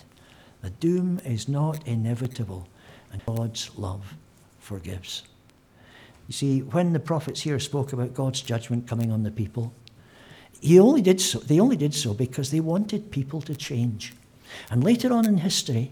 The 0.63 0.71
doom 0.71 1.21
is 1.25 1.49
not 1.49 1.87
inevitable, 1.87 2.69
and 3.13 3.25
God's 3.27 3.77
love 3.77 4.15
forgives. 4.59 5.25
You 6.31 6.35
see, 6.35 6.61
when 6.61 6.93
the 6.93 7.01
prophets 7.01 7.41
here 7.41 7.59
spoke 7.59 7.93
about 7.93 8.15
God's 8.15 8.41
judgment 8.41 8.87
coming 8.87 9.11
on 9.11 9.25
the 9.25 9.33
people, 9.33 9.75
he 10.61 10.79
only 10.79 11.03
did 11.03 11.21
so, 11.21 11.41
they 11.41 11.59
only 11.59 11.77
did 11.77 11.93
so 11.93 12.15
because 12.15 12.53
they 12.53 12.61
wanted 12.61 13.11
people 13.11 13.41
to 13.41 13.55
change. 13.57 14.13
And 14.71 14.85
later 14.85 15.13
on 15.13 15.27
in 15.27 15.39
history, 15.39 15.91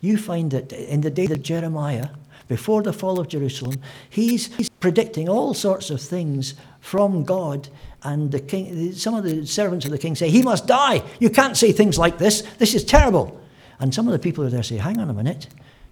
you 0.00 0.18
find 0.18 0.50
that 0.50 0.72
in 0.72 1.02
the 1.02 1.12
day 1.12 1.26
of 1.26 1.44
Jeremiah, 1.44 2.08
before 2.48 2.82
the 2.82 2.92
fall 2.92 3.20
of 3.20 3.28
Jerusalem, 3.28 3.80
he's, 4.10 4.52
he's 4.56 4.68
predicting 4.68 5.28
all 5.28 5.54
sorts 5.54 5.90
of 5.90 6.00
things 6.00 6.54
from 6.80 7.22
God. 7.22 7.68
And 8.02 8.32
the 8.32 8.40
king, 8.40 8.92
some 8.94 9.14
of 9.14 9.22
the 9.22 9.46
servants 9.46 9.84
of 9.84 9.92
the 9.92 9.98
king 9.98 10.16
say, 10.16 10.28
He 10.28 10.42
must 10.42 10.66
die. 10.66 11.04
You 11.20 11.30
can't 11.30 11.56
say 11.56 11.70
things 11.70 11.96
like 11.96 12.18
this. 12.18 12.42
This 12.58 12.74
is 12.74 12.82
terrible. 12.82 13.40
And 13.78 13.94
some 13.94 14.08
of 14.08 14.12
the 14.12 14.18
people 14.18 14.42
are 14.42 14.50
there 14.50 14.64
say, 14.64 14.78
Hang 14.78 14.98
on 14.98 15.08
a 15.08 15.14
minute. 15.14 15.46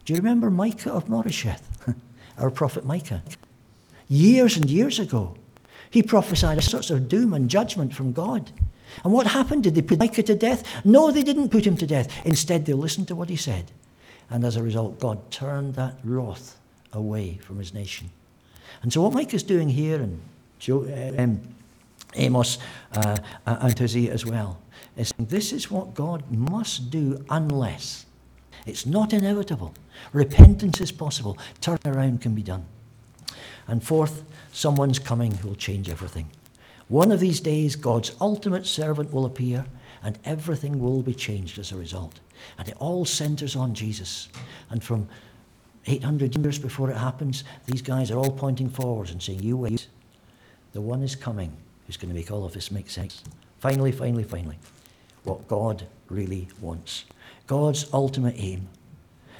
Do 0.04 0.12
you 0.12 0.16
remember 0.16 0.50
Micah 0.50 0.92
of 0.92 1.04
Moresheth? 1.04 1.62
Our 2.38 2.50
prophet 2.50 2.84
Micah 2.84 3.22
years 4.08 4.56
and 4.56 4.68
years 4.70 4.98
ago. 4.98 5.36
He 5.90 6.02
prophesied 6.02 6.58
a 6.58 6.62
sort 6.62 6.90
of 6.90 7.08
doom 7.08 7.32
and 7.32 7.48
judgment 7.48 7.94
from 7.94 8.12
God. 8.12 8.50
And 9.04 9.12
what 9.12 9.26
happened? 9.26 9.64
Did 9.64 9.74
they 9.74 9.82
put 9.82 9.98
Micah 9.98 10.22
to 10.22 10.34
death? 10.34 10.62
No, 10.84 11.10
they 11.10 11.22
didn't 11.22 11.50
put 11.50 11.66
him 11.66 11.76
to 11.78 11.86
death. 11.86 12.08
Instead, 12.24 12.66
they 12.66 12.72
listened 12.72 13.08
to 13.08 13.14
what 13.14 13.28
he 13.28 13.36
said. 13.36 13.70
And 14.30 14.44
as 14.44 14.56
a 14.56 14.62
result, 14.62 14.98
God 14.98 15.30
turned 15.30 15.74
that 15.74 15.98
wrath 16.02 16.58
away 16.92 17.38
from 17.42 17.58
his 17.58 17.72
nation. 17.72 18.10
And 18.82 18.92
so, 18.92 19.02
what 19.02 19.12
Micah's 19.12 19.42
doing 19.42 19.68
here, 19.68 20.00
and 20.00 20.20
uh, 20.68 21.22
um, 21.22 21.40
Amos 22.14 22.58
uh, 22.94 23.16
and 23.46 23.78
Hosea 23.78 24.12
as 24.12 24.26
well, 24.26 24.58
is 24.96 25.12
this 25.18 25.52
is 25.52 25.70
what 25.70 25.94
God 25.94 26.24
must 26.30 26.90
do 26.90 27.24
unless 27.30 28.06
it's 28.66 28.86
not 28.86 29.12
inevitable. 29.12 29.74
Repentance 30.12 30.80
is 30.80 30.90
possible. 30.90 31.38
Turn 31.60 31.78
around 31.84 32.20
can 32.20 32.34
be 32.34 32.42
done. 32.42 32.64
And 33.66 33.82
fourth, 33.82 34.24
someone's 34.52 34.98
coming 34.98 35.34
who 35.34 35.48
will 35.48 35.56
change 35.56 35.88
everything. 35.88 36.30
One 36.88 37.10
of 37.10 37.20
these 37.20 37.40
days, 37.40 37.76
God's 37.76 38.14
ultimate 38.20 38.66
servant 38.66 39.12
will 39.12 39.26
appear, 39.26 39.66
and 40.02 40.18
everything 40.24 40.78
will 40.78 41.02
be 41.02 41.14
changed 41.14 41.58
as 41.58 41.72
a 41.72 41.76
result. 41.76 42.20
And 42.58 42.68
it 42.68 42.76
all 42.78 43.04
centers 43.04 43.56
on 43.56 43.74
Jesus. 43.74 44.28
And 44.70 44.82
from 44.82 45.08
800 45.86 46.36
years 46.36 46.58
before 46.58 46.90
it 46.90 46.96
happens, 46.96 47.44
these 47.66 47.82
guys 47.82 48.10
are 48.10 48.18
all 48.18 48.30
pointing 48.30 48.68
forwards 48.68 49.10
and 49.10 49.22
saying, 49.22 49.42
You 49.42 49.56
wait. 49.56 49.88
The 50.72 50.80
one 50.80 51.02
is 51.02 51.16
coming 51.16 51.56
who's 51.86 51.96
going 51.96 52.10
to 52.10 52.14
make 52.14 52.30
all 52.30 52.44
of 52.44 52.52
this 52.52 52.70
make 52.70 52.90
sense. 52.90 53.22
Finally, 53.60 53.92
finally, 53.92 54.24
finally, 54.24 54.58
what 55.24 55.48
God 55.48 55.86
really 56.08 56.48
wants. 56.60 57.04
God's 57.46 57.86
ultimate 57.92 58.34
aim 58.36 58.68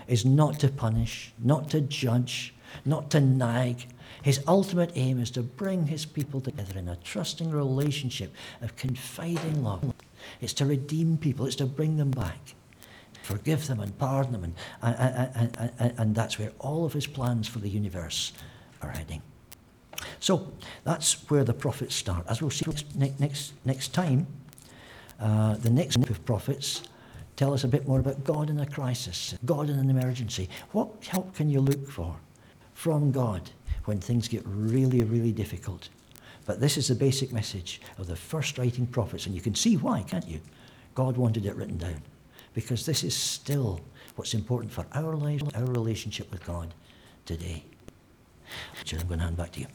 is 0.09 0.25
not 0.25 0.61
to 0.61 0.69
punish, 0.69 1.33
not 1.39 1.69
to 1.71 1.81
judge, 1.81 2.55
not 2.85 3.11
to 3.11 3.21
nag, 3.21 3.87
his 4.27 4.41
ultimate 4.49 4.91
aim 4.97 5.21
is 5.21 5.31
to 5.31 5.41
bring 5.41 5.87
his 5.87 6.05
people 6.05 6.41
together 6.41 6.77
in 6.77 6.89
a 6.89 6.97
trusting 6.97 7.49
relationship 7.49 8.35
of 8.61 8.75
confiding 8.75 9.63
love. 9.63 9.95
It's 10.41 10.53
to 10.55 10.67
redeem 10.67 11.17
people, 11.17 11.47
it's 11.47 11.55
to 11.55 11.65
bring 11.65 11.97
them 11.97 12.11
back, 12.11 12.57
forgive 13.23 13.69
them 13.69 13.79
and 13.79 13.97
pardon 13.99 14.33
them. 14.33 14.43
And, 14.43 14.55
and, 14.83 15.57
and, 15.79 15.95
and 15.97 16.15
that's 16.17 16.41
where 16.41 16.51
all 16.59 16.85
of 16.85 16.93
his 16.93 17.07
plans 17.07 17.47
for 17.47 17.61
the 17.61 17.69
universe 17.69 18.33
are 18.83 18.91
heading. 18.91 19.23
So 20.19 20.53
that's 20.83 21.31
where 21.31 21.45
the 21.45 21.55
prophets 21.55 21.95
start. 21.95 22.27
As 22.29 22.43
we'll 22.43 22.51
see 22.51 22.67
next, 22.97 23.21
next, 23.21 23.53
next 23.65 23.95
time, 23.95 24.27
uh, 25.21 25.55
the 25.55 25.71
next 25.71 25.99
group 25.99 26.11
of 26.11 26.25
prophets 26.25 26.83
tell 27.37 27.55
us 27.55 27.63
a 27.63 27.69
bit 27.69 27.87
more 27.87 28.01
about 28.01 28.25
God 28.25 28.51
in 28.51 28.59
a 28.59 28.67
crisis, 28.67 29.37
God 29.45 29.71
in 29.71 29.79
an 29.79 29.89
emergency. 29.89 30.49
What 30.73 30.89
help 31.05 31.33
can 31.37 31.49
you 31.49 31.61
look 31.61 31.89
for 31.89 32.17
from 32.75 33.13
God 33.13 33.53
when 33.87 34.01
things 34.01 34.29
get 34.29 34.43
really, 34.45 35.01
really 35.01 35.33
difficult. 35.33 35.89
But 36.45 36.61
this 36.61 36.77
is 36.77 36.89
the 36.89 36.95
basic 36.95 37.33
message 37.33 37.81
of 37.99 38.07
the 38.07 38.15
first 38.15 38.59
writing 38.59 38.87
prophets, 38.87 39.27
and 39.27 39.35
you 39.35 39.41
can 39.41 39.55
see 39.55 39.77
why, 39.77 40.03
can't 40.03 40.29
you? 40.29 40.41
God 40.95 41.17
wanted 41.17 41.47
it 41.47 41.57
written 41.57 41.79
down. 41.79 42.03
Because 42.55 42.87
this 42.87 43.03
is 43.03 43.15
still 43.15 43.81
what's 44.15 44.35
important 44.35 44.73
for 44.73 44.87
our 44.93 45.15
lives, 45.15 45.43
our 45.55 45.65
relationship 45.65 46.31
with 46.31 46.45
God 46.47 46.73
today. 47.27 47.65
So 48.85 48.97
I'm 48.97 49.07
going 49.09 49.19
to 49.19 49.25
hand 49.25 49.37
back 49.37 49.53
to 49.53 49.61
you. 49.61 49.67